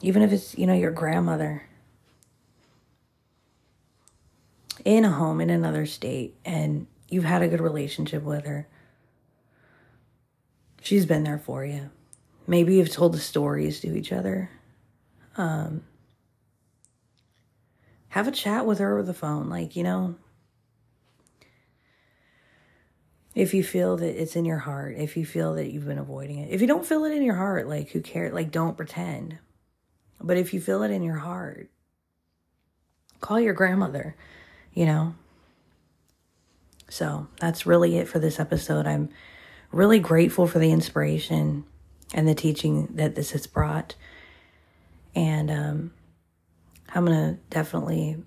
even 0.04 0.22
if 0.22 0.34
it's, 0.34 0.56
you 0.58 0.68
know, 0.68 0.74
your 0.74 0.92
grandmother 0.92 1.64
in 4.84 5.06
a 5.06 5.10
home 5.10 5.40
in 5.40 5.50
another 5.50 5.86
state 5.86 6.36
and 6.44 6.86
you've 7.08 7.24
had 7.24 7.42
a 7.42 7.48
good 7.48 7.62
relationship 7.62 8.22
with 8.22 8.46
her, 8.46 8.68
she's 10.82 11.06
been 11.06 11.24
there 11.24 11.40
for 11.40 11.66
you. 11.66 11.90
Maybe 12.46 12.76
you've 12.76 12.92
told 12.92 13.14
the 13.14 13.20
stories 13.20 13.80
to 13.80 13.96
each 13.96 14.12
other. 14.12 14.50
Um, 15.38 15.86
have 18.10 18.28
a 18.28 18.32
chat 18.32 18.66
with 18.66 18.80
her 18.80 18.92
over 18.92 19.04
the 19.04 19.14
phone. 19.14 19.50
Like, 19.50 19.78
you 19.78 19.84
know, 19.84 20.16
if 23.34 23.54
you 23.54 23.64
feel 23.64 23.96
that 23.96 24.22
it's 24.22 24.36
in 24.36 24.44
your 24.44 24.58
heart, 24.58 24.96
if 24.98 25.16
you 25.16 25.26
feel 25.26 25.56
that 25.56 25.72
you've 25.72 25.88
been 25.88 25.98
avoiding 25.98 26.40
it, 26.40 26.52
if 26.52 26.60
you 26.60 26.68
don't 26.68 26.86
feel 26.86 27.06
it 27.06 27.16
in 27.16 27.24
your 27.24 27.36
heart, 27.36 27.70
like 27.70 27.92
who 27.92 28.02
cares? 28.02 28.34
Like 28.34 28.52
don't 28.52 28.76
pretend. 28.76 29.38
But 30.24 30.38
if 30.38 30.54
you 30.54 30.62
feel 30.62 30.84
it 30.84 30.92
in 30.92 31.04
your 31.04 31.18
heart, 31.18 31.70
call 33.20 33.40
your 33.40 33.54
grandmother, 33.54 34.16
you 34.74 34.86
know? 34.86 35.16
So 36.90 37.28
that's 37.40 37.66
really 37.66 37.98
it 37.98 38.08
for 38.08 38.20
this 38.20 38.40
episode. 38.40 38.88
I'm 38.88 39.10
really 39.72 40.00
grateful 40.00 40.48
for 40.48 40.60
the 40.60 40.72
inspiration 40.72 41.66
and 42.14 42.28
the 42.28 42.36
teaching 42.36 42.88
that 42.96 43.16
this 43.16 43.32
has 43.32 43.48
brought. 43.48 43.96
And 45.16 45.52
um, 45.52 45.94
I'm 46.94 47.06
going 47.06 47.36
to 47.36 47.40
definitely 47.50 48.24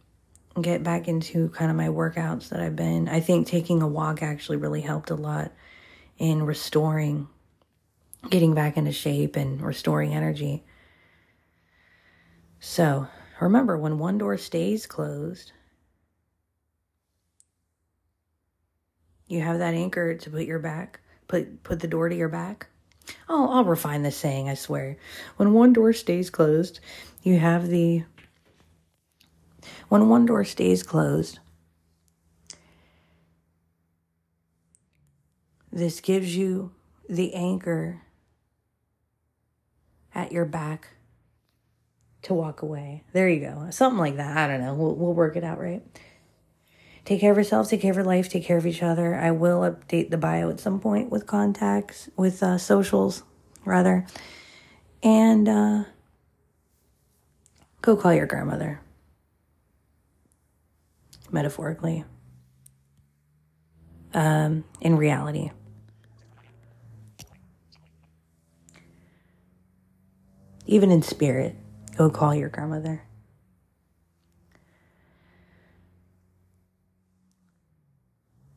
get 0.60 0.82
back 0.82 1.08
into 1.08 1.48
kind 1.50 1.70
of 1.70 1.76
my 1.76 1.88
workouts 1.88 2.48
that 2.48 2.60
I've 2.60 2.76
been. 2.76 3.08
I 3.08 3.20
think 3.20 3.46
taking 3.46 3.82
a 3.82 3.88
walk 3.88 4.22
actually 4.22 4.56
really 4.56 4.80
helped 4.80 5.10
a 5.10 5.14
lot 5.14 5.52
in 6.18 6.42
restoring, 6.42 7.28
getting 8.28 8.54
back 8.54 8.76
into 8.76 8.92
shape 8.92 9.36
and 9.36 9.60
restoring 9.60 10.14
energy. 10.14 10.64
So 12.68 13.06
remember, 13.40 13.78
when 13.78 14.00
one 14.00 14.18
door 14.18 14.36
stays 14.36 14.86
closed, 14.86 15.52
you 19.28 19.40
have 19.40 19.60
that 19.60 19.74
anchor 19.74 20.16
to 20.16 20.30
put 20.30 20.46
your 20.46 20.58
back, 20.58 20.98
put 21.28 21.62
put 21.62 21.78
the 21.78 21.86
door 21.86 22.08
to 22.08 22.16
your 22.16 22.28
back. 22.28 22.66
Oh, 23.28 23.48
I'll 23.50 23.64
refine 23.64 24.02
the 24.02 24.10
saying, 24.10 24.48
I 24.48 24.54
swear. 24.54 24.96
When 25.36 25.52
one 25.52 25.72
door 25.72 25.92
stays 25.92 26.28
closed, 26.28 26.80
you 27.22 27.38
have 27.38 27.68
the 27.68 28.04
when 29.88 30.08
one 30.08 30.26
door 30.26 30.44
stays 30.44 30.82
closed, 30.82 31.38
this 35.70 36.00
gives 36.00 36.36
you 36.36 36.72
the 37.08 37.32
anchor 37.32 38.02
at 40.12 40.32
your 40.32 40.44
back 40.44 40.95
to 42.26 42.34
walk 42.34 42.62
away. 42.62 43.04
There 43.12 43.28
you 43.28 43.40
go. 43.40 43.68
Something 43.70 43.98
like 43.98 44.16
that. 44.16 44.36
I 44.36 44.48
don't 44.48 44.60
know. 44.60 44.74
We'll, 44.74 44.94
we'll 44.96 45.14
work 45.14 45.36
it 45.36 45.44
out, 45.44 45.60
right? 45.60 45.82
Take 47.04 47.20
care 47.20 47.30
of 47.30 47.38
yourself, 47.38 47.70
take 47.70 47.80
care 47.80 47.92
of 47.92 47.96
your 47.96 48.04
life, 48.04 48.28
take 48.28 48.44
care 48.44 48.56
of 48.56 48.66
each 48.66 48.82
other. 48.82 49.14
I 49.14 49.30
will 49.30 49.60
update 49.60 50.10
the 50.10 50.16
bio 50.18 50.50
at 50.50 50.58
some 50.58 50.80
point 50.80 51.08
with 51.08 51.24
contacts, 51.24 52.10
with 52.16 52.42
uh, 52.42 52.58
socials, 52.58 53.22
rather. 53.64 54.06
And 55.04 55.48
uh, 55.48 55.84
go 57.80 57.96
call 57.96 58.12
your 58.12 58.26
grandmother 58.26 58.80
metaphorically, 61.30 62.04
um, 64.12 64.64
in 64.80 64.96
reality. 64.96 65.50
Even 70.66 70.90
in 70.90 71.02
spirit, 71.02 71.54
go 71.96 72.10
call 72.10 72.34
your 72.34 72.48
grandmother. 72.48 73.02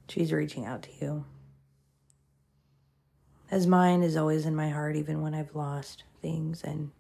She's 0.07 0.33
reaching 0.33 0.65
out 0.65 0.83
to 0.83 0.89
you. 0.99 1.25
As 3.51 3.67
mine 3.67 4.03
is 4.03 4.17
always 4.17 4.45
in 4.45 4.55
my 4.55 4.69
heart, 4.69 4.95
even 4.95 5.21
when 5.21 5.33
I've 5.33 5.55
lost 5.55 6.03
things 6.21 6.63
and 6.63 6.91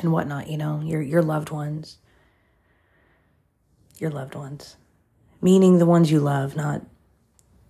and 0.00 0.12
whatnot, 0.12 0.48
you 0.48 0.58
know, 0.58 0.80
your 0.82 1.00
your 1.00 1.22
loved 1.22 1.50
ones 1.50 1.98
your 3.98 4.10
loved 4.10 4.34
ones, 4.34 4.76
meaning 5.40 5.78
the 5.78 5.86
ones 5.86 6.10
you 6.10 6.20
love, 6.20 6.56
not 6.56 6.82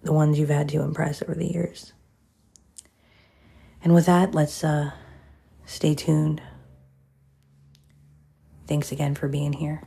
the 0.03 0.13
ones 0.13 0.39
you've 0.39 0.49
had 0.49 0.69
to 0.71 0.83
impress 0.83 1.23
over 1.23 1.35
the 1.35 1.47
years. 1.47 1.93
And 3.83 3.95
with 3.95 4.07
that, 4.07 4.35
let's 4.35 4.65
uh, 4.65 4.93
stay 5.67 5.95
tuned. 5.95 6.41
Thanks 8.67 8.93
again 8.93 9.15
for 9.15 9.29
being 9.29 9.55
here. 9.55 9.83